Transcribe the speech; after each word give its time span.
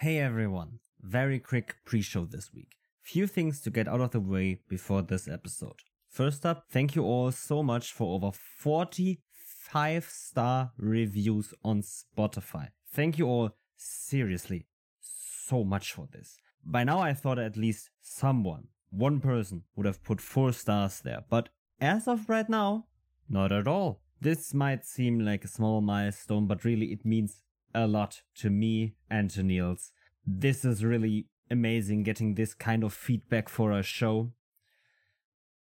Hey 0.00 0.18
everyone, 0.18 0.78
very 1.02 1.38
quick 1.38 1.76
pre 1.84 2.00
show 2.00 2.24
this 2.24 2.54
week. 2.54 2.76
Few 3.02 3.26
things 3.26 3.60
to 3.60 3.70
get 3.70 3.86
out 3.86 4.00
of 4.00 4.12
the 4.12 4.20
way 4.20 4.62
before 4.66 5.02
this 5.02 5.28
episode. 5.28 5.82
First 6.08 6.46
up, 6.46 6.64
thank 6.70 6.96
you 6.96 7.02
all 7.02 7.30
so 7.32 7.62
much 7.62 7.92
for 7.92 8.14
over 8.14 8.32
45 8.32 10.04
star 10.06 10.72
reviews 10.78 11.52
on 11.62 11.82
Spotify. 11.82 12.68
Thank 12.90 13.18
you 13.18 13.26
all 13.26 13.50
seriously 13.76 14.64
so 15.02 15.64
much 15.64 15.92
for 15.92 16.08
this. 16.10 16.38
By 16.64 16.82
now, 16.84 17.00
I 17.00 17.12
thought 17.12 17.38
at 17.38 17.58
least 17.58 17.90
someone, 18.00 18.68
one 18.88 19.20
person, 19.20 19.64
would 19.76 19.84
have 19.84 20.02
put 20.02 20.22
four 20.22 20.54
stars 20.54 21.02
there, 21.02 21.24
but 21.28 21.50
as 21.78 22.08
of 22.08 22.26
right 22.30 22.48
now, 22.48 22.86
not 23.28 23.52
at 23.52 23.68
all. 23.68 24.00
This 24.18 24.54
might 24.54 24.86
seem 24.86 25.18
like 25.18 25.44
a 25.44 25.48
small 25.48 25.82
milestone, 25.82 26.46
but 26.46 26.64
really 26.64 26.86
it 26.86 27.04
means 27.04 27.42
a 27.74 27.86
lot 27.86 28.22
to 28.36 28.50
me 28.50 28.94
and 29.10 29.30
to 29.30 29.42
Niels. 29.42 29.92
This 30.26 30.64
is 30.64 30.84
really 30.84 31.26
amazing 31.50 32.02
getting 32.02 32.34
this 32.34 32.54
kind 32.54 32.84
of 32.84 32.92
feedback 32.92 33.48
for 33.48 33.72
our 33.72 33.82
show. 33.82 34.32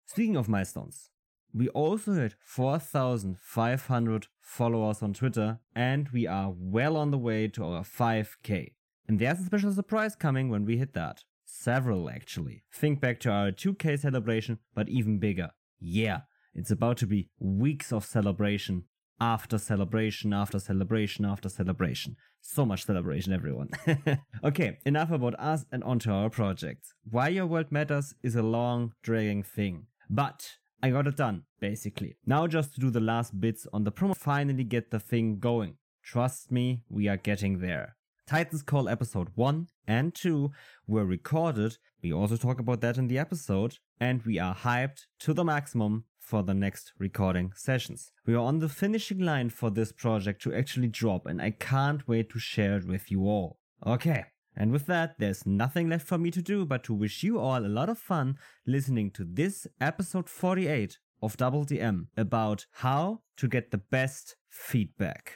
Speaking 0.06 0.38
of 0.38 0.50
milestones, 0.50 1.10
we 1.54 1.70
also 1.70 2.14
hit 2.14 2.36
4,500 2.40 4.28
followers 4.40 5.02
on 5.02 5.14
Twitter 5.14 5.60
and 5.76 6.10
we 6.10 6.28
are 6.28 6.54
well 6.56 6.98
on 6.98 7.12
the 7.12 7.18
way 7.18 7.48
to 7.50 7.66
our 7.66 7.84
5k. 7.84 8.74
And 9.08 9.20
there's 9.20 9.40
a 9.40 9.46
special 9.46 9.72
surprise 9.72 10.16
coming 10.16 10.50
when 10.50 10.66
we 10.66 10.78
hit 10.78 10.94
that. 10.94 11.24
Several 11.46 12.10
actually. 12.10 12.64
Think 12.74 13.00
back 13.00 13.20
to 13.22 13.32
our 13.32 13.52
2k 13.52 14.00
celebration, 14.00 14.60
but 14.76 14.90
even 14.90 15.20
bigger. 15.20 15.52
Yeah, 15.80 16.22
it's 16.54 16.72
about 16.72 16.98
to 16.98 17.08
be 17.08 17.30
weeks 17.40 17.94
of 17.94 18.06
celebration 18.06 18.86
after 19.20 19.58
celebration 19.58 20.34
after 20.34 20.60
celebration 20.60 21.26
after 21.26 21.50
celebration. 21.50 22.16
So 22.42 22.66
much 22.66 22.86
celebration, 22.86 23.34
everyone. 23.34 23.70
okay, 24.44 24.78
enough 24.86 25.12
about 25.12 25.40
us 25.40 25.66
and 25.72 25.84
onto 25.84 26.12
our 26.12 26.30
projects. 26.30 26.94
Why 27.10 27.30
Your 27.30 27.46
World 27.46 27.72
Matters 27.72 28.14
is 28.24 28.36
a 28.36 28.44
long, 28.44 28.94
dragging 29.04 29.44
thing. 29.44 29.88
But 30.10 30.58
I 30.82 30.92
got 30.92 31.08
it 31.08 31.18
done, 31.18 31.44
basically. 31.60 32.18
Now 32.26 32.48
just 32.48 32.74
to 32.76 32.80
do 32.80 32.90
the 32.90 33.00
last 33.00 33.40
bits 33.40 33.68
on 33.74 33.84
the 33.84 33.92
promo, 33.92 34.16
finally 34.16 34.64
get 34.64 34.92
the 34.92 35.00
thing 35.00 35.40
going. 35.40 35.78
Trust 36.04 36.52
me, 36.52 36.84
we 36.90 37.08
are 37.08 37.18
getting 37.18 37.60
there. 37.60 37.98
Titans 38.28 38.62
Call 38.62 38.90
episode 38.90 39.30
1 39.36 39.68
and 39.88 40.14
2 40.14 40.52
were 40.86 41.06
recorded. 41.06 41.78
We 42.04 42.12
also 42.14 42.36
talk 42.36 42.60
about 42.60 42.82
that 42.82 42.98
in 42.98 43.08
the 43.08 43.18
episode. 43.18 43.76
And 44.00 44.22
we 44.24 44.38
are 44.38 44.54
hyped 44.54 45.06
to 45.20 45.34
the 45.34 45.46
maximum 45.46 46.04
for 46.28 46.44
the 46.44 46.54
next 46.54 46.92
recording 47.00 47.54
sessions. 47.56 48.12
We 48.26 48.34
are 48.34 48.44
on 48.44 48.60
the 48.60 48.68
finishing 48.68 49.20
line 49.20 49.50
for 49.50 49.70
this 49.70 49.94
project 49.94 50.42
to 50.42 50.54
actually 50.54 50.90
drop, 50.90 51.26
and 51.26 51.42
I 51.42 51.52
can't 51.52 52.06
wait 52.06 52.30
to 52.32 52.40
share 52.40 52.76
it 52.76 52.86
with 52.86 53.10
you 53.10 53.22
all. 53.22 53.60
Okay. 53.86 54.26
And 54.54 54.72
with 54.72 54.88
that, 54.88 55.20
there's 55.20 55.46
nothing 55.46 55.88
left 55.88 56.06
for 56.06 56.18
me 56.18 56.30
to 56.32 56.42
do 56.42 56.66
but 56.66 56.84
to 56.84 56.94
wish 56.94 57.24
you 57.24 57.40
all 57.40 57.66
a 57.66 57.76
lot 57.80 57.88
of 57.88 57.98
fun 57.98 58.38
listening 58.66 59.12
to 59.12 59.24
this 59.24 59.68
episode 59.80 60.28
48 60.28 60.98
of 61.22 61.38
Double 61.38 61.64
DM 61.64 62.08
about 62.18 62.66
how 62.72 63.22
to 63.38 63.48
get 63.48 63.72
the 63.72 63.78
best 63.78 64.36
feedback. 64.50 65.36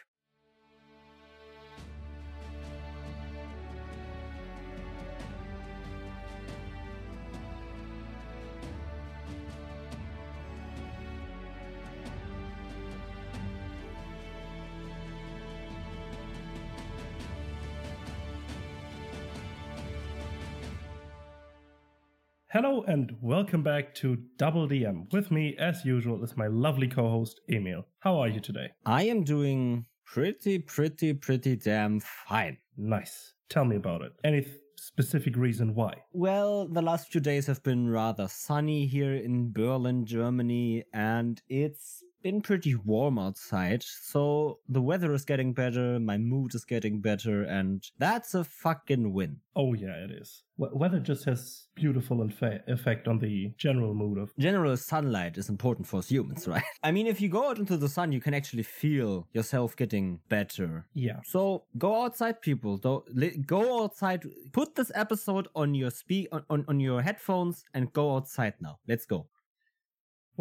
Hello 22.54 22.84
and 22.86 23.16
welcome 23.22 23.64
back 23.64 23.96
to 23.96 24.18
Double 24.36 24.68
DM. 24.68 25.10
With 25.14 25.32
me, 25.32 25.56
as 25.58 25.86
usual, 25.86 26.22
is 26.22 26.36
my 26.36 26.48
lovely 26.48 26.86
co 26.86 27.10
host, 27.10 27.40
Emil. 27.50 27.86
How 28.00 28.20
are 28.20 28.28
you 28.28 28.42
today? 28.42 28.72
I 28.86 29.04
am 29.04 29.24
doing 29.24 29.86
pretty, 30.06 30.60
pretty, 30.60 31.14
pretty 31.14 31.56
damn 31.56 32.02
fine. 32.02 32.58
Nice. 32.76 33.36
Tell 33.48 33.64
me 33.64 33.78
about 33.78 34.02
it. 34.02 34.12
Any 34.26 34.42
th- 34.42 34.54
specific 34.76 35.38
reason 35.38 35.76
why? 35.76 35.94
Well, 36.12 36.68
the 36.68 36.82
last 36.82 37.10
few 37.10 37.22
days 37.22 37.48
have 37.48 37.64
been 37.64 37.88
rather 37.88 38.28
sunny 38.28 38.86
here 38.86 39.16
in 39.16 39.54
Berlin, 39.54 40.06
Germany, 40.06 40.84
and 40.94 41.42
it's 41.48 42.04
been 42.22 42.42
pretty 42.42 42.76
warm 42.76 43.18
outside. 43.20 43.84
So 43.84 44.60
the 44.68 44.82
weather 44.82 45.14
is 45.14 45.26
getting 45.26 45.54
better, 45.54 46.00
my 46.00 46.18
mood 46.18 46.56
is 46.56 46.66
getting 46.66 47.02
better, 47.02 47.44
and 47.44 47.84
that's 47.98 48.34
a 48.34 48.44
fucking 48.44 49.14
win. 49.14 49.38
Oh, 49.56 49.74
yeah, 49.74 49.96
it 50.06 50.12
is. 50.12 50.44
W- 50.58 50.78
weather 50.78 51.00
just 51.00 51.26
has 51.26 51.68
beautiful 51.76 52.18
infa- 52.18 52.66
effect 52.68 53.08
on 53.08 53.20
the 53.20 53.54
general 53.58 53.94
mood 53.94 54.18
of. 54.18 54.32
General 54.38 54.78
sunlight 54.78 55.38
is 55.38 55.50
important 55.50 55.88
for 55.88 55.98
us 55.98 56.10
humans, 56.10 56.48
right? 56.48 56.64
I 56.84 56.92
mean, 56.92 57.08
if 57.08 57.20
you 57.20 57.28
go 57.30 57.50
out 57.50 57.60
into 57.60 57.78
the 57.78 57.90
sun, 57.90 58.12
you 58.12 58.22
can 58.22 58.34
actually 58.34 58.64
feel 58.64 59.28
yourself 59.34 59.76
getting 59.76 60.20
better. 60.30 60.86
Yeah. 60.94 61.20
So 61.26 61.64
go 61.78 62.04
outside, 62.04 62.42
people. 62.42 62.78
Don't, 62.78 63.04
go 63.46 63.84
outside. 63.84 64.24
Put 64.54 64.76
this 64.76 64.92
episode 64.96 65.48
on 65.56 65.74
your 65.76 65.92
speak 65.92 66.28
on, 66.32 66.44
on, 66.50 66.66
on 66.68 66.80
your 66.80 67.02
headphones 67.02 67.64
and 67.74 67.92
go 67.92 68.16
outside 68.16 68.54
now. 68.62 68.80
Let's 68.88 69.06
go. 69.06 69.28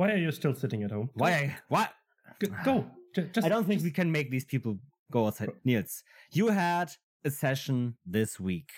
Why 0.01 0.13
are 0.13 0.17
you 0.17 0.33
still 0.33 0.55
sitting 0.55 0.83
at 0.83 0.93
home? 0.93 1.11
Why? 1.13 1.59
What? 1.69 1.91
G- 2.41 2.49
go. 2.65 2.87
Just, 3.15 3.45
I 3.45 3.51
don't 3.51 3.67
think 3.67 3.81
just- 3.81 3.85
we 3.85 3.91
can 3.91 4.11
make 4.11 4.31
these 4.31 4.47
people 4.47 4.79
go 5.13 5.27
outside. 5.27 5.51
Niels, 5.63 6.03
you 6.33 6.49
had 6.49 6.91
a 7.23 7.31
session 7.31 7.97
this 8.07 8.41
week. 8.41 8.71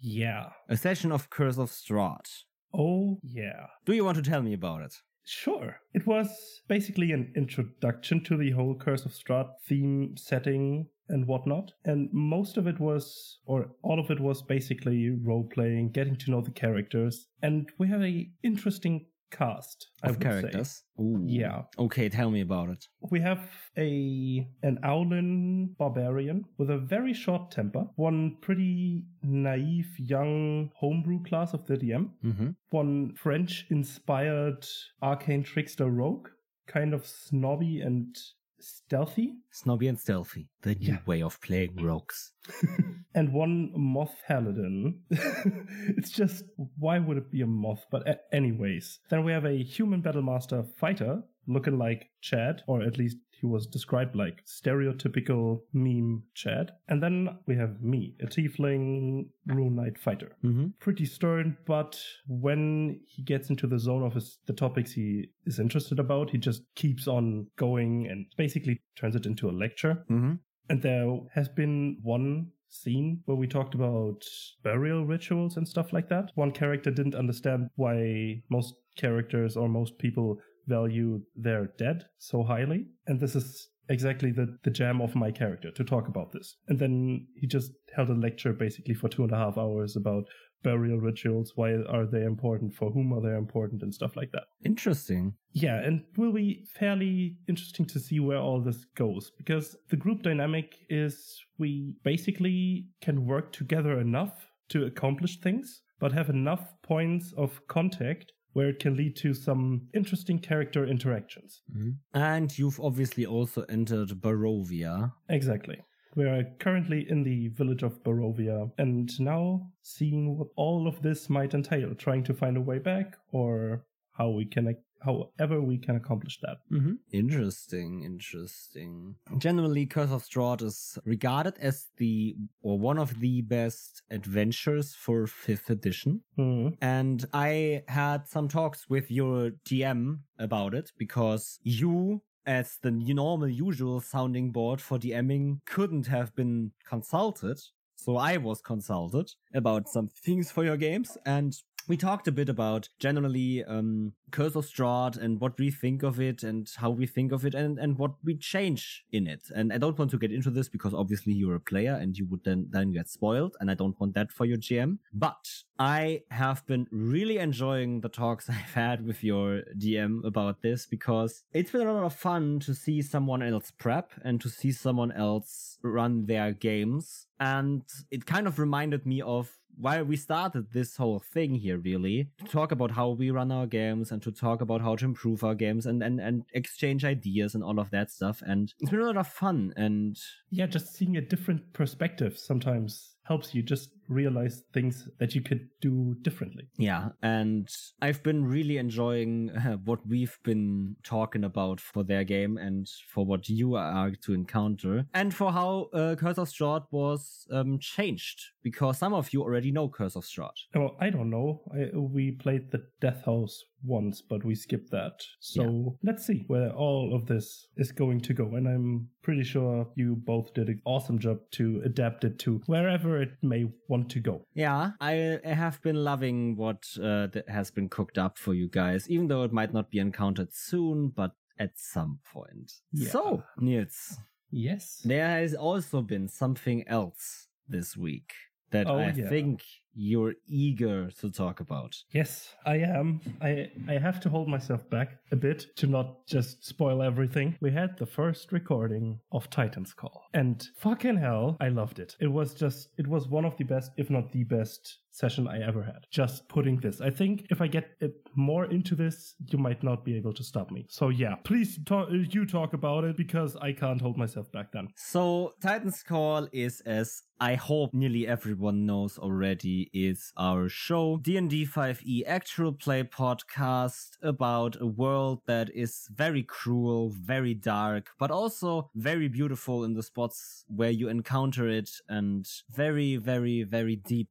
Yeah. 0.00 0.46
A 0.70 0.78
session 0.78 1.12
of 1.12 1.28
Curse 1.28 1.58
of 1.58 1.70
Strahd. 1.70 2.26
Oh, 2.72 3.20
yeah. 3.22 3.66
Do 3.84 3.92
you 3.92 4.06
want 4.06 4.16
to 4.16 4.22
tell 4.30 4.40
me 4.40 4.54
about 4.54 4.80
it? 4.80 4.94
Sure. 5.26 5.76
It 5.92 6.06
was 6.06 6.28
basically 6.66 7.12
an 7.12 7.30
introduction 7.36 8.24
to 8.24 8.38
the 8.38 8.52
whole 8.52 8.74
Curse 8.74 9.04
of 9.04 9.12
Strahd 9.12 9.50
theme 9.68 10.16
setting 10.16 10.88
and 11.10 11.26
whatnot. 11.26 11.72
And 11.84 12.08
most 12.12 12.56
of 12.56 12.66
it 12.66 12.80
was, 12.80 13.38
or 13.44 13.72
all 13.82 14.00
of 14.00 14.10
it 14.10 14.20
was 14.20 14.40
basically 14.42 15.10
role 15.10 15.46
playing, 15.52 15.90
getting 15.90 16.16
to 16.16 16.30
know 16.30 16.40
the 16.40 16.52
characters. 16.52 17.26
And 17.42 17.68
we 17.78 17.88
have 17.88 18.02
a 18.02 18.30
interesting 18.42 19.06
cast 19.30 19.88
Of 20.02 20.18
characters. 20.20 20.82
Ooh. 21.00 21.22
Yeah. 21.26 21.62
Okay, 21.78 22.08
tell 22.08 22.30
me 22.30 22.40
about 22.42 22.68
it. 22.70 22.84
We 23.10 23.20
have 23.20 23.40
a 23.76 24.46
an 24.62 24.78
Owlin 24.84 25.74
barbarian 25.78 26.44
with 26.58 26.70
a 26.70 26.78
very 26.78 27.14
short 27.14 27.50
temper, 27.50 27.84
one 27.96 28.36
pretty 28.40 29.04
naive 29.22 29.88
young 29.98 30.70
homebrew 30.76 31.22
class 31.24 31.54
of 31.54 31.66
the 31.66 31.76
DM, 31.76 32.10
Mm-hmm. 32.24 32.50
one 32.70 33.14
French 33.16 33.66
inspired 33.70 34.66
arcane 35.02 35.42
trickster 35.44 35.88
rogue, 35.90 36.28
kind 36.66 36.92
of 36.94 37.06
snobby 37.06 37.80
and 37.80 38.16
stealthy, 38.60 39.36
Snobby 39.50 39.88
and 39.88 39.98
stealthy. 39.98 40.48
The 40.62 40.74
new 40.74 40.88
Yeah. 40.92 40.98
way 41.06 41.22
of 41.22 41.40
playing 41.40 41.76
rogues. 41.82 42.32
and 43.14 43.32
one 43.32 43.72
moth 43.74 44.14
paladin. 44.26 45.00
it's 45.10 46.10
just 46.10 46.44
why 46.78 46.98
would 46.98 47.16
it 47.16 47.30
be 47.30 47.42
a 47.42 47.46
moth? 47.46 47.84
But 47.90 48.08
a- 48.08 48.34
anyways, 48.34 49.00
then 49.10 49.24
we 49.24 49.32
have 49.32 49.44
a 49.44 49.62
human 49.62 50.02
battlemaster 50.02 50.66
fighter 50.78 51.22
looking 51.46 51.78
like 51.78 52.10
Chad, 52.20 52.62
or 52.66 52.82
at 52.82 52.98
least 52.98 53.16
he 53.40 53.46
was 53.46 53.66
described 53.66 54.14
like 54.14 54.44
stereotypical 54.44 55.60
meme 55.72 56.22
Chad. 56.34 56.72
And 56.88 57.02
then 57.02 57.38
we 57.46 57.56
have 57.56 57.80
me, 57.80 58.14
a 58.20 58.26
tiefling 58.26 59.28
rune 59.46 59.76
knight 59.76 59.98
fighter. 59.98 60.36
Mm-hmm. 60.44 60.66
Pretty 60.78 61.06
stern, 61.06 61.56
but 61.66 61.98
when 62.28 63.00
he 63.06 63.22
gets 63.22 63.48
into 63.48 63.66
the 63.66 63.78
zone 63.78 64.02
of 64.02 64.14
his, 64.14 64.38
the 64.46 64.52
topics 64.52 64.92
he 64.92 65.30
is 65.46 65.58
interested 65.58 65.98
about, 65.98 66.30
he 66.30 66.38
just 66.38 66.62
keeps 66.74 67.08
on 67.08 67.46
going 67.56 68.06
and 68.10 68.26
basically 68.36 68.80
turns 68.98 69.16
it 69.16 69.26
into 69.26 69.48
a 69.48 69.52
lecture. 69.52 70.04
Mm-hmm. 70.10 70.34
And 70.68 70.82
there 70.82 71.18
has 71.34 71.48
been 71.48 71.98
one 72.02 72.48
scene 72.70 73.20
where 73.26 73.36
we 73.36 73.46
talked 73.46 73.74
about 73.74 74.22
burial 74.62 75.04
rituals 75.04 75.56
and 75.56 75.66
stuff 75.66 75.92
like 75.92 76.08
that. 76.08 76.30
One 76.34 76.52
character 76.52 76.90
didn't 76.90 77.14
understand 77.14 77.68
why 77.76 78.42
most 78.50 78.74
characters 78.96 79.56
or 79.56 79.68
most 79.68 79.98
people 79.98 80.38
value 80.66 81.20
their 81.36 81.72
dead 81.78 82.04
so 82.18 82.42
highly. 82.42 82.86
And 83.06 83.20
this 83.20 83.34
is 83.34 83.68
exactly 83.88 84.30
the, 84.30 84.56
the 84.62 84.70
jam 84.70 85.00
of 85.00 85.16
my 85.16 85.30
character 85.32 85.70
to 85.72 85.84
talk 85.84 86.06
about 86.08 86.32
this. 86.32 86.56
And 86.68 86.78
then 86.78 87.26
he 87.34 87.46
just 87.46 87.72
held 87.94 88.08
a 88.08 88.14
lecture 88.14 88.52
basically 88.52 88.94
for 88.94 89.08
two 89.08 89.24
and 89.24 89.32
a 89.32 89.36
half 89.36 89.58
hours 89.58 89.96
about 89.96 90.24
burial 90.62 90.98
rituals, 90.98 91.52
why 91.56 91.72
are 91.72 92.06
they 92.06 92.22
important, 92.24 92.74
for 92.74 92.90
whom 92.90 93.12
are 93.12 93.20
they 93.20 93.36
important, 93.36 93.82
and 93.82 93.94
stuff 93.94 94.16
like 94.16 94.30
that. 94.32 94.44
Interesting. 94.64 95.34
Yeah, 95.52 95.76
and 95.76 96.04
will 96.16 96.32
be 96.32 96.64
fairly 96.78 97.38
interesting 97.48 97.86
to 97.86 97.98
see 98.00 98.20
where 98.20 98.38
all 98.38 98.60
this 98.60 98.84
goes 98.96 99.30
because 99.36 99.76
the 99.88 99.96
group 99.96 100.22
dynamic 100.22 100.76
is 100.88 101.40
we 101.58 101.94
basically 102.04 102.88
can 103.00 103.26
work 103.26 103.52
together 103.52 103.98
enough 104.00 104.46
to 104.70 104.84
accomplish 104.84 105.40
things, 105.40 105.82
but 105.98 106.12
have 106.12 106.30
enough 106.30 106.74
points 106.82 107.32
of 107.36 107.60
contact 107.66 108.32
where 108.52 108.68
it 108.68 108.80
can 108.80 108.96
lead 108.96 109.14
to 109.16 109.32
some 109.32 109.88
interesting 109.94 110.38
character 110.38 110.84
interactions. 110.84 111.62
Mhm. 111.72 111.98
And 112.14 112.58
you've 112.58 112.80
obviously 112.80 113.24
also 113.24 113.62
entered 113.68 114.08
Barovia. 114.20 115.12
Exactly. 115.28 115.78
We're 116.16 116.44
currently 116.58 117.08
in 117.08 117.22
the 117.22 117.48
village 117.48 117.82
of 117.82 118.02
Barovia 118.02 118.70
and 118.78 119.08
now 119.20 119.70
seeing 119.82 120.36
what 120.36 120.48
all 120.56 120.88
of 120.88 121.02
this 121.02 121.30
might 121.30 121.54
entail, 121.54 121.94
trying 121.94 122.24
to 122.24 122.34
find 122.34 122.56
a 122.56 122.60
way 122.60 122.78
back 122.78 123.16
or 123.32 123.84
how 124.12 124.30
we 124.30 124.44
can 124.44 124.76
however 125.02 125.60
we 125.60 125.78
can 125.78 125.96
accomplish 125.96 126.38
that. 126.42 126.58
Mm-hmm. 126.70 126.94
Interesting, 127.12 128.02
interesting. 128.04 129.16
Generally, 129.38 129.86
Curse 129.86 130.10
of 130.10 130.22
Strahd 130.24 130.62
is 130.62 130.98
regarded 131.04 131.54
as 131.58 131.86
the 131.96 132.36
or 132.62 132.78
one 132.78 132.98
of 132.98 133.20
the 133.20 133.42
best 133.42 134.02
adventures 134.10 134.94
for 134.94 135.26
fifth 135.26 135.70
edition. 135.70 136.20
Mm. 136.38 136.76
And 136.80 137.24
I 137.32 137.82
had 137.88 138.28
some 138.28 138.48
talks 138.48 138.88
with 138.88 139.10
your 139.10 139.52
DM 139.64 140.20
about 140.38 140.74
it 140.74 140.92
because 140.98 141.58
you 141.62 142.22
as 142.46 142.78
the 142.82 142.90
normal 142.90 143.48
usual 143.48 144.00
sounding 144.00 144.50
board 144.50 144.80
for 144.80 144.98
DMing 144.98 145.60
couldn't 145.66 146.06
have 146.06 146.34
been 146.34 146.72
consulted. 146.88 147.60
So 147.96 148.16
I 148.16 148.38
was 148.38 148.62
consulted 148.62 149.30
about 149.54 149.88
some 149.88 150.08
things 150.08 150.50
for 150.50 150.64
your 150.64 150.78
games 150.78 151.18
and 151.26 151.54
we 151.88 151.96
talked 151.96 152.28
a 152.28 152.32
bit 152.32 152.48
about 152.48 152.88
generally 152.98 153.64
um, 153.64 154.12
Curse 154.30 154.54
of 154.54 154.66
Strahd 154.66 155.16
and 155.16 155.40
what 155.40 155.58
we 155.58 155.70
think 155.70 156.02
of 156.02 156.20
it 156.20 156.42
and 156.42 156.70
how 156.76 156.90
we 156.90 157.06
think 157.06 157.32
of 157.32 157.44
it 157.44 157.54
and, 157.54 157.78
and 157.78 157.98
what 157.98 158.12
we 158.24 158.36
change 158.36 159.04
in 159.12 159.26
it. 159.26 159.48
And 159.54 159.72
I 159.72 159.78
don't 159.78 159.98
want 159.98 160.10
to 160.12 160.18
get 160.18 160.32
into 160.32 160.50
this 160.50 160.68
because 160.68 160.94
obviously 160.94 161.32
you're 161.32 161.56
a 161.56 161.60
player 161.60 161.94
and 161.94 162.16
you 162.16 162.26
would 162.30 162.44
then, 162.44 162.68
then 162.70 162.92
get 162.92 163.08
spoiled 163.08 163.56
and 163.60 163.70
I 163.70 163.74
don't 163.74 163.98
want 163.98 164.14
that 164.14 164.30
for 164.30 164.44
your 164.44 164.58
GM. 164.58 164.98
But 165.12 165.48
I 165.78 166.22
have 166.30 166.64
been 166.66 166.86
really 166.90 167.38
enjoying 167.38 168.00
the 168.02 168.08
talks 168.08 168.48
I've 168.50 168.74
had 168.74 169.04
with 169.04 169.24
your 169.24 169.62
DM 169.76 170.24
about 170.24 170.62
this 170.62 170.86
because 170.86 171.42
it's 171.52 171.72
been 171.72 171.86
a 171.86 171.92
lot 171.92 172.04
of 172.04 172.14
fun 172.14 172.60
to 172.60 172.74
see 172.74 173.02
someone 173.02 173.42
else 173.42 173.72
prep 173.78 174.12
and 174.22 174.40
to 174.40 174.48
see 174.48 174.72
someone 174.72 175.12
else 175.12 175.78
run 175.82 176.26
their 176.26 176.52
games. 176.52 177.26
And 177.40 177.82
it 178.10 178.26
kind 178.26 178.46
of 178.46 178.58
reminded 178.58 179.06
me 179.06 179.22
of 179.22 179.59
why 179.76 180.02
we 180.02 180.16
started 180.16 180.72
this 180.72 180.96
whole 180.96 181.20
thing 181.20 181.54
here 181.54 181.78
really 181.78 182.28
to 182.38 182.44
talk 182.44 182.72
about 182.72 182.92
how 182.92 183.10
we 183.10 183.30
run 183.30 183.50
our 183.50 183.66
games 183.66 184.10
and 184.12 184.22
to 184.22 184.30
talk 184.30 184.60
about 184.60 184.80
how 184.80 184.96
to 184.96 185.04
improve 185.04 185.42
our 185.42 185.54
games 185.54 185.86
and 185.86 186.02
and, 186.02 186.20
and 186.20 186.44
exchange 186.52 187.04
ideas 187.04 187.54
and 187.54 187.64
all 187.64 187.78
of 187.78 187.90
that 187.90 188.10
stuff. 188.10 188.42
And 188.46 188.72
it's 188.80 188.90
been 188.90 189.00
a 189.00 189.06
lot 189.06 189.16
of 189.16 189.26
fun 189.26 189.72
and 189.76 190.18
yeah 190.50 190.66
just 190.66 190.94
seeing 190.94 191.16
a 191.16 191.20
different 191.20 191.72
perspective 191.72 192.38
sometimes 192.38 193.16
helps 193.24 193.54
you 193.54 193.62
just 193.62 193.90
realize 194.10 194.64
things 194.74 195.08
that 195.18 195.34
you 195.34 195.40
could 195.40 195.68
do 195.80 196.16
differently. 196.22 196.68
Yeah, 196.76 197.10
and 197.22 197.68
I've 198.02 198.22
been 198.22 198.44
really 198.44 198.76
enjoying 198.76 199.50
uh, 199.50 199.76
what 199.84 200.06
we've 200.06 200.38
been 200.42 200.96
talking 201.02 201.44
about 201.44 201.80
for 201.80 202.02
their 202.02 202.24
game 202.24 202.58
and 202.58 202.88
for 203.08 203.24
what 203.24 203.48
you 203.48 203.76
are 203.76 204.10
to 204.10 204.34
encounter 204.34 205.06
and 205.14 205.32
for 205.32 205.52
how 205.52 205.88
uh, 205.94 206.16
Curse 206.16 206.38
of 206.38 206.48
Strahd 206.48 206.84
was 206.90 207.46
um, 207.52 207.78
changed 207.78 208.42
because 208.62 208.98
some 208.98 209.14
of 209.14 209.32
you 209.32 209.42
already 209.42 209.70
know 209.70 209.88
Curse 209.88 210.16
of 210.16 210.24
Strahd. 210.24 210.56
Well, 210.74 210.96
I 211.00 211.10
don't 211.10 211.30
know. 211.30 211.62
I, 211.72 211.96
we 211.96 212.32
played 212.32 212.70
the 212.70 212.84
Death 213.00 213.24
House 213.24 213.64
once, 213.82 214.22
but 214.22 214.44
we 214.44 214.54
skipped 214.54 214.90
that. 214.90 215.22
So 215.40 215.62
yeah. 215.62 216.10
let's 216.10 216.26
see 216.26 216.44
where 216.46 216.70
all 216.70 217.14
of 217.14 217.26
this 217.26 217.68
is 217.76 217.92
going 217.92 218.20
to 218.22 218.34
go. 218.34 218.54
And 218.54 218.68
I'm 218.68 219.08
pretty 219.22 219.44
sure 219.44 219.88
you 219.94 220.16
both 220.16 220.52
did 220.54 220.68
an 220.68 220.82
awesome 220.84 221.18
job 221.18 221.38
to 221.52 221.82
adapt 221.84 222.24
it 222.24 222.38
to 222.40 222.60
wherever 222.66 223.20
it 223.20 223.30
may 223.42 223.66
want 223.88 223.99
to 224.06 224.20
go. 224.20 224.46
Yeah, 224.54 224.92
I 225.00 225.38
have 225.44 225.80
been 225.82 226.04
loving 226.04 226.56
what 226.56 226.86
uh, 227.02 227.28
has 227.48 227.70
been 227.70 227.88
cooked 227.88 228.18
up 228.18 228.38
for 228.38 228.54
you 228.54 228.68
guys, 228.68 229.08
even 229.08 229.28
though 229.28 229.44
it 229.44 229.52
might 229.52 229.72
not 229.72 229.90
be 229.90 229.98
encountered 229.98 230.52
soon, 230.52 231.08
but 231.08 231.32
at 231.58 231.72
some 231.76 232.20
point. 232.32 232.72
Yeah. 232.92 233.10
So, 233.10 233.42
Niels. 233.58 234.18
Yes. 234.50 235.00
There 235.04 235.28
has 235.28 235.54
also 235.54 236.02
been 236.02 236.28
something 236.28 236.86
else 236.88 237.48
this 237.68 237.96
week 237.96 238.32
that 238.70 238.88
oh, 238.88 238.98
I 238.98 239.12
yeah. 239.12 239.28
think 239.28 239.62
you're 239.94 240.34
eager 240.46 241.10
to 241.20 241.30
talk 241.30 241.60
about. 241.60 241.96
Yes, 242.12 242.54
I 242.64 242.76
am. 242.76 243.20
I 243.40 243.70
I 243.88 243.94
have 243.94 244.20
to 244.20 244.28
hold 244.28 244.48
myself 244.48 244.88
back 244.90 245.18
a 245.32 245.36
bit 245.36 245.66
to 245.76 245.86
not 245.86 246.26
just 246.26 246.64
spoil 246.64 247.02
everything. 247.02 247.56
We 247.60 247.70
had 247.70 247.98
the 247.98 248.06
first 248.06 248.52
recording 248.52 249.20
of 249.32 249.50
Titan's 249.50 249.92
Call, 249.92 250.22
and 250.34 250.66
fucking 250.78 251.16
hell, 251.16 251.56
I 251.60 251.68
loved 251.68 251.98
it. 251.98 252.16
It 252.20 252.28
was 252.28 252.54
just 252.54 252.88
it 252.98 253.06
was 253.06 253.28
one 253.28 253.44
of 253.44 253.56
the 253.56 253.64
best, 253.64 253.92
if 253.96 254.10
not 254.10 254.32
the 254.32 254.44
best 254.44 254.98
session 255.10 255.48
I 255.48 255.60
ever 255.60 255.82
had. 255.82 256.06
Just 256.10 256.48
putting 256.48 256.80
this. 256.80 257.00
I 257.00 257.10
think 257.10 257.46
if 257.50 257.60
I 257.60 257.66
get 257.66 257.90
more 258.34 258.64
into 258.66 258.94
this, 258.94 259.34
you 259.50 259.58
might 259.58 259.82
not 259.82 260.04
be 260.04 260.16
able 260.16 260.32
to 260.34 260.44
stop 260.44 260.70
me. 260.70 260.86
So 260.88 261.08
yeah, 261.08 261.36
please 261.44 261.78
talk, 261.84 262.08
uh, 262.10 262.14
you 262.14 262.46
talk 262.46 262.72
about 262.72 263.04
it 263.04 263.16
because 263.16 263.56
I 263.56 263.72
can't 263.72 264.00
hold 264.00 264.16
myself 264.16 264.50
back 264.52 264.72
then. 264.72 264.88
So 264.96 265.54
Titan's 265.60 266.02
Call 266.02 266.48
is 266.52 266.80
as 266.86 267.22
I 267.42 267.54
hope 267.54 267.94
nearly 267.94 268.28
everyone 268.28 268.84
knows 268.84 269.16
already 269.16 269.90
is 269.94 270.30
our 270.36 270.68
show 270.68 271.16
D&D 271.16 271.64
5e 271.64 272.22
actual 272.26 272.70
play 272.70 273.02
podcast 273.02 274.18
about 274.22 274.76
a 274.78 274.86
world 274.86 275.40
that 275.46 275.70
is 275.74 276.06
very 276.14 276.42
cruel, 276.42 277.14
very 277.18 277.54
dark, 277.54 278.10
but 278.18 278.30
also 278.30 278.90
very 278.94 279.26
beautiful 279.26 279.84
in 279.84 279.94
the 279.94 280.02
spots 280.02 280.66
where 280.68 280.90
you 280.90 281.08
encounter 281.08 281.66
it 281.66 281.90
and 282.10 282.46
very 282.70 283.16
very 283.16 283.62
very 283.62 283.96
deep 283.96 284.28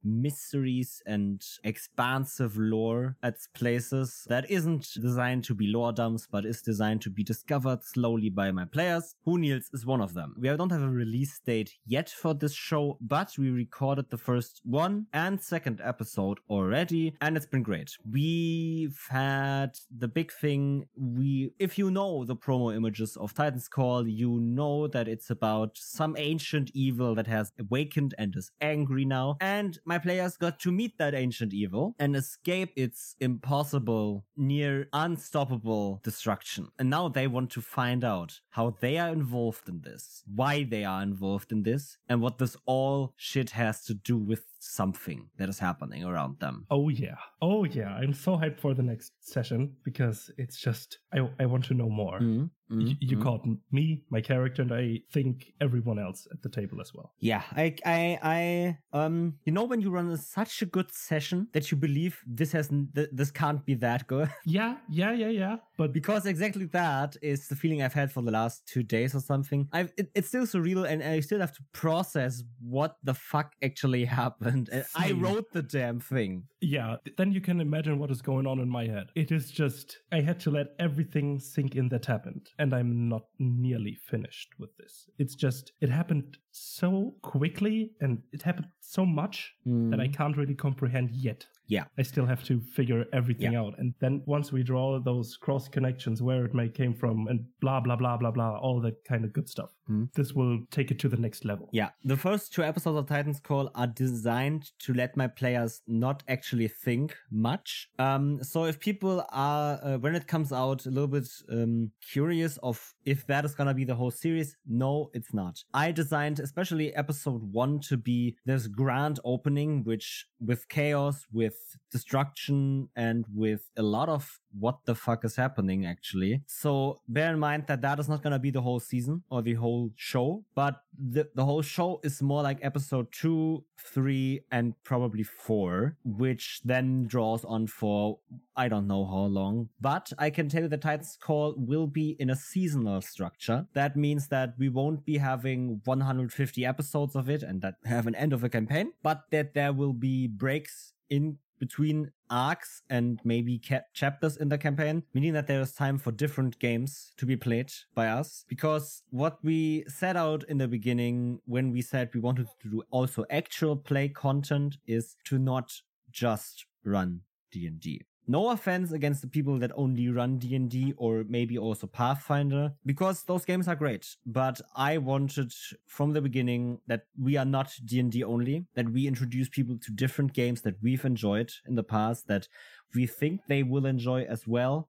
and 1.06 1.44
expansive 1.64 2.56
lore 2.56 3.16
at 3.22 3.36
places 3.54 4.26
that 4.28 4.50
isn't 4.50 4.86
designed 5.00 5.44
to 5.44 5.54
be 5.54 5.66
lore 5.66 5.92
dumps 5.92 6.28
but 6.30 6.44
is 6.44 6.62
designed 6.62 7.02
to 7.02 7.10
be 7.10 7.24
discovered 7.24 7.82
slowly 7.82 8.30
by 8.30 8.50
my 8.50 8.64
players. 8.64 9.14
Who 9.24 9.38
Niels 9.38 9.70
is 9.72 9.84
one 9.84 10.00
of 10.00 10.14
them. 10.14 10.34
We 10.38 10.48
don't 10.56 10.72
have 10.72 10.82
a 10.82 10.88
release 10.88 11.40
date 11.40 11.74
yet 11.84 12.08
for 12.08 12.34
this 12.34 12.54
show 12.54 12.96
but 13.00 13.36
we 13.36 13.50
recorded 13.50 14.08
the 14.10 14.18
first 14.18 14.60
one 14.64 15.06
and 15.12 15.40
second 15.40 15.80
episode 15.82 16.38
already, 16.48 17.14
and 17.20 17.36
it's 17.36 17.46
been 17.46 17.62
great. 17.62 17.96
We've 18.08 19.00
had 19.10 19.72
the 19.90 20.06
big 20.06 20.30
thing. 20.32 20.86
We, 20.96 21.52
if 21.58 21.76
you 21.76 21.90
know 21.90 22.24
the 22.24 22.36
promo 22.36 22.74
images 22.74 23.16
of 23.16 23.34
Titan's 23.34 23.66
Call, 23.66 24.06
you 24.06 24.38
know 24.40 24.86
that 24.86 25.08
it's 25.08 25.30
about 25.30 25.76
some 25.76 26.14
ancient 26.18 26.70
evil 26.72 27.16
that 27.16 27.26
has 27.26 27.52
awakened 27.58 28.14
and 28.16 28.36
is 28.36 28.52
angry 28.60 29.04
now. 29.04 29.36
And 29.40 29.78
my 29.84 29.98
players 29.98 30.36
got 30.36 30.59
to 30.60 30.72
meet 30.72 30.98
that 30.98 31.14
ancient 31.14 31.52
evil 31.52 31.94
and 31.98 32.14
escape 32.14 32.72
its 32.76 33.16
impossible, 33.20 34.24
near 34.36 34.88
unstoppable 34.92 36.00
destruction. 36.04 36.68
And 36.78 36.90
now 36.90 37.08
they 37.08 37.26
want 37.26 37.50
to 37.50 37.60
find 37.60 38.04
out 38.04 38.40
how 38.50 38.76
they 38.80 38.98
are 38.98 39.10
involved 39.10 39.68
in 39.68 39.80
this, 39.82 40.22
why 40.32 40.64
they 40.64 40.84
are 40.84 41.02
involved 41.02 41.52
in 41.52 41.62
this, 41.62 41.96
and 42.08 42.20
what 42.20 42.38
this 42.38 42.56
all 42.66 43.14
shit 43.16 43.50
has 43.50 43.84
to 43.86 43.94
do 43.94 44.16
with 44.16 44.44
something 44.60 45.28
that 45.38 45.48
is 45.48 45.58
happening 45.58 46.04
around 46.04 46.38
them. 46.38 46.66
Oh 46.70 46.88
yeah. 46.88 47.16
Oh 47.42 47.64
yeah. 47.64 47.94
I'm 47.94 48.14
so 48.14 48.36
hyped 48.36 48.60
for 48.60 48.74
the 48.74 48.82
next 48.82 49.12
session 49.20 49.74
because 49.84 50.30
it's 50.38 50.58
just 50.60 50.98
I 51.12 51.28
I 51.38 51.46
want 51.46 51.64
to 51.66 51.74
know 51.74 51.88
more. 51.88 52.20
Mm-hmm. 52.20 52.46
Mm-hmm. 52.70 52.92
You, 53.00 53.18
caught 53.18 53.44
me, 53.72 54.04
my 54.10 54.20
character, 54.20 54.62
and 54.62 54.72
I 54.72 55.00
think 55.12 55.52
everyone 55.60 55.98
else 55.98 56.28
at 56.30 56.40
the 56.42 56.48
table 56.48 56.80
as 56.80 56.94
well. 56.94 57.12
Yeah, 57.18 57.42
I, 57.56 57.74
I, 57.84 58.18
I, 58.22 58.78
um, 58.96 59.34
you 59.44 59.52
know, 59.52 59.64
when 59.64 59.80
you 59.80 59.90
run 59.90 60.08
a, 60.10 60.16
such 60.16 60.62
a 60.62 60.66
good 60.66 60.92
session 60.94 61.48
that 61.52 61.70
you 61.70 61.76
believe 61.76 62.20
this 62.26 62.52
has, 62.52 62.68
th- 62.68 63.08
this 63.12 63.32
can't 63.32 63.64
be 63.66 63.74
that 63.74 64.06
good. 64.06 64.30
Yeah, 64.46 64.76
yeah, 64.88 65.12
yeah, 65.12 65.28
yeah. 65.28 65.56
But 65.76 65.92
because 65.92 66.26
exactly 66.26 66.66
that 66.66 67.16
is 67.22 67.46
the 67.48 67.56
feeling 67.56 67.82
I've 67.82 67.92
had 67.92 68.10
for 68.10 68.22
the 68.22 68.30
last 68.30 68.66
two 68.66 68.82
days 68.82 69.14
or 69.14 69.20
something. 69.20 69.68
I've, 69.72 69.92
it, 69.96 70.10
it's 70.14 70.28
still 70.28 70.44
surreal, 70.44 70.88
and 70.88 71.02
I 71.02 71.20
still 71.20 71.40
have 71.40 71.52
to 71.52 71.62
process 71.72 72.42
what 72.60 72.96
the 73.02 73.14
fuck 73.14 73.52
actually 73.62 74.04
happened. 74.04 74.49
And 74.52 74.84
I 74.94 75.12
wrote 75.12 75.52
the 75.52 75.62
damn 75.62 76.00
thing. 76.00 76.44
Yeah, 76.60 76.96
then 77.16 77.32
you 77.32 77.40
can 77.40 77.60
imagine 77.60 77.98
what 77.98 78.10
is 78.10 78.22
going 78.22 78.46
on 78.46 78.60
in 78.60 78.68
my 78.68 78.86
head. 78.86 79.06
It 79.14 79.32
is 79.32 79.50
just 79.50 79.98
I 80.12 80.20
had 80.20 80.40
to 80.40 80.50
let 80.50 80.68
everything 80.78 81.38
sink 81.38 81.74
in 81.74 81.88
that 81.88 82.06
happened 82.06 82.50
and 82.58 82.74
I'm 82.74 83.08
not 83.08 83.22
nearly 83.38 83.94
finished 83.94 84.50
with 84.58 84.76
this. 84.76 85.08
It's 85.18 85.34
just, 85.34 85.72
it 85.80 85.88
happened 85.90 86.36
so 86.50 87.14
quickly 87.22 87.92
and 88.00 88.22
it 88.32 88.42
happened 88.42 88.66
so 88.80 89.06
much 89.06 89.54
mm. 89.66 89.90
that 89.90 90.00
I 90.00 90.08
can't 90.08 90.36
really 90.36 90.54
comprehend 90.54 91.10
yet. 91.12 91.46
Yeah. 91.68 91.84
I 91.96 92.02
still 92.02 92.26
have 92.26 92.42
to 92.44 92.60
figure 92.60 93.04
everything 93.12 93.52
yeah. 93.52 93.60
out. 93.60 93.74
And 93.78 93.94
then 94.00 94.22
once 94.26 94.50
we 94.50 94.64
draw 94.64 94.98
those 94.98 95.36
cross 95.36 95.68
connections, 95.68 96.20
where 96.20 96.44
it 96.44 96.54
may 96.54 96.68
came 96.68 96.94
from 96.94 97.28
and 97.28 97.44
blah, 97.60 97.78
blah, 97.80 97.94
blah, 97.96 98.16
blah, 98.16 98.32
blah, 98.32 98.58
all 98.58 98.80
that 98.80 99.04
kind 99.04 99.24
of 99.24 99.32
good 99.32 99.48
stuff, 99.48 99.70
mm. 99.90 100.08
this 100.14 100.32
will 100.32 100.60
take 100.70 100.90
it 100.90 100.98
to 101.00 101.08
the 101.08 101.16
next 101.16 101.44
level. 101.44 101.68
Yeah. 101.72 101.90
The 102.04 102.16
first 102.16 102.52
two 102.52 102.62
episodes 102.62 102.98
of 102.98 103.06
Titan's 103.06 103.40
Call 103.40 103.70
are 103.74 103.86
designed 103.86 104.70
to 104.80 104.94
let 104.94 105.16
my 105.16 105.26
players 105.26 105.82
not 105.86 106.22
actually 106.28 106.68
think 106.68 107.16
much. 107.30 107.88
Um, 107.98 108.42
so 108.42 108.64
if 108.64 108.78
people 108.78 109.24
are, 109.30 109.80
uh, 109.82 109.98
when 109.98 110.14
it 110.14 110.26
comes 110.26 110.52
out, 110.52 110.86
a 110.86 110.90
little 110.90 111.08
bit 111.08 111.28
um, 111.50 111.90
curious 112.12 112.58
of 112.62 112.94
if 113.04 113.26
that 113.26 113.44
is 113.44 113.54
going 113.54 113.68
to 113.68 113.74
be 113.74 113.84
the 113.84 113.94
whole 113.94 114.10
series, 114.10 114.56
no, 114.66 115.10
it's 115.14 115.34
not. 115.34 115.62
I 115.74 115.92
designed 115.92 116.40
especially 116.40 116.94
episode 116.94 117.52
one 117.52 117.80
to 117.80 117.96
be 117.96 118.36
this 118.44 118.66
grand 118.66 119.20
opening, 119.24 119.84
which 119.84 120.26
with 120.40 120.68
chaos, 120.68 121.26
with 121.32 121.56
destruction 121.90 122.88
and 122.96 123.24
with 123.34 123.62
a 123.76 123.82
lot 123.82 124.08
of 124.08 124.40
what 124.58 124.78
the 124.84 124.94
fuck 124.94 125.24
is 125.24 125.36
happening 125.36 125.86
actually. 125.86 126.42
So 126.46 127.00
bear 127.08 127.32
in 127.32 127.38
mind 127.38 127.64
that 127.68 127.82
that 127.82 127.98
is 127.98 128.08
not 128.08 128.22
going 128.22 128.32
to 128.32 128.38
be 128.38 128.50
the 128.50 128.62
whole 128.62 128.80
season 128.80 129.22
or 129.30 129.42
the 129.42 129.54
whole 129.54 129.79
show, 129.96 130.44
but 130.54 130.82
the, 130.98 131.28
the 131.34 131.44
whole 131.44 131.62
show 131.62 132.00
is 132.02 132.20
more 132.20 132.42
like 132.42 132.58
episode 132.62 133.08
two, 133.12 133.64
three, 133.78 134.40
and 134.50 134.74
probably 134.84 135.22
four, 135.22 135.96
which 136.04 136.60
then 136.64 137.06
draws 137.06 137.44
on 137.44 137.66
for 137.66 138.18
I 138.56 138.68
don't 138.68 138.86
know 138.86 139.06
how 139.06 139.24
long. 139.24 139.68
But 139.80 140.12
I 140.18 140.30
can 140.30 140.48
tell 140.48 140.62
you 140.62 140.68
that 140.68 140.82
Titans 140.82 141.16
Call 141.20 141.54
will 141.56 141.86
be 141.86 142.16
in 142.18 142.30
a 142.30 142.36
seasonal 142.36 143.00
structure. 143.00 143.66
That 143.74 143.96
means 143.96 144.28
that 144.28 144.54
we 144.58 144.68
won't 144.68 145.04
be 145.04 145.16
having 145.16 145.80
150 145.84 146.66
episodes 146.66 147.16
of 147.16 147.30
it 147.30 147.42
and 147.42 147.62
that 147.62 147.76
have 147.84 148.06
an 148.06 148.14
end 148.14 148.32
of 148.32 148.44
a 148.44 148.48
campaign, 148.48 148.92
but 149.02 149.22
that 149.30 149.54
there 149.54 149.72
will 149.72 149.94
be 149.94 150.26
breaks 150.26 150.92
in 151.08 151.38
between 151.60 152.10
arcs 152.30 152.82
and 152.90 153.20
maybe 153.22 153.60
ca- 153.64 153.82
chapters 153.94 154.36
in 154.38 154.48
the 154.48 154.58
campaign, 154.58 155.04
meaning 155.14 155.32
that 155.34 155.46
there 155.46 155.60
is 155.60 155.72
time 155.72 155.98
for 155.98 156.10
different 156.10 156.58
games 156.58 157.12
to 157.18 157.26
be 157.26 157.36
played 157.36 157.70
by 157.94 158.08
us. 158.08 158.44
Because 158.48 159.02
what 159.10 159.38
we 159.44 159.84
set 159.86 160.16
out 160.16 160.42
in 160.48 160.58
the 160.58 160.66
beginning 160.66 161.38
when 161.44 161.70
we 161.70 161.82
said 161.82 162.10
we 162.12 162.20
wanted 162.20 162.48
to 162.62 162.68
do 162.68 162.82
also 162.90 163.24
actual 163.30 163.76
play 163.76 164.08
content 164.08 164.78
is 164.86 165.14
to 165.26 165.38
not 165.38 165.70
just 166.10 166.66
run 166.84 167.20
D&D. 167.52 168.02
No 168.26 168.50
offense 168.50 168.92
against 168.92 169.22
the 169.22 169.28
people 169.28 169.58
that 169.58 169.72
only 169.74 170.08
run 170.08 170.38
D&D 170.38 170.94
or 170.96 171.24
maybe 171.28 171.58
also 171.58 171.86
Pathfinder, 171.86 172.72
because 172.86 173.24
those 173.24 173.44
games 173.44 173.66
are 173.66 173.74
great. 173.74 174.06
But 174.24 174.60
I 174.76 174.98
wanted 174.98 175.52
from 175.86 176.12
the 176.12 176.20
beginning 176.20 176.80
that 176.86 177.06
we 177.18 177.36
are 177.36 177.44
not 177.44 177.72
D&D 177.84 178.22
only, 178.22 178.66
that 178.74 178.90
we 178.90 179.06
introduce 179.06 179.48
people 179.48 179.78
to 179.78 179.90
different 179.90 180.32
games 180.32 180.60
that 180.62 180.76
we've 180.82 181.04
enjoyed 181.04 181.50
in 181.66 181.74
the 181.74 181.82
past, 181.82 182.28
that 182.28 182.46
we 182.94 183.06
think 183.06 183.40
they 183.48 183.62
will 183.62 183.86
enjoy 183.86 184.22
as 184.24 184.46
well, 184.46 184.88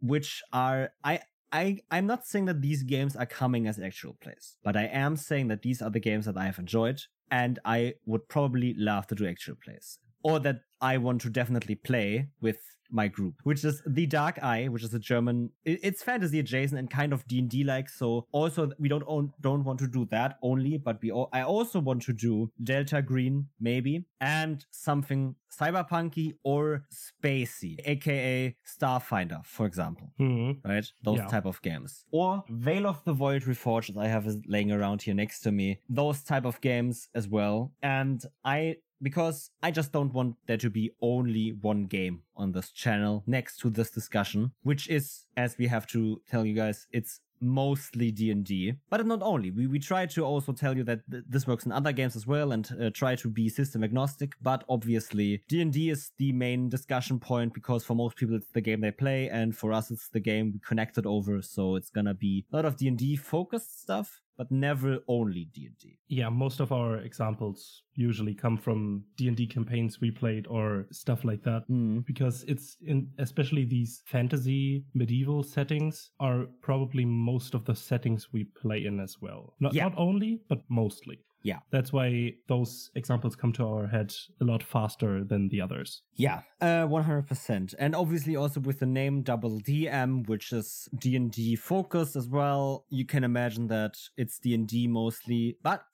which 0.00 0.42
are, 0.52 0.90
I, 1.02 1.20
I, 1.52 1.78
I'm 1.90 2.06
not 2.06 2.26
saying 2.26 2.46
that 2.46 2.60
these 2.60 2.82
games 2.82 3.16
are 3.16 3.26
coming 3.26 3.66
as 3.66 3.78
actual 3.78 4.16
plays, 4.20 4.56
but 4.64 4.76
I 4.76 4.86
am 4.86 5.16
saying 5.16 5.48
that 5.48 5.62
these 5.62 5.80
are 5.80 5.90
the 5.90 6.00
games 6.00 6.26
that 6.26 6.36
I 6.36 6.46
have 6.46 6.58
enjoyed 6.58 7.00
and 7.30 7.58
I 7.64 7.94
would 8.04 8.28
probably 8.28 8.74
love 8.76 9.06
to 9.06 9.14
do 9.14 9.26
actual 9.26 9.56
plays 9.56 9.98
or 10.24 10.40
that 10.40 10.56
I 10.80 10.96
want 10.98 11.20
to 11.22 11.30
definitely 11.30 11.76
play 11.76 12.28
with 12.40 12.58
my 12.90 13.08
group, 13.08 13.34
which 13.44 13.64
is 13.64 13.82
the 13.86 14.06
Dark 14.06 14.38
Eye, 14.42 14.66
which 14.66 14.84
is 14.84 14.92
a 14.94 14.98
German. 14.98 15.50
It's 15.64 16.02
fantasy 16.02 16.38
adjacent 16.38 16.78
and 16.78 16.88
kind 16.90 17.12
of 17.12 17.26
D 17.26 17.38
and 17.40 17.48
D 17.50 17.64
like. 17.64 17.88
So 17.88 18.26
also 18.30 18.70
we 18.78 18.88
don't 18.88 19.02
own, 19.06 19.32
don't 19.40 19.64
want 19.64 19.78
to 19.80 19.88
do 19.88 20.06
that 20.10 20.36
only, 20.42 20.76
but 20.78 21.00
we 21.02 21.10
I 21.32 21.42
also 21.42 21.80
want 21.80 22.02
to 22.02 22.12
do 22.12 22.52
Delta 22.62 23.02
Green 23.02 23.48
maybe 23.58 24.04
and 24.20 24.64
something 24.70 25.34
cyberpunky 25.58 26.34
or 26.44 26.84
spacey, 26.92 27.76
aka 27.84 28.54
Starfinder, 28.66 29.44
for 29.44 29.66
example. 29.66 30.12
Mm-hmm. 30.20 30.68
Right, 30.68 30.86
those 31.02 31.18
Yeah. 31.18 31.26
type 31.28 31.46
of 31.46 31.60
games, 31.62 32.04
or 32.12 32.44
Veil 32.48 32.86
of 32.86 33.02
the 33.04 33.12
Void 33.12 33.42
Reforged, 33.42 33.96
I 33.96 34.08
have 34.08 34.26
laying 34.46 34.70
around 34.72 35.02
here 35.02 35.14
next 35.14 35.40
to 35.40 35.52
me. 35.52 35.80
Those 35.88 36.22
type 36.22 36.44
of 36.44 36.60
games 36.60 37.08
as 37.14 37.28
well, 37.28 37.72
and 37.82 38.22
I 38.44 38.76
because 39.02 39.50
I 39.62 39.70
just 39.70 39.92
don't 39.92 40.12
want 40.12 40.36
there 40.46 40.56
to 40.56 40.70
be 40.70 40.90
only 41.00 41.52
one 41.60 41.84
game 41.84 42.22
on 42.36 42.52
this 42.52 42.70
channel 42.70 43.22
next 43.26 43.58
to 43.58 43.70
this 43.70 43.90
discussion, 43.90 44.52
which 44.62 44.88
is, 44.88 45.26
as 45.36 45.56
we 45.58 45.66
have 45.68 45.86
to 45.88 46.20
tell 46.30 46.44
you 46.44 46.54
guys, 46.54 46.86
it's 46.92 47.20
mostly 47.40 48.10
D&D, 48.10 48.74
but 48.88 49.04
not 49.06 49.22
only. 49.22 49.50
We, 49.50 49.66
we 49.66 49.78
try 49.78 50.06
to 50.06 50.24
also 50.24 50.52
tell 50.52 50.76
you 50.76 50.84
that 50.84 51.00
th- 51.10 51.24
this 51.28 51.46
works 51.46 51.66
in 51.66 51.72
other 51.72 51.92
games 51.92 52.16
as 52.16 52.26
well 52.26 52.52
and 52.52 52.68
uh, 52.80 52.90
try 52.90 53.14
to 53.16 53.28
be 53.28 53.48
system 53.48 53.84
agnostic, 53.84 54.32
but 54.40 54.64
obviously 54.68 55.42
D&D 55.48 55.90
is 55.90 56.12
the 56.18 56.32
main 56.32 56.68
discussion 56.68 57.18
point 57.18 57.52
because 57.52 57.84
for 57.84 57.94
most 57.94 58.16
people 58.16 58.36
it's 58.36 58.50
the 58.52 58.60
game 58.60 58.80
they 58.80 58.90
play 58.90 59.28
and 59.28 59.56
for 59.56 59.72
us 59.72 59.90
it's 59.90 60.08
the 60.08 60.20
game 60.20 60.52
we 60.52 60.60
connected 60.60 61.06
over, 61.06 61.42
so 61.42 61.76
it's 61.76 61.90
gonna 61.90 62.14
be 62.14 62.44
a 62.52 62.56
lot 62.56 62.64
of 62.64 62.76
D&D 62.76 63.16
focused 63.16 63.82
stuff, 63.82 64.22
but 64.36 64.50
never 64.50 64.98
only 65.08 65.44
D&D. 65.52 65.98
Yeah, 66.08 66.28
most 66.28 66.60
of 66.60 66.72
our 66.72 66.98
examples 66.98 67.82
usually 67.94 68.34
come 68.34 68.56
from 68.56 69.04
D&D 69.16 69.46
campaigns 69.46 70.00
we 70.00 70.10
played 70.10 70.46
or 70.48 70.86
stuff 70.90 71.24
like 71.24 71.42
that. 71.44 71.62
Mm. 71.70 72.04
because 72.06 72.44
it's 72.48 72.76
in 72.86 73.08
especially 73.18 73.64
these 73.64 74.02
fantasy 74.06 74.84
medieval 74.94 75.42
settings 75.42 76.10
are 76.20 76.46
probably 76.62 77.04
most 77.04 77.54
of 77.54 77.64
the 77.64 77.74
settings 77.74 78.32
we 78.32 78.44
play 78.62 78.84
in 78.84 79.00
as 79.00 79.16
well 79.20 79.54
not 79.60 79.72
Yeah. 79.74 79.84
not 79.84 79.94
only 79.96 80.40
but 80.48 80.60
mostly 80.68 81.18
Yeah. 81.44 81.58
that's 81.70 81.92
why 81.92 82.32
those 82.48 82.90
examples 82.94 83.36
come 83.36 83.52
to 83.52 83.64
our 83.66 83.86
head 83.86 84.12
a 84.40 84.44
lot 84.44 84.62
faster 84.62 85.22
than 85.24 85.48
the 85.48 85.60
others 85.60 86.02
Yeah, 86.16 86.40
uh, 86.60 86.86
100%. 86.86 87.74
And 87.78 87.94
obviously 87.94 88.34
also 88.34 88.60
with 88.60 88.78
the 88.80 88.86
name 88.86 89.22
Double 89.22 89.60
DM, 89.60 90.26
which 90.26 90.52
is 90.52 90.88
D&D 90.98 91.56
focused 91.56 92.16
as 92.16 92.28
well, 92.28 92.86
you 92.88 93.04
can 93.04 93.24
imagine 93.24 93.68
that 93.68 93.94
it's 94.16 94.38
D&D 94.38 94.88
mostly, 94.88 95.58
but 95.62 95.84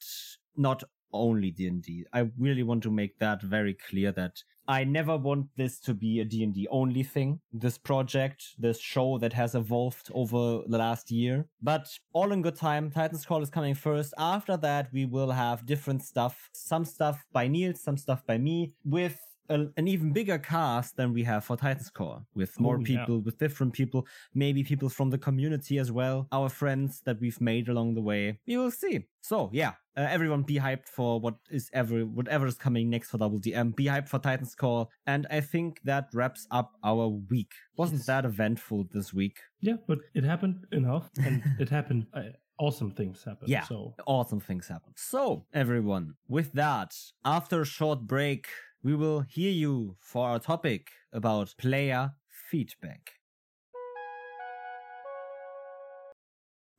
not 0.56 0.84
only 1.12 1.50
D&D. 1.50 2.04
I 2.12 2.30
really 2.38 2.62
want 2.62 2.82
to 2.84 2.90
make 2.90 3.18
that 3.18 3.42
very 3.42 3.74
clear 3.74 4.12
that 4.12 4.42
I 4.68 4.84
never 4.84 5.16
want 5.16 5.48
this 5.56 5.80
to 5.80 5.94
be 5.94 6.20
a 6.20 6.24
D&D 6.24 6.68
only 6.70 7.02
thing. 7.02 7.40
This 7.52 7.76
project, 7.76 8.44
this 8.58 8.78
show 8.78 9.18
that 9.18 9.32
has 9.32 9.54
evolved 9.56 10.10
over 10.14 10.62
the 10.68 10.78
last 10.78 11.10
year. 11.10 11.46
But 11.60 11.88
all 12.12 12.30
in 12.30 12.40
good 12.42 12.54
time, 12.54 12.90
Titan's 12.90 13.26
Call 13.26 13.42
is 13.42 13.50
coming 13.50 13.74
first. 13.74 14.14
After 14.16 14.56
that, 14.58 14.88
we 14.92 15.06
will 15.06 15.32
have 15.32 15.66
different 15.66 16.02
stuff. 16.04 16.48
Some 16.52 16.84
stuff 16.84 17.24
by 17.32 17.48
Neil, 17.48 17.74
some 17.74 17.96
stuff 17.96 18.24
by 18.26 18.38
me 18.38 18.72
with 18.84 19.18
a, 19.48 19.66
an 19.76 19.88
even 19.88 20.12
bigger 20.12 20.38
cast 20.38 20.96
than 20.96 21.12
we 21.12 21.24
have 21.24 21.44
for 21.44 21.56
Titan's 21.56 21.90
Call, 21.90 22.24
with 22.36 22.60
more 22.60 22.76
Oh, 22.76 22.78
yeah. 22.78 22.98
people, 23.00 23.18
with 23.22 23.38
different 23.38 23.72
people, 23.72 24.06
maybe 24.34 24.62
people 24.62 24.88
from 24.88 25.10
the 25.10 25.18
community 25.18 25.78
as 25.78 25.90
well, 25.90 26.28
our 26.30 26.48
friends 26.48 27.00
that 27.06 27.20
we've 27.20 27.40
made 27.40 27.68
along 27.68 27.94
the 27.94 28.02
way. 28.02 28.38
We 28.46 28.56
will 28.56 28.70
see. 28.70 29.06
So 29.20 29.50
yeah, 29.52 29.72
uh, 30.00 30.06
everyone 30.16 30.42
be 30.42 30.58
hyped 30.66 30.88
for 30.96 31.10
what 31.24 31.36
is 31.58 31.64
ever, 31.80 31.98
whatever 32.18 32.46
is 32.46 32.56
coming 32.66 32.86
next 32.94 33.08
for 33.10 33.18
Double 33.18 33.40
DM. 33.46 33.68
Be 33.82 33.86
hyped 33.94 34.08
for 34.12 34.18
Titan's 34.26 34.54
Call, 34.62 34.90
and 35.12 35.22
I 35.38 35.40
think 35.52 35.70
that 35.90 36.04
wraps 36.18 36.42
up 36.50 36.68
our 36.90 37.06
week. 37.32 37.52
Wasn't 37.76 38.00
Yes. 38.00 38.06
that 38.12 38.24
eventful 38.32 38.80
this 38.96 39.08
week? 39.20 39.36
yeah 39.68 39.76
but 39.90 39.98
it 40.18 40.24
happened 40.32 40.58
enough 40.80 41.06
and 41.26 41.34
it 41.62 41.68
happened 41.68 42.02
uh, 42.14 42.22
awesome 42.58 42.90
things 42.98 43.16
happened 43.30 43.50
Yeah. 43.56 43.64
so 43.72 43.78
awesome 44.06 44.40
things 44.48 44.68
happen. 44.74 44.92
So, 44.96 45.44
everyone, 45.52 46.06
with 46.36 46.48
that, 46.62 46.90
after 47.38 47.56
a 47.60 47.66
short 47.78 48.00
break, 48.14 48.42
we 48.86 48.94
will 49.02 49.20
hear 49.36 49.52
you 49.64 49.96
for 50.10 50.22
our 50.30 50.38
topic 50.52 50.82
about 51.12 51.54
player 51.58 52.02
feedback. 52.50 53.02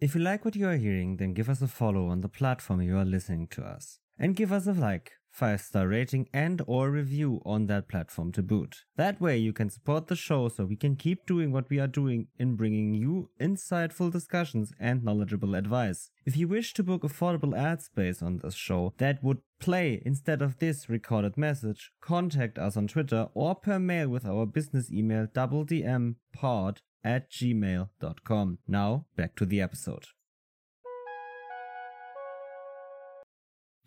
If 0.02 0.16
you 0.16 0.22
like 0.22 0.44
what 0.44 0.56
you 0.56 0.68
are 0.68 0.78
hearing, 0.78 1.18
then 1.18 1.36
give 1.36 1.48
us 1.48 1.62
a 1.62 1.68
follow 1.68 2.08
on 2.08 2.22
the 2.22 2.28
platform 2.28 2.82
you 2.82 2.98
are 2.98 3.06
listening 3.06 3.46
to 3.50 3.62
us. 3.62 4.00
And 4.18 4.36
give 4.36 4.52
us 4.52 4.66
a 4.66 4.74
like, 4.74 5.12
5 5.30 5.62
star 5.62 5.88
rating 5.88 6.28
and 6.34 6.64
or 6.66 6.90
review 6.90 7.40
on 7.46 7.68
that 7.68 7.88
platform 7.88 8.32
to 8.32 8.42
boot. 8.42 8.78
That 8.96 9.22
way 9.22 9.38
you 9.38 9.54
can 9.54 9.70
support 9.70 10.08
the 10.08 10.16
show 10.16 10.50
so 10.50 10.66
we 10.66 10.76
can 10.76 10.96
keep 10.96 11.28
doing 11.28 11.52
what 11.52 11.70
we 11.70 11.80
are 11.80 11.88
doing 11.88 12.30
in 12.40 12.56
bringing 12.56 12.96
you 12.96 13.30
insightful 13.40 14.12
discussions 14.12 14.74
and 14.80 15.04
knowledgeable 15.04 15.54
advice. 15.54 16.10
If 16.26 16.36
you 16.36 16.48
wish 16.48 16.74
to 16.74 16.84
book 16.84 17.04
affordable 17.04 17.56
ad 17.56 17.84
space 17.84 18.24
on 18.24 18.40
this 18.40 18.56
show 18.56 18.96
that 18.98 19.24
would 19.24 19.42
play 19.60 20.02
instead 20.04 20.42
of 20.42 20.58
this 20.58 20.90
recorded 20.90 21.38
message, 21.38 21.92
contact 22.02 22.58
us 22.58 22.76
on 22.76 22.88
Twitter 22.88 23.28
or 23.36 23.54
per 23.54 23.78
mail 23.78 24.10
with 24.10 24.26
our 24.26 24.48
business 24.48 24.92
email 24.92 25.28
doubledmpod 25.28 26.78
at 27.04 27.32
gmail.com. 27.32 28.58
Now, 28.68 29.06
back 29.16 29.36
to 29.38 29.46
the 29.46 29.62
episode. 29.62 30.06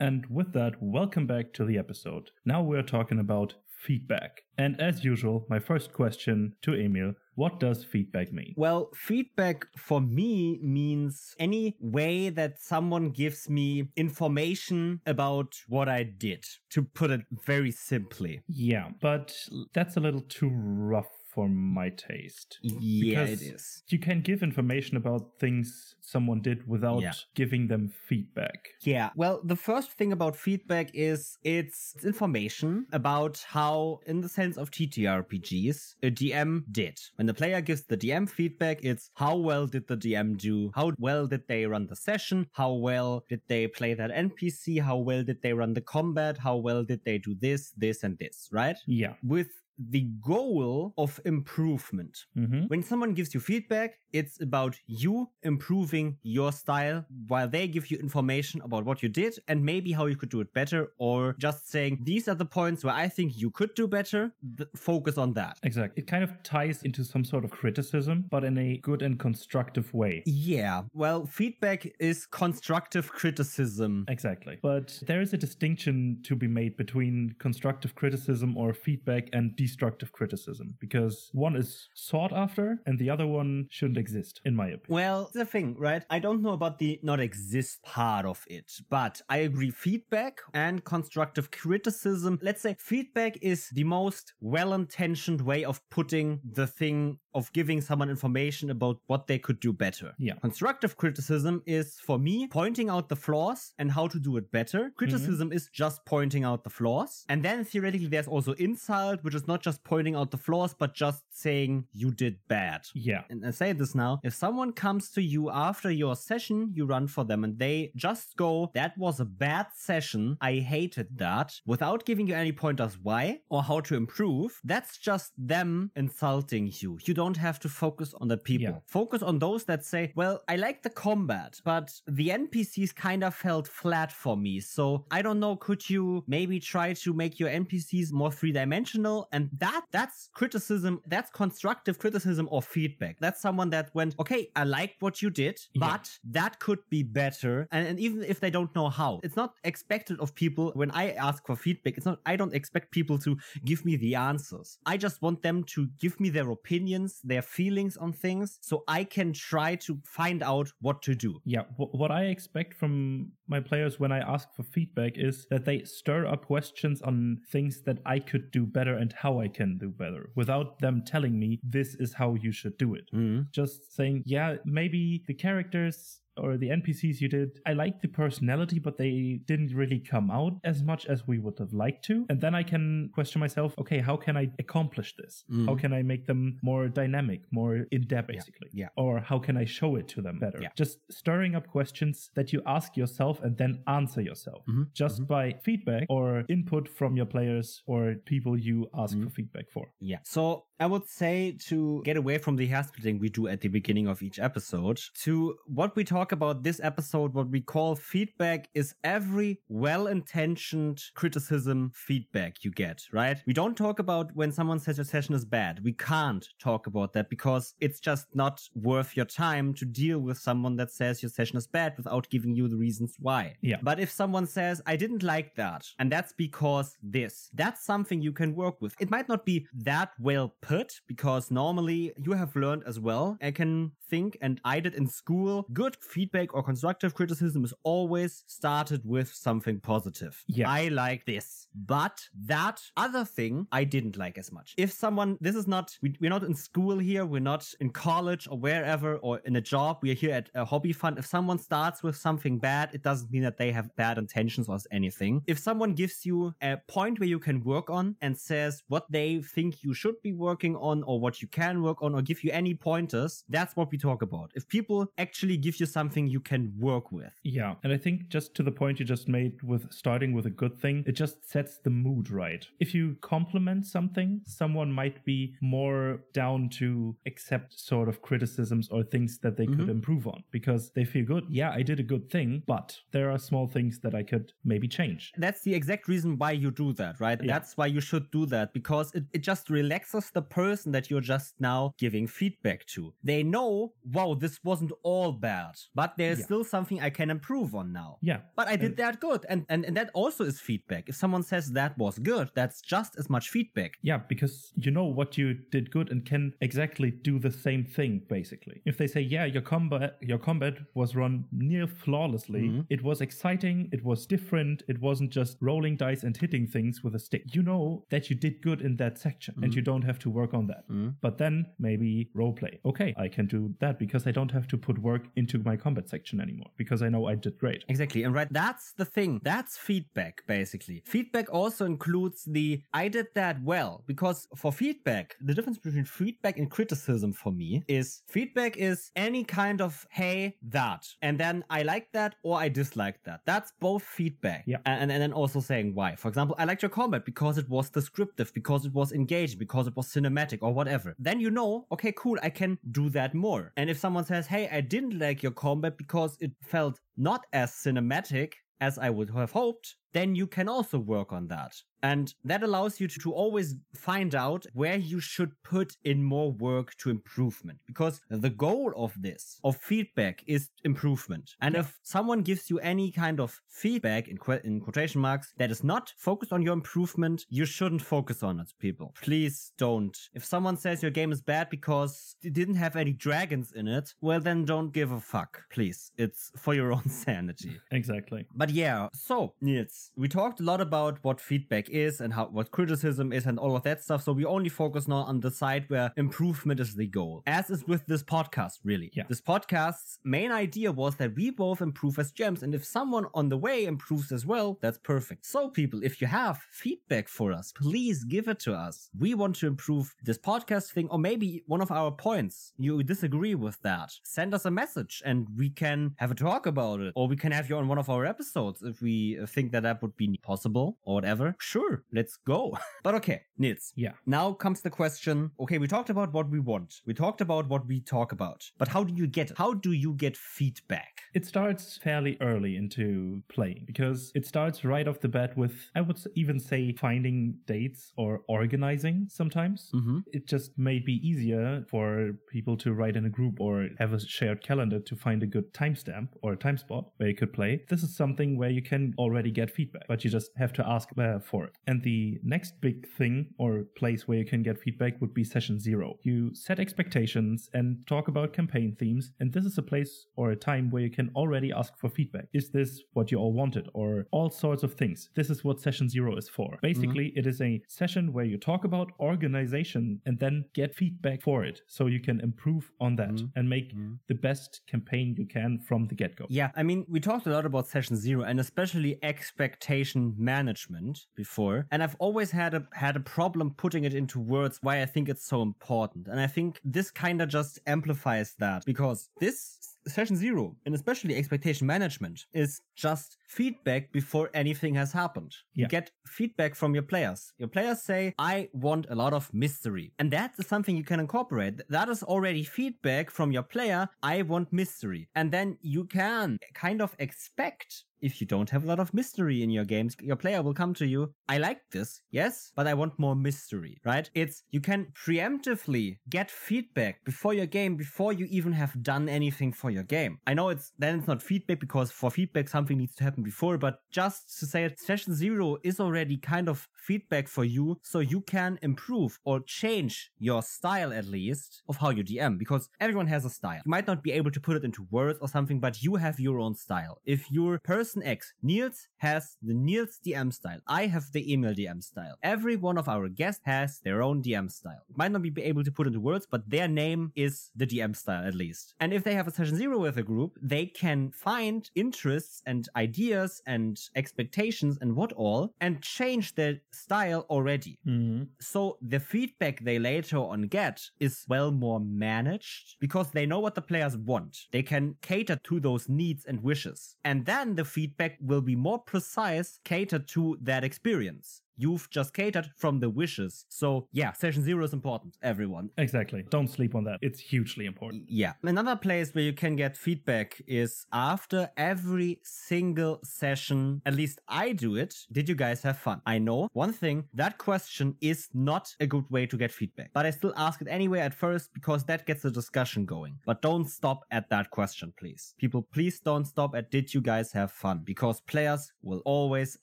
And 0.01 0.27
with 0.27 0.53
that, 0.55 0.75
welcome 0.81 1.27
back 1.27 1.53
to 1.55 1.65
the 1.65 1.79
episode. 1.79 2.31
Now 2.45 2.63
we're 2.63 2.83
talking 2.83 3.19
about 3.19 3.55
feedback. 3.85 4.43
And 4.59 4.81
as 4.81 5.05
usual, 5.05 5.47
my 5.49 5.59
first 5.59 5.93
question 5.93 6.55
to 6.63 6.75
Emil 6.75 7.15
what 7.37 7.59
does 7.59 7.85
feedback 7.85 8.33
mean? 8.33 8.55
Well, 8.57 8.91
feedback 8.95 9.67
for 9.77 10.01
me 10.01 10.61
means 10.63 11.35
any 11.39 11.77
way 11.81 12.31
that 12.31 12.61
someone 12.61 13.11
gives 13.11 13.49
me 13.51 13.89
information 13.97 15.01
about 15.05 15.55
what 15.67 15.89
I 15.89 16.05
did, 16.05 16.45
to 16.71 16.83
put 16.83 17.11
it 17.11 17.23
very 17.45 17.73
simply. 17.73 18.43
Yeah, 18.47 18.91
but 19.01 19.35
that's 19.73 19.97
a 19.97 20.01
little 20.01 20.21
too 20.21 20.51
rough 20.55 21.11
for 21.35 21.49
my 21.49 21.89
taste. 21.91 22.59
Yeah, 22.63 23.25
Because 23.25 23.43
it 23.43 23.55
is. 23.55 23.83
You 23.89 23.99
can 23.99 24.21
give 24.21 24.43
information 24.43 24.97
about 24.97 25.23
things 25.41 25.95
someone 26.01 26.41
did 26.43 26.67
without 26.69 27.01
Yeah. 27.03 27.13
giving 27.35 27.69
them 27.69 27.89
feedback. 28.09 28.69
Yeah. 28.83 29.11
Well, 29.17 29.41
the 29.45 29.57
first 29.57 29.93
thing 29.93 30.13
about 30.13 30.37
feedback 30.37 30.91
is 30.95 31.39
it's 31.43 31.97
information 32.05 32.87
about 32.93 33.45
how, 33.49 34.01
in 34.07 34.21
the 34.21 34.29
sense 34.29 34.57
of 34.57 34.71
TTRPGs, 34.71 35.95
a 36.03 36.11
DM 36.11 36.65
did. 36.71 36.99
When 37.17 37.27
the 37.27 37.35
player 37.35 37.61
gives 37.61 37.83
the 37.85 37.97
DM 37.97 38.29
feedback, 38.29 38.85
it's 38.85 39.11
how 39.15 39.37
well 39.37 39.67
did 39.67 39.87
the 39.89 39.97
DM 39.97 40.37
do? 40.39 40.71
How 40.75 40.93
well 40.99 41.27
did 41.27 41.47
they 41.49 41.67
run 41.67 41.87
the 41.87 41.97
session? 41.97 42.47
How 42.53 42.73
well 42.75 43.25
did 43.29 43.41
they 43.49 43.67
play 43.67 43.95
that 43.95 44.11
NPC? 44.11 44.81
How 44.83 44.99
well 44.99 45.23
did 45.25 45.43
they 45.43 45.53
run 45.53 45.75
the 45.75 45.81
combat? 45.81 46.39
How 46.39 46.57
well 46.57 46.85
did 46.85 47.01
they 47.05 47.19
do 47.19 47.35
this, 47.41 47.73
this, 47.77 48.03
and 48.03 48.19
this, 48.19 48.49
right? 48.53 48.77
Yeah. 48.87 49.15
With 49.23 49.49
the 49.79 50.03
goal 50.21 50.95
of 50.97 51.21
improvement. 51.25 52.25
hmm 52.35 52.65
When 52.67 52.83
someone 52.83 53.15
gives 53.15 53.35
you 53.35 53.41
feedback, 53.41 53.99
it's 54.13 54.41
about 54.41 54.77
you 54.87 55.31
improving 55.43 56.19
your 56.23 56.53
style 56.53 57.05
while 57.27 57.49
they 57.49 57.67
give 57.67 57.91
you 57.91 57.99
information 57.99 58.61
about 58.63 58.85
what 58.85 59.03
you 59.03 59.09
did 59.09 59.39
and 59.49 59.65
maybe 59.65 59.93
how 59.93 60.07
you 60.07 60.17
could 60.17 60.29
do 60.29 60.41
it 60.41 60.53
better, 60.53 60.93
or 60.99 61.35
just 61.39 61.69
saying, 61.71 61.99
these 62.03 62.29
are 62.29 62.35
the 62.35 62.45
points 62.45 62.85
where 62.85 62.95
I 62.95 63.09
think 63.09 63.37
you 63.37 63.51
could 63.51 63.75
do 63.75 63.89
better. 63.89 64.33
Th- 64.57 64.69
focus 64.77 65.19
on 65.19 65.33
that. 65.35 65.59
Exactly. 65.65 66.03
It 66.03 66.07
kind 66.07 66.23
of 66.23 66.31
ties 66.43 66.83
into 66.83 67.05
some 67.05 67.25
sort 67.25 67.45
of 67.45 67.51
criticism, 67.51 68.27
but 68.31 68.45
in 68.45 68.57
a 68.59 68.79
good 68.79 69.03
and 69.03 69.19
constructive 69.19 69.93
way. 69.93 70.23
Yeah, 70.27 70.83
well, 70.93 71.27
feedback 71.27 71.87
is 71.99 72.27
constructive 72.27 73.11
criticism. 73.11 74.05
Exactly. 74.09 74.59
But 74.63 75.01
there 75.07 75.21
is 75.21 75.33
a 75.33 75.39
distinction 75.39 76.21
to 76.25 76.37
be 76.37 76.47
made 76.47 76.77
between 76.77 77.35
constructive 77.39 77.95
criticism 77.95 78.57
or 78.57 78.73
feedback 78.75 79.29
and 79.33 79.57
destructive 79.67 80.13
criticism 80.13 80.75
because 80.79 81.17
one 81.33 81.57
is 81.57 81.89
sought 81.95 82.33
after 82.45 82.67
and 82.87 82.99
the 82.99 83.11
other 83.15 83.27
one 83.27 83.67
shouldn't 83.71 83.99
exist, 84.05 84.41
in 84.45 84.55
my 84.55 84.67
opinion. 84.67 84.95
Well, 85.01 85.31
the 85.33 85.47
thing, 85.55 85.69
right? 85.79 86.03
I 86.11 86.19
don't 86.19 86.43
know 86.43 86.55
about 86.61 86.79
the 86.79 87.01
not 87.03 87.21
exist 87.21 87.83
part 87.83 88.25
of 88.27 88.45
it, 88.49 88.69
but 88.91 89.15
I 89.29 89.39
agree 89.49 89.71
feedback 89.71 90.35
and 90.53 90.85
constructive 90.85 91.51
criticism. 91.51 92.39
Let's 92.43 92.63
say 92.63 92.77
feedback 92.79 93.39
is 93.41 93.71
the 93.71 93.85
most 93.85 94.35
well 94.41 94.73
intentioned 94.75 95.41
way 95.41 95.65
of 95.65 95.77
putting 95.91 96.41
the 96.61 96.67
thing 96.67 97.19
of 97.35 97.53
giving 97.53 97.81
someone 97.81 98.09
information 98.09 98.71
about 98.71 98.97
what 99.07 99.27
they 99.27 99.39
could 99.39 99.59
do 99.61 99.73
better. 99.73 100.15
Yeah. 100.19 100.35
Constructive 100.41 100.97
criticism 100.97 101.63
is 101.67 101.99
for 102.01 102.19
me 102.19 102.47
pointing 102.47 102.89
out 102.89 103.09
the 103.09 103.17
flaws 103.17 103.75
and 103.79 103.91
how 103.91 104.07
to 104.09 104.19
do 104.19 104.37
it 104.37 104.53
better. 104.53 104.93
Criticism 104.97 105.49
mm-hmm. 105.49 105.57
is 105.57 105.69
just 105.73 106.05
pointing 106.05 106.45
out 106.45 106.63
the 106.65 106.71
flaws. 106.71 107.25
And 107.29 107.45
then 107.45 107.65
theoretically 107.65 108.07
there's 108.07 108.29
also 108.29 108.53
insult, 108.53 109.25
which 109.25 109.35
is 109.35 109.49
not 109.49 109.54
just 109.61 109.85
pointing 109.85 110.15
out 110.15 110.31
the 110.31 110.37
flaws, 110.39 110.75
but 110.75 110.95
just 110.95 111.23
saying 111.31 111.87
you 111.93 112.11
did 112.13 112.39
bad 112.49 112.83
Yeah. 112.95 113.23
and 113.31 113.45
I 113.47 113.51
say 113.51 113.73
this 113.73 113.95
now, 113.95 114.21
if 114.23 114.35
someone 114.35 114.73
comes 114.73 115.11
to 115.11 115.23
you 115.23 115.51
after 115.51 115.91
your 115.91 116.17
session 116.17 116.71
you 116.75 116.87
run 116.87 117.07
for 117.07 117.25
them 117.25 117.45
and 117.45 117.59
they 117.59 117.93
just 117.97 118.37
go, 118.37 118.71
that 118.75 118.97
was 118.99 119.21
a 119.21 119.25
bad 119.25 119.67
session, 119.75 120.37
I 120.41 120.55
hated 120.55 121.09
that, 121.19 121.55
without 121.67 122.05
giving 122.05 122.27
you 122.27 122.35
any 122.35 122.53
pointers 122.53 122.99
why 123.03 123.41
or 123.51 123.63
how 123.63 123.81
to 123.81 123.95
improve, 123.97 124.61
that's 124.65 124.99
just 124.99 125.33
them 125.39 125.91
insulting 125.97 126.71
you. 126.81 126.99
You 127.05 127.15
don't 127.15 127.37
have 127.37 127.59
to 127.61 127.69
focus 127.69 128.15
on 128.21 128.29
the 128.29 128.37
people. 128.37 128.75
Yeah. 128.75 128.79
Focus 128.87 129.23
on 129.23 129.39
those 129.39 129.65
that 129.65 129.85
say, 129.85 130.13
well, 130.15 130.43
I 130.49 130.57
like 130.57 130.83
the 130.83 130.91
combat, 130.91 131.61
but 131.65 131.93
the 132.07 132.29
NPCs 132.29 132.95
kind 132.95 133.25
of 133.25 133.35
felt 133.35 133.67
flat 133.69 134.13
for 134.13 134.37
me. 134.37 134.61
So 134.61 135.05
I 135.11 135.23
don't 135.23 135.41
know, 135.41 135.57
could 135.57 135.89
you 135.89 136.25
maybe 136.27 136.61
try 136.61 136.93
to 136.95 137.13
make 137.13 137.39
your 137.41 137.49
NPCs 137.51 138.13
more 138.13 138.31
three 138.33 138.53
dimensional? 138.53 139.29
And 139.33 139.44
that, 139.59 139.83
that's 139.93 140.29
criticism, 140.35 141.01
that's 141.07 141.31
constructive 141.31 141.99
criticism 141.99 142.49
or 142.51 142.63
feedback. 142.63 143.17
That's 143.21 143.41
someone 143.41 143.71
that 143.71 143.91
went, 143.95 144.15
okay, 144.19 144.51
I 144.57 144.65
like 144.65 144.97
what 145.01 145.23
you 145.23 145.31
did, 145.31 145.59
Yeah. 145.75 145.81
but 145.89 146.11
that 146.25 146.59
could 146.61 146.81
be 146.91 147.03
better. 147.03 147.69
And, 147.71 147.87
and 147.89 148.01
even 148.01 148.23
if 148.23 148.41
they 148.41 148.51
don't 148.51 148.75
know 148.75 148.89
how, 148.89 149.21
it's 149.23 149.37
not 149.37 149.55
expected 149.65 150.21
of 150.21 150.35
people 150.35 150.73
when 150.75 150.91
I 150.91 151.13
ask 151.13 151.47
for 151.47 151.57
feedback, 151.57 151.97
it's 151.97 152.07
not, 152.07 152.21
I 152.27 152.37
don't 152.37 152.55
expect 152.55 152.91
people 152.91 153.19
to 153.21 153.37
give 153.65 153.85
me 153.85 153.97
the 153.97 154.15
answers. 154.15 154.79
I 154.87 154.97
just 154.97 155.23
want 155.23 155.43
them 155.43 155.65
to 155.75 155.89
give 156.01 156.19
me 156.21 156.29
their 156.31 156.51
opinions, 156.51 157.21
their 157.25 157.43
feelings 157.43 157.97
on 157.97 158.13
things, 158.13 158.59
so 158.63 158.85
I 158.89 159.05
can 159.05 159.33
try 159.33 159.77
to 159.77 159.99
find 160.05 160.43
out 160.43 160.71
what 160.81 161.03
to 161.03 161.15
do. 161.15 161.41
Yeah, 161.45 161.63
wh- 161.77 161.95
what 161.95 162.11
I 162.11 162.25
expect 162.25 162.75
from 162.75 163.33
my 163.47 163.61
players 163.61 164.01
when 164.01 164.13
I 164.13 164.19
ask 164.19 164.49
for 164.55 164.63
feedback 164.63 165.13
is 165.17 165.47
that 165.51 165.65
they 165.65 165.83
stir 165.85 166.27
up 166.27 166.47
questions 166.47 167.03
on 167.03 167.41
things 167.51 167.83
that 167.83 167.99
I 168.07 168.19
could 168.19 168.51
do 168.51 168.67
better 168.67 168.95
and 168.97 169.13
how 169.13 169.34
I 169.41 169.49
can 169.49 169.79
do 169.79 169.91
better 169.91 170.31
without 170.35 170.79
them 170.81 171.03
telling 171.05 171.39
me 171.39 171.61
this 171.63 171.95
is 171.95 172.15
how 172.15 172.35
you 172.35 172.53
should 172.53 172.77
do 172.79 172.95
it. 172.95 173.11
Mhm. 173.13 173.51
Just 173.53 173.93
saying, 173.95 174.23
yeah, 174.27 174.57
maybe 174.65 175.23
the 175.27 175.35
characters 175.35 176.21
or 176.37 176.57
the 176.57 176.69
NPCs 176.69 177.21
you 177.21 177.29
did, 177.29 177.61
I 177.67 177.73
like 177.75 178.01
the 178.01 178.09
personality, 178.09 178.79
but 178.79 178.99
they 178.99 179.41
didn't 179.47 179.75
really 179.75 180.01
come 180.01 180.31
out 180.31 180.55
as 180.65 180.83
much 180.83 181.07
as 181.07 181.27
we 181.27 181.39
would 181.39 181.59
have 181.59 181.73
liked 181.73 182.05
to. 182.07 182.27
And 182.29 182.41
then 182.41 182.55
I 182.55 182.63
can 182.63 183.11
question 183.15 183.41
myself, 183.41 183.75
okay, 183.79 183.99
how 184.01 184.17
can 184.17 184.37
I 184.37 184.51
accomplish 184.59 185.15
this? 185.17 185.45
Mhm. 185.51 185.67
How 185.67 185.75
can 185.77 185.93
I 185.93 186.03
make 186.03 186.27
them 186.27 186.59
more 186.63 186.89
dynamic, 186.89 187.43
more 187.53 187.87
in 187.91 188.03
depth, 188.07 188.29
basically? 188.29 188.69
yeah. 188.73 188.89
Or 188.97 189.21
how 189.21 189.39
can 189.39 189.57
I 189.57 189.65
show 189.65 189.97
it 189.97 190.09
to 190.09 190.23
them 190.23 190.39
better? 190.39 190.59
Yeah. 190.61 190.69
Just 190.77 190.99
stirring 191.11 191.55
up 191.55 191.67
questions 191.69 192.31
that 192.35 192.53
you 192.53 192.63
ask 192.67 192.97
yourself 192.97 193.41
and 193.43 193.57
then 193.57 193.83
answer 193.87 194.21
yourself. 194.21 194.65
Mhm, 194.67 194.93
Just 194.93 195.27
by 195.27 195.55
feedback 195.63 196.07
or 196.09 196.45
input 196.49 196.89
from 196.89 197.17
your 197.17 197.27
players 197.27 197.83
or 197.87 198.15
people 198.27 198.59
you 198.59 198.89
ask 198.95 199.17
Mhm. 199.17 199.25
for 199.25 199.31
feedback 199.31 199.71
for. 199.71 199.85
Yeah. 200.01 200.19
So 200.25 200.65
I 200.81 200.87
would 200.87 201.07
say 201.07 201.57
to 201.69 202.03
get 202.05 202.17
away 202.17 202.39
from 202.39 202.57
the 202.57 202.67
hair 202.67 202.83
splitting 202.83 203.19
we 203.21 203.29
do 203.29 203.47
at 203.47 203.61
the 203.61 203.69
beginning 203.69 204.07
of 204.09 204.23
each 204.23 204.39
episode, 204.41 205.01
to 205.23 205.57
what 205.67 205.95
we 205.97 206.03
talk 206.05 206.24
about 206.33 206.63
this 206.63 206.81
episode, 206.83 207.35
what 207.35 207.51
we 207.51 207.61
call 207.61 207.95
feedback 207.95 208.69
is 208.75 208.95
every 209.05 209.61
well 209.69 210.07
intentioned 210.07 211.03
criticism 211.15 211.91
feedback 211.95 212.65
you 212.65 212.71
get, 212.71 213.03
right? 213.13 213.39
We 213.47 213.53
don't 213.53 213.77
talk 213.77 213.99
about 213.99 214.35
when 214.35 214.53
someone 214.53 214.79
says 214.79 214.99
your 214.99 215.05
session 215.05 215.35
is 215.35 215.45
bad. 215.45 215.81
We 215.83 215.93
can't 215.93 216.47
talk 216.61 216.87
about 216.87 217.13
that 217.15 217.31
because 217.31 217.75
it's 217.81 218.01
just 218.01 218.27
not 218.35 218.63
worth 218.75 219.17
your 219.17 219.27
time 219.27 219.75
to 219.75 219.85
deal 219.85 220.19
with 220.19 220.39
someone 220.39 220.77
that 220.77 220.93
says 220.93 221.23
your 221.23 221.31
session 221.31 221.57
is 221.57 221.67
bad 221.67 221.95
without 221.97 222.29
giving 222.31 222.55
you 222.55 222.69
the 222.69 222.77
reasons 222.77 223.15
why. 223.19 223.57
Yeah. 223.61 223.79
But 223.83 224.01
if 224.01 224.11
someone 224.11 224.47
says, 224.47 224.81
I 224.87 224.97
didn't 224.97 225.23
like 225.23 225.55
that, 225.57 225.87
and 225.99 226.11
that's 226.11 226.33
because 226.33 226.97
this, 227.03 227.51
that's 227.55 227.85
something 227.85 228.21
you 228.21 228.33
can 228.33 228.55
work 228.55 228.81
with. 228.81 228.95
It 229.01 229.11
might 229.11 229.29
not 229.29 229.45
be 229.45 229.67
that 229.75 230.13
well 230.19 230.55
put 230.61 231.01
because 231.07 231.51
normally 231.51 232.13
you 232.17 232.33
have 232.33 232.55
learned 232.57 232.85
as 232.87 233.01
well. 233.01 233.37
I 233.43 233.51
can 233.51 233.93
think, 234.09 234.37
and 234.41 234.61
I 234.65 234.81
did 234.81 234.95
in 234.95 235.07
school, 235.07 235.67
good 235.73 235.97
feedback 236.15 236.55
or 236.55 236.63
constructive 236.63 237.13
criticism 237.15 237.65
is 237.65 237.75
always 237.83 238.45
started 238.47 239.03
with 239.05 239.29
something 239.47 239.81
positive. 239.81 240.35
Yeah. 240.47 240.71
I 240.71 240.89
like 240.89 241.25
this. 241.27 241.67
But 241.75 242.17
that 242.45 242.81
other 242.97 243.25
thing 243.25 243.67
I 243.73 243.83
didn't 243.85 244.17
like 244.17 244.39
as 244.39 244.53
much. 244.53 244.75
If 244.77 244.93
someone, 244.93 245.31
this 245.41 245.57
is 245.57 245.67
not, 245.67 245.87
we, 246.03 246.17
we're 246.21 246.31
not 246.31 246.45
in 246.45 246.55
school 246.55 246.99
here, 246.99 247.27
we're 247.27 247.51
not 247.55 247.65
in 247.81 247.91
college 247.91 248.47
or 248.51 248.59
wherever 248.59 249.17
or 249.17 249.39
in 249.45 249.57
a 249.57 249.61
job, 249.61 249.99
we're 250.03 250.15
here 250.15 250.35
at 250.41 250.51
a 250.55 250.65
hobby 250.65 250.93
fund. 250.93 251.19
If 251.19 251.27
someone 251.27 251.59
starts 251.59 252.03
with 252.05 252.17
something 252.17 252.59
bad, 252.59 252.91
it 252.93 253.03
doesn't 253.03 253.31
mean 253.33 253.43
that 253.43 253.59
they 253.59 253.73
have 253.73 253.95
bad 253.97 254.19
intentions 254.19 254.69
or 254.69 254.79
anything. 254.93 255.43
If 255.47 255.59
someone 255.59 255.95
gives 255.95 256.25
you 256.25 256.55
a 256.63 256.77
point 256.89 257.19
where 257.19 257.29
you 257.29 257.41
can 257.41 257.65
work 257.65 257.91
on 257.91 258.17
and 258.23 258.39
says 258.39 258.83
what 258.87 259.11
they 259.11 259.43
think 259.43 259.83
you 259.83 259.95
should 259.95 260.21
be 260.23 260.33
working 260.33 260.77
on 260.77 261.03
or 261.03 261.19
what 261.19 261.43
you 261.43 261.49
can 261.49 261.83
work 261.83 262.03
on 262.03 262.15
or 262.15 262.23
give 262.23 262.45
you 262.45 262.51
any 262.53 262.75
pointers, 262.75 263.45
that's 263.49 263.75
what 263.75 263.91
we 263.91 263.99
talk 263.99 264.23
about. 264.23 264.53
If 264.55 264.69
people 264.69 265.07
actually 265.19 265.57
give 265.57 265.81
you 265.81 265.87
something 266.05 266.27
you 266.27 266.41
can 266.41 266.73
work 266.79 267.11
with. 267.13 267.33
Yeah. 267.43 267.75
And 267.83 267.93
I 267.93 267.97
think 267.97 268.29
just 268.29 268.55
to 268.57 268.63
the 268.63 268.71
point 268.81 268.99
you 269.01 269.07
just 269.07 269.29
made 269.29 269.63
with 269.63 269.85
starting 269.93 270.33
with 270.37 270.47
a 270.47 270.51
good 270.63 270.77
thing, 270.85 271.05
it 271.07 271.13
just 271.25 271.37
sets 271.55 271.79
the 271.79 271.91
mood 271.91 272.31
right. 272.31 272.67
If 272.81 272.95
you 272.95 273.17
compliment 273.21 273.87
something, 273.87 274.31
someone 274.45 274.91
might 274.93 275.25
be 275.25 275.55
more 275.61 276.21
down 276.33 276.69
to 276.81 277.17
accept 277.27 277.79
sort 277.79 278.09
of 278.09 278.21
criticisms 278.23 278.89
or 278.91 279.03
things 279.03 279.39
that 279.45 279.57
they 279.57 279.67
could 279.67 279.89
Mhm. 279.89 279.97
improve 279.99 280.27
on 280.27 280.41
because 280.51 280.83
they 280.97 281.05
feel 281.05 281.25
good. 281.25 281.45
Yeah, 281.61 281.71
I 281.71 281.83
did 281.91 281.99
a 282.01 282.03
good 282.15 282.27
thing, 282.31 282.63
but 282.67 282.89
there 283.13 283.31
are 283.33 283.39
small 283.39 283.67
things 283.77 283.95
that 284.01 284.15
I 284.15 284.23
could 284.23 284.53
maybe 284.65 284.89
change. 284.89 285.33
That's 285.47 285.63
the 285.63 285.75
exact 285.75 286.09
reason 286.09 286.31
why 286.39 286.53
you 286.53 286.71
do 286.71 286.93
that, 287.01 287.15
right? 287.21 287.41
Yeah. 287.41 287.53
That's 287.55 287.77
why 287.79 287.87
you 287.87 288.01
should 288.01 288.27
do 288.31 288.47
that 288.55 288.73
because 288.73 289.09
it, 289.15 289.25
it 289.37 289.43
just 289.51 289.71
relaxes 289.71 290.31
the 290.39 290.43
person 290.43 290.93
that 290.93 291.11
you're 291.11 291.29
just 291.37 291.55
now 291.61 291.95
giving 291.99 292.27
feedback 292.27 292.81
to. 292.95 293.15
They 293.23 293.43
know, 293.43 293.95
wow, 294.17 294.35
this 294.35 294.59
wasn't 294.65 294.93
all 295.03 295.33
bad. 295.33 295.75
But 295.95 296.15
there's 296.19 296.39
Yeah. 296.41 296.45
still 296.45 296.65
something 296.65 297.01
I 297.01 297.11
can 297.11 297.31
improve 297.31 297.75
on 297.75 297.93
now. 297.93 298.19
Yeah. 298.21 298.41
But 298.57 298.69
I 298.69 298.77
did 298.77 298.87
And- 298.93 298.97
that 298.97 299.21
good. 299.21 299.45
And, 299.49 299.65
and 299.69 299.85
and 299.87 299.97
that 299.97 300.11
also 300.15 300.45
is 300.45 300.61
feedback. 300.61 301.09
If 301.09 301.17
someone 301.17 301.43
says 301.43 301.73
that 301.73 301.97
was 301.99 302.19
good, 302.19 302.51
that's 302.55 302.81
just 302.83 303.17
as 303.19 303.29
much 303.31 303.49
feedback. 303.51 303.93
Yeah, 304.03 304.19
because 304.29 304.73
you 304.77 304.91
know 304.91 305.05
what 305.19 305.37
you 305.39 305.55
did 305.71 305.91
good 305.91 306.11
and 306.13 306.25
can 306.25 306.55
exactly 306.61 307.11
do 307.11 307.39
the 307.39 307.51
same 307.51 307.85
thing 307.85 308.23
basically. 308.29 308.83
If 308.85 308.97
they 308.99 309.07
say, 309.07 309.21
"Yeah, 309.21 309.45
your 309.45 309.63
combat 309.63 310.17
your 310.21 310.39
combat 310.39 310.75
was 310.95 311.15
run 311.15 311.45
near 311.53 311.87
flawlessly. 311.87 312.65
Mhm. 312.69 312.87
It 312.91 313.03
was 313.03 313.21
exciting, 313.21 313.89
it 313.93 314.03
was 314.05 314.27
different, 314.27 314.83
it 314.89 314.99
wasn't 315.01 315.31
just 315.31 315.57
rolling 315.61 315.97
dice 315.97 316.23
and 316.27 316.37
hitting 316.37 316.67
things 316.67 317.03
with 317.05 317.15
a 317.15 317.19
stick." 317.19 317.55
You 317.55 317.63
know 317.63 318.05
that 318.11 318.31
you 318.31 318.37
did 318.37 318.63
good 318.63 318.81
in 318.81 318.97
that 318.97 319.19
section 319.19 319.55
and 319.63 319.73
Mhm. 319.73 319.77
you 319.77 319.83
don't 319.83 320.05
have 320.05 320.19
to 320.25 320.31
work 320.31 320.53
on 320.55 320.67
that. 320.69 320.85
Mhm. 320.89 321.15
But 321.21 321.39
then 321.39 321.67
maybe 321.79 322.31
roleplay. 322.35 322.75
Okay, 322.85 323.15
I 323.17 323.29
can 323.29 323.47
do 323.47 323.75
that 323.81 323.99
because 323.99 324.27
I 324.27 324.33
don't 324.33 324.53
have 324.53 324.67
to 324.69 324.77
put 324.79 324.99
work 324.99 325.25
into 325.37 325.59
my 325.59 325.77
combat 325.85 326.09
section 326.09 326.41
anymore 326.41 326.71
because 326.83 327.01
I 327.07 327.09
know 327.09 327.23
I 327.33 327.35
did 327.35 327.55
great. 327.59 327.85
Exactly. 327.89 328.23
And 328.25 328.33
right, 328.39 328.51
that's 328.51 328.87
the 329.01 329.05
thing. 329.17 329.33
That's 329.51 329.73
feedback, 329.77 330.35
basically. 330.47 331.03
Feedback 331.15 331.47
also 331.61 331.83
includes 331.95 332.41
the 332.57 332.69
I 333.03 333.09
did 333.17 333.29
that 333.35 333.57
well. 333.63 333.93
Because 334.07 334.39
for 334.57 334.71
feedback, 334.73 335.27
the 335.49 335.55
difference 335.55 335.79
between 335.79 336.07
feedback 336.21 336.55
and 336.59 336.71
criticism 336.71 337.31
for 337.33 337.53
me 337.53 337.71
is 337.87 338.23
feedback 338.37 338.73
is 338.77 338.99
any 339.29 339.43
kind 339.45 339.79
of, 339.87 340.07
hey, 340.11 340.57
that. 340.79 341.03
And 341.27 341.39
then 341.39 341.57
I 341.79 341.81
like 341.83 342.09
that 342.13 342.33
or 342.43 342.55
I 342.65 342.69
dislike 342.69 343.19
that. 343.25 343.41
That's 343.45 343.71
both 343.89 344.03
feedback. 344.03 344.65
Yeah. 344.67 344.79
And, 344.87 345.13
and 345.13 345.21
then 345.23 345.33
also 345.33 345.61
saying 345.61 345.95
why. 345.95 346.17
For 346.17 346.29
example, 346.29 346.57
I 346.59 346.65
liked 346.65 346.83
your 346.83 346.95
combat 347.01 347.23
because 347.25 347.59
it 347.59 347.69
was 347.69 347.91
descriptive, 347.91 348.53
because 348.55 348.87
it 348.89 348.93
was 349.01 349.13
engaging, 349.13 349.59
because 349.59 349.87
it 349.87 349.97
was 349.97 350.07
cinematic 350.17 350.59
or 350.63 350.73
whatever. 350.73 351.15
Then 351.19 351.41
you 351.41 351.51
know, 351.51 351.87
okay, 351.95 352.13
cool, 352.23 352.39
I 352.43 352.51
can 352.61 352.79
do 352.91 353.11
that 353.11 353.35
more. 353.35 353.73
And 353.77 353.91
if 353.91 353.99
someone 353.99 354.25
says, 354.25 354.47
hey, 354.47 354.65
I 354.79 354.81
didn't 354.81 355.19
like 355.19 355.43
your 355.43 355.53
combat 355.53 355.74
because 355.81 356.37
it 356.41 356.53
felt 356.63 357.01
not 357.17 357.47
as 357.53 357.73
cinematic 357.73 358.55
as 358.81 358.99
I 358.99 359.11
would 359.11 359.31
have 359.31 359.53
hoped, 359.53 359.97
then 360.13 360.35
you 360.35 360.47
can 360.47 360.69
also 360.69 360.99
work 360.99 361.33
on 361.33 361.49
that. 361.49 361.75
And 362.05 362.35
that 362.45 362.63
allows 362.63 363.01
you 363.01 363.09
to, 363.09 363.19
to 363.21 363.33
always 363.33 363.77
find 363.95 364.35
out 364.35 364.67
where 364.75 364.97
you 364.97 365.21
should 365.21 365.53
put 365.63 365.97
in 366.05 366.23
more 366.23 366.53
work 366.53 366.95
to 366.99 367.09
improvement. 367.09 367.79
Because 367.87 368.21
the 368.29 368.51
goal 368.51 368.93
of 368.95 369.15
this, 369.21 369.59
of 369.65 369.79
feedback, 369.79 370.45
is 370.47 370.69
improvement. 370.85 371.53
And 371.63 371.75
if 371.75 371.99
someone 372.03 372.43
gives 372.43 372.69
you 372.69 372.79
any 372.81 373.11
kind 373.11 373.41
of 373.41 373.59
feedback, 373.71 374.29
in, 374.29 374.37
que- 374.37 374.61
in 374.65 374.81
quotation 374.81 375.23
marks, 375.23 375.55
that 375.57 375.71
is 375.71 375.83
not 375.83 376.13
focused 376.19 376.53
on 376.53 376.61
your 376.61 376.75
improvement, 376.75 377.47
you 377.49 377.65
shouldn't 377.65 378.03
focus 378.03 378.43
on 378.43 378.61
it, 378.61 378.71
people. 378.79 379.15
Please 379.23 379.73
don't. 379.79 380.19
If 380.35 380.45
someone 380.45 380.77
says 380.77 381.01
your 381.01 381.11
game 381.11 381.33
is 381.33 381.41
bad 381.41 381.71
because 381.71 382.37
it 382.43 382.53
didn't 382.53 382.75
have 382.75 382.97
any 382.97 383.15
dragons 383.15 383.73
in 383.73 383.89
it, 383.89 384.13
well, 384.21 384.41
then 384.41 384.67
don't 384.67 384.93
give 384.93 385.11
a 385.11 385.21
fuck. 385.21 385.63
Please. 385.71 386.13
It's 386.19 386.53
for 386.59 386.75
your 386.75 386.93
own 386.97 387.09
sanity. 387.09 387.81
Exactly. 387.91 388.45
But 388.55 388.69
yeah, 388.69 389.09
so 389.15 389.55
Niels, 389.63 390.11
we 390.19 390.29
talked 390.29 390.61
a 390.61 390.65
lot 390.65 390.83
about 390.83 391.19
what 391.23 391.41
feedback 391.41 391.89
is 391.95 392.21
and 392.21 392.33
how 392.33 392.47
what 392.47 392.71
criticism 392.71 393.33
is 393.33 393.47
and 393.47 393.59
all 393.59 393.77
of 393.77 393.83
that 393.85 394.03
stuff. 394.03 394.23
So 394.23 394.33
we 394.33 394.45
only 394.45 394.69
focus 394.69 395.09
now 395.09 395.25
on 395.33 395.41
the 395.41 395.51
side 395.51 395.85
where 395.89 396.13
improvement 396.17 396.81
is 396.81 396.95
the 396.95 397.07
goal. 397.07 397.43
As 397.47 397.71
is 397.71 397.85
with 397.87 398.05
this 398.07 398.23
podcast, 398.23 398.81
really. 398.85 399.11
Yeah. 399.15 399.25
This 399.29 399.41
podcast's 399.41 400.19
main 400.25 400.51
idea 400.53 400.93
was 400.93 401.17
that 401.17 401.35
we 401.35 401.51
both 401.51 401.81
improve 401.81 402.19
as 402.19 402.33
GMs, 402.33 402.63
and 402.63 402.75
if 402.75 402.85
someone 402.85 403.27
on 403.35 403.49
the 403.49 403.57
way 403.57 403.85
improves 403.85 404.33
as 404.33 404.45
well, 404.45 404.79
that's 404.83 404.99
perfect. 404.99 405.47
So 405.47 405.69
people, 405.69 406.01
if 406.03 406.21
you 406.21 406.27
have 406.27 406.61
feedback 406.71 407.29
for 407.29 407.53
us, 407.53 407.73
please 407.73 408.25
give 408.25 408.49
it 408.49 408.59
to 408.61 408.75
us. 408.75 409.11
We 409.19 409.35
want 409.35 409.57
to 409.57 409.67
improve 409.67 410.15
this 410.23 410.39
podcast 410.39 410.93
thing, 410.93 411.09
or 411.11 411.19
maybe 411.19 411.63
one 411.67 411.81
of 411.81 411.91
our 411.91 412.11
points. 412.11 412.73
You 412.77 413.03
disagree 413.03 413.55
with 413.55 413.81
that. 413.83 414.13
Send 414.23 414.55
us 414.55 414.65
a 414.65 414.71
message 414.71 415.23
and 415.25 415.47
we 415.57 415.71
can 415.71 416.15
have 416.17 416.31
a 416.31 416.35
talk 416.35 416.67
about 416.67 417.01
it. 417.01 417.13
Or 417.15 417.29
we 417.29 417.37
can 417.37 417.53
have 417.53 417.69
you 417.69 417.77
on 417.77 417.89
one 417.89 417.99
of 417.99 418.09
our 418.09 418.25
episodes 418.25 418.83
if 418.83 419.01
we 419.01 419.39
think 419.47 419.73
that 419.73 419.83
that 419.83 420.03
would 420.03 420.17
be 420.17 420.39
possible 420.43 420.99
or 421.05 421.15
whatever. 421.15 421.55
Sure, 421.59 421.84
let's 422.13 422.37
go. 422.37 422.77
but 423.03 423.15
okay, 423.17 423.43
Niels. 423.59 423.93
Yeah. 423.97 424.13
Now 424.27 424.53
comes 424.53 424.81
the 424.81 424.91
question. 424.91 425.51
Okay, 425.61 425.79
we 425.79 425.87
talked 425.87 426.11
about 426.11 426.33
what 426.33 426.51
we 426.51 426.61
want. 426.61 427.01
We 427.07 427.15
talked 427.15 427.41
about 427.41 427.69
what 427.69 427.87
we 427.87 428.01
talk 428.01 428.33
about. 428.33 428.65
But 428.79 428.89
how 428.89 429.05
do 429.05 429.15
you 429.15 429.27
get 429.27 429.51
it? 429.51 429.59
How 429.59 429.75
do 429.75 429.93
you 429.93 430.15
get 430.15 430.37
feedback? 430.37 431.23
It 431.35 431.45
starts 431.45 431.99
fairly 432.03 432.37
early 432.41 432.77
into 432.77 433.43
playing 433.49 433.85
because 433.87 434.33
it 434.35 434.47
starts 434.47 434.85
right 434.85 435.07
off 435.09 435.21
the 435.21 435.29
bat 435.29 435.57
with, 435.57 435.91
I 435.95 436.01
would 436.01 436.19
even 436.35 436.59
say, 436.59 436.93
finding 436.93 437.57
dates 437.67 438.13
or 438.17 438.43
organizing 438.49 439.27
sometimes. 439.29 439.91
Mm-hmm. 439.95 440.19
It 440.27 440.47
just 440.47 440.79
may 440.79 440.99
be 440.99 441.15
easier 441.27 441.85
for 441.91 442.33
people 442.49 442.77
to 442.79 442.93
write 442.93 443.17
in 443.17 443.27
a 443.27 443.31
group 443.31 443.61
or 443.61 443.89
have 443.99 444.13
a 444.13 444.21
shared 444.21 444.63
calendar 444.63 445.01
to 445.01 445.17
find 445.17 445.43
a 445.43 445.47
good 445.47 445.73
timestamp 445.73 446.29
or 446.43 446.53
a 446.53 446.57
time 446.57 446.79
spot 446.79 447.11
where 447.17 447.29
you 447.29 447.35
could 447.35 447.53
play. 447.53 447.85
This 447.89 448.03
is 448.03 448.17
something 448.17 448.57
where 448.57 448.71
you 448.71 448.83
can 448.83 449.15
already 449.19 449.51
get 449.51 449.71
feedback, 449.71 450.07
but 450.09 450.25
you 450.25 450.31
just 450.31 450.51
have 450.57 450.73
to 450.75 450.87
ask 450.87 451.09
uh, 451.19 451.39
for 451.39 451.65
it. 451.65 451.74
And 451.87 452.03
the 452.03 452.39
next 452.43 452.81
big 452.81 453.07
thing 453.09 453.49
or 453.59 453.85
place 453.97 454.27
where 454.27 454.39
you 454.39 454.45
can 454.47 454.63
get 454.63 454.79
feedback 454.81 455.21
would 455.21 455.35
be 455.35 455.45
session 455.45 455.79
zero. 455.79 456.19
You 456.23 456.55
set 456.55 456.81
expectations 456.81 457.69
and 457.75 458.07
talk 458.07 458.29
about 458.29 458.53
campaign 458.53 458.97
themes, 458.99 459.33
and 459.41 459.53
this 459.53 459.65
is 459.65 459.77
a 459.79 459.83
place 459.83 460.27
or 460.37 460.51
a 460.51 460.57
time 460.57 460.91
where 460.91 461.03
you 461.03 461.11
can 461.11 461.31
already 461.35 461.73
ask 461.73 461.93
for 461.99 462.09
feedback. 462.09 462.47
Is 462.55 462.71
this 462.71 463.03
what 463.13 463.31
you 463.31 463.39
all 463.39 463.53
wanted? 463.53 463.89
Or 463.95 464.27
all 464.31 464.51
sorts 464.51 464.83
of 464.83 464.95
things. 464.95 465.29
This 465.35 465.51
is 465.51 465.63
what 465.65 465.81
session 465.81 466.09
zero 466.09 466.37
is 466.37 466.49
for. 466.49 466.79
Basically, 466.83 467.33
it 467.37 467.47
is 467.47 467.61
a 467.61 467.83
session 467.89 468.33
where 468.33 468.45
you 468.45 468.57
talk 468.59 468.85
about 468.85 469.13
organization 469.21 470.21
and 470.27 470.39
then 470.39 470.65
get 470.75 470.95
feedback 470.95 471.43
for 471.43 471.65
it 471.65 471.83
so 471.87 472.07
you 472.07 472.21
can 472.21 472.41
improve 472.41 472.91
on 473.01 473.17
that 473.17 473.35
Mhm. 473.35 473.51
and 473.57 473.69
make 473.69 473.95
Mhm. 473.95 474.19
the 474.29 474.35
best 474.35 474.81
campaign 474.87 475.35
you 475.39 475.47
can 475.47 475.79
from 475.81 476.07
the 476.09 476.15
get 476.15 476.37
go. 476.37 476.47
Yeah, 476.49 476.71
I 476.77 476.83
mean, 476.83 477.05
we 477.09 477.21
talked 477.21 477.47
a 477.47 477.51
lot 477.51 477.67
about 477.67 477.87
session 477.89 478.17
zero 478.17 478.43
and 478.43 478.59
especially 478.61 479.13
expectation 479.23 480.35
management 480.39 481.17
before, 481.35 481.54
and 481.91 482.03
I've 482.03 482.17
always 482.19 482.51
had 482.51 482.75
a 482.75 482.87
had 482.93 483.17
a 483.17 483.21
problem 483.21 483.75
putting 483.77 484.05
it 484.05 484.15
into 484.15 484.41
words 484.41 484.79
why 484.83 485.03
I 485.03 485.07
think 485.07 485.29
it's 485.29 485.47
so 485.47 485.63
important. 485.63 486.29
And 486.29 486.41
I 486.41 486.47
think 486.47 486.81
this 486.85 487.11
kind 487.11 487.41
of 487.43 487.49
just 487.49 487.79
amplifies 487.87 488.55
that 488.59 488.85
because 488.85 489.29
this 489.41 489.95
session 490.07 490.37
zero 490.37 490.77
and 490.85 490.95
especially 490.95 491.35
expectation 491.35 491.87
management 491.87 492.47
is 492.53 492.81
just 492.95 493.39
feedback 493.49 494.13
before 494.13 494.51
anything 494.55 494.95
has 494.95 495.13
happened. 495.13 495.53
You 495.73 495.87
get 495.89 496.11
feedback 496.27 496.75
from 496.75 496.95
your 496.95 497.03
players. 497.03 497.53
Your 497.59 497.69
players 497.69 498.03
say, 498.03 498.35
I 498.39 498.69
want 498.73 499.07
a 499.11 499.15
lot 499.15 499.33
of 499.33 499.53
mystery. 499.53 500.13
And 500.19 500.31
that 500.31 500.53
is 500.59 500.67
something 500.67 500.97
you 500.97 501.05
can 501.05 501.21
incorporate. 501.21 501.81
That 501.89 502.09
is 502.09 502.23
already 502.23 502.65
feedback 502.65 503.31
from 503.31 503.53
your 503.53 503.63
player. 503.63 504.09
I 504.23 504.43
want 504.43 504.73
mystery. 504.73 505.29
And 505.35 505.51
then 505.51 505.79
you 505.81 506.05
can 506.05 506.59
kind 506.75 507.01
of 507.01 507.15
expect 507.19 508.05
if 508.21 508.41
you 508.41 508.47
don't 508.47 508.71
have 508.71 508.85
a 508.85 508.87
lot 508.87 509.01
of 509.01 509.13
mystery 509.13 509.63
in 509.63 509.71
your 509.71 509.85
games, 509.85 510.17
your 510.21 510.37
player 510.37 510.63
will 510.63 510.75
come 510.75 510.95
to 510.95 511.07
you. 511.07 511.33
I 511.49 511.59
like 511.59 511.81
this, 511.91 512.23
yes, 512.31 512.73
but 512.75 512.87
I 512.87 512.95
want 512.95 513.19
more 513.19 513.37
mystery, 513.37 514.01
right? 514.05 514.29
It's 514.35 514.65
you 514.71 514.81
can 514.81 515.07
preemptively 515.15 516.19
get 516.29 516.51
feedback 516.51 517.25
before 517.25 517.55
your 517.55 517.67
game, 517.67 517.97
before 517.97 518.33
you 518.33 518.47
even 518.51 518.73
have 518.73 519.03
done 519.03 519.29
anything 519.29 519.73
for 519.73 519.91
your 519.91 520.03
game. 520.05 520.39
I 520.47 520.55
know 520.55 520.69
it's 520.71 520.93
then 520.99 521.19
it's 521.19 521.29
not 521.29 521.43
feedback 521.43 521.81
because 521.81 522.11
for 522.11 522.31
feedback 522.31 522.69
something 522.69 522.99
needs 522.99 523.15
to 523.17 523.25
happen 523.25 523.43
before, 523.43 523.79
but 523.79 524.01
just 524.11 524.59
to 524.61 524.67
say 524.67 524.85
it, 524.85 525.01
session 525.01 525.35
zero 525.35 525.79
is 525.83 526.01
already 526.01 526.37
kind 526.37 526.69
of 526.69 526.89
feedback 527.07 527.49
for 527.49 527.65
you, 527.65 527.99
so 528.03 528.19
you 528.21 528.41
can 528.41 528.79
improve 528.83 529.39
or 529.45 529.61
change 529.61 530.31
your 530.39 530.63
style 530.63 531.13
at 531.13 531.27
least 531.27 531.83
of 531.89 531.97
how 531.97 532.11
you 532.11 532.25
DM 532.25 532.59
because 532.59 532.89
everyone 533.01 533.27
has 533.27 533.45
a 533.45 533.51
style. 533.51 533.83
You 533.85 533.91
might 533.91 534.07
not 534.07 534.23
be 534.23 534.33
able 534.33 534.51
to 534.51 534.61
put 534.61 534.77
it 534.77 534.85
into 534.85 535.07
words 535.11 535.39
or 535.41 535.49
something, 535.49 535.81
but 535.81 536.03
you 536.03 536.17
have 536.17 536.41
your 536.41 536.59
own 536.59 536.75
style. 536.75 537.21
If 537.25 537.51
you're 537.51 537.79
person 537.79 538.23
X, 538.23 538.53
Niels 538.63 539.09
has 539.19 539.57
the 539.63 539.75
Niels 539.75 540.19
DM 540.25 540.53
style. 540.53 540.81
I 540.87 541.07
have 541.07 541.33
the 541.33 541.53
Emil 541.53 541.75
DM 541.75 542.03
style. 542.03 542.37
Every 542.43 542.77
one 542.77 542.99
of 542.99 543.09
our 543.09 543.29
guests 543.29 543.63
has 543.65 544.01
their 544.01 544.23
own 544.23 544.43
DM 544.43 544.71
style. 544.71 545.03
Might 545.15 545.33
not 545.33 545.43
be 545.43 545.63
able 545.63 545.85
to 545.85 545.93
put 545.93 546.07
into 546.07 546.21
words, 546.21 546.47
but 546.51 546.69
their 546.69 546.89
name 546.89 547.33
is 547.35 547.71
the 547.77 547.87
DM 547.87 548.17
style 548.17 548.47
at 548.47 548.55
least. 548.55 548.95
And 549.01 549.13
if 549.13 549.25
they 549.25 549.35
have 549.35 549.49
a 549.49 549.51
session 549.51 549.77
zero 549.77 549.99
with 549.99 550.17
a 550.17 550.23
group, 550.23 550.59
they 550.61 550.87
can 550.87 551.31
find 551.33 551.91
interests 551.95 552.63
and 552.67 552.89
ideas 552.97 553.63
and 553.67 554.01
expectations 554.15 554.99
and 555.01 555.17
what 555.17 555.33
all 555.33 555.75
and 555.81 556.03
change 556.03 556.55
their 556.55 556.81
style 556.95 557.47
already. 557.51 557.99
Mhm. 558.07 558.51
So 558.61 558.99
the 559.03 559.21
feedback 559.21 559.81
they 559.81 559.99
later 559.99 560.39
on 560.39 560.63
get 560.69 561.03
is 561.19 561.45
well 561.49 561.73
more 561.73 562.01
managed 562.01 562.97
because 563.01 563.33
they 563.33 563.47
know 563.47 563.61
what 563.61 563.75
the 563.75 563.83
players 563.83 564.17
want. 564.17 564.57
They 564.73 564.83
can 564.83 565.17
cater 565.23 565.57
to 565.65 565.81
those 565.81 566.09
needs 566.09 566.45
and 566.45 566.63
wishes. 566.63 567.17
And 567.25 567.47
then 567.47 567.75
the 567.75 567.85
feedback 567.85 568.39
will 568.41 568.63
be 568.63 568.77
more 568.77 569.01
precise, 569.01 569.81
catered 569.85 570.29
to 570.29 570.59
that 570.63 570.85
experience. 570.85 571.63
You've 571.77 572.09
just 572.11 572.33
catered 572.35 572.71
from 572.77 573.01
the 573.01 573.11
wishes. 573.11 573.67
So 573.69 574.09
yeah, 574.13 574.33
session 574.33 574.63
zero 574.63 574.85
is 574.85 574.93
important, 574.93 575.37
everyone. 575.43 575.91
Exactly. 575.99 576.45
Don't 576.51 576.69
sleep 576.69 576.95
on 576.95 577.05
that. 577.05 577.19
It's 577.23 577.41
hugely 577.41 577.87
important. 577.87 578.25
Yeah. 578.29 578.53
Another 578.63 578.97
place 578.97 579.35
where 579.35 579.45
you 579.45 579.53
can 579.53 579.77
get 579.77 579.97
feedback 579.97 580.61
is 580.67 581.07
after 581.13 581.71
every 581.77 582.41
single 582.45 583.21
session, 583.25 584.03
at 584.07 584.15
least 584.15 584.41
I 584.49 584.73
do 584.73 584.97
it. 584.97 585.15
Did 585.33 585.49
you 585.49 585.55
guys 585.55 585.83
have 585.83 585.99
fun? 585.99 586.21
I 586.27 586.39
know 586.39 586.69
one 586.73 586.93
thing, 586.93 587.25
that 587.35 587.59
question 587.59 588.17
is 588.21 588.49
not 588.55 588.95
a 589.01 589.07
good 589.07 589.25
way 589.31 589.47
to 589.47 589.57
get 589.57 589.73
feedback, 589.73 590.11
but 590.13 590.27
I 590.27 590.31
still 590.31 590.53
ask 590.57 590.81
it 590.81 590.89
anyway 590.89 591.21
at 591.21 591.35
first 591.35 591.73
because 591.75 592.05
that 592.05 592.27
gets 592.27 592.43
the 592.43 592.51
discussion 592.51 593.05
going. 593.05 593.39
But 593.47 593.63
don't 593.63 593.89
stop 593.89 594.25
at 594.31 594.49
that 594.51 594.71
question, 594.71 595.13
please. 595.19 595.55
People, 595.59 595.83
please 595.93 596.21
don't 596.21 596.45
stop 596.47 596.75
at 596.75 596.91
did 596.91 597.13
you 597.13 597.21
guys 597.21 597.53
have 597.53 597.73
fun? 597.73 598.03
Because 598.05 598.41
players 598.43 598.93
will 599.03 599.23
always 599.25 599.77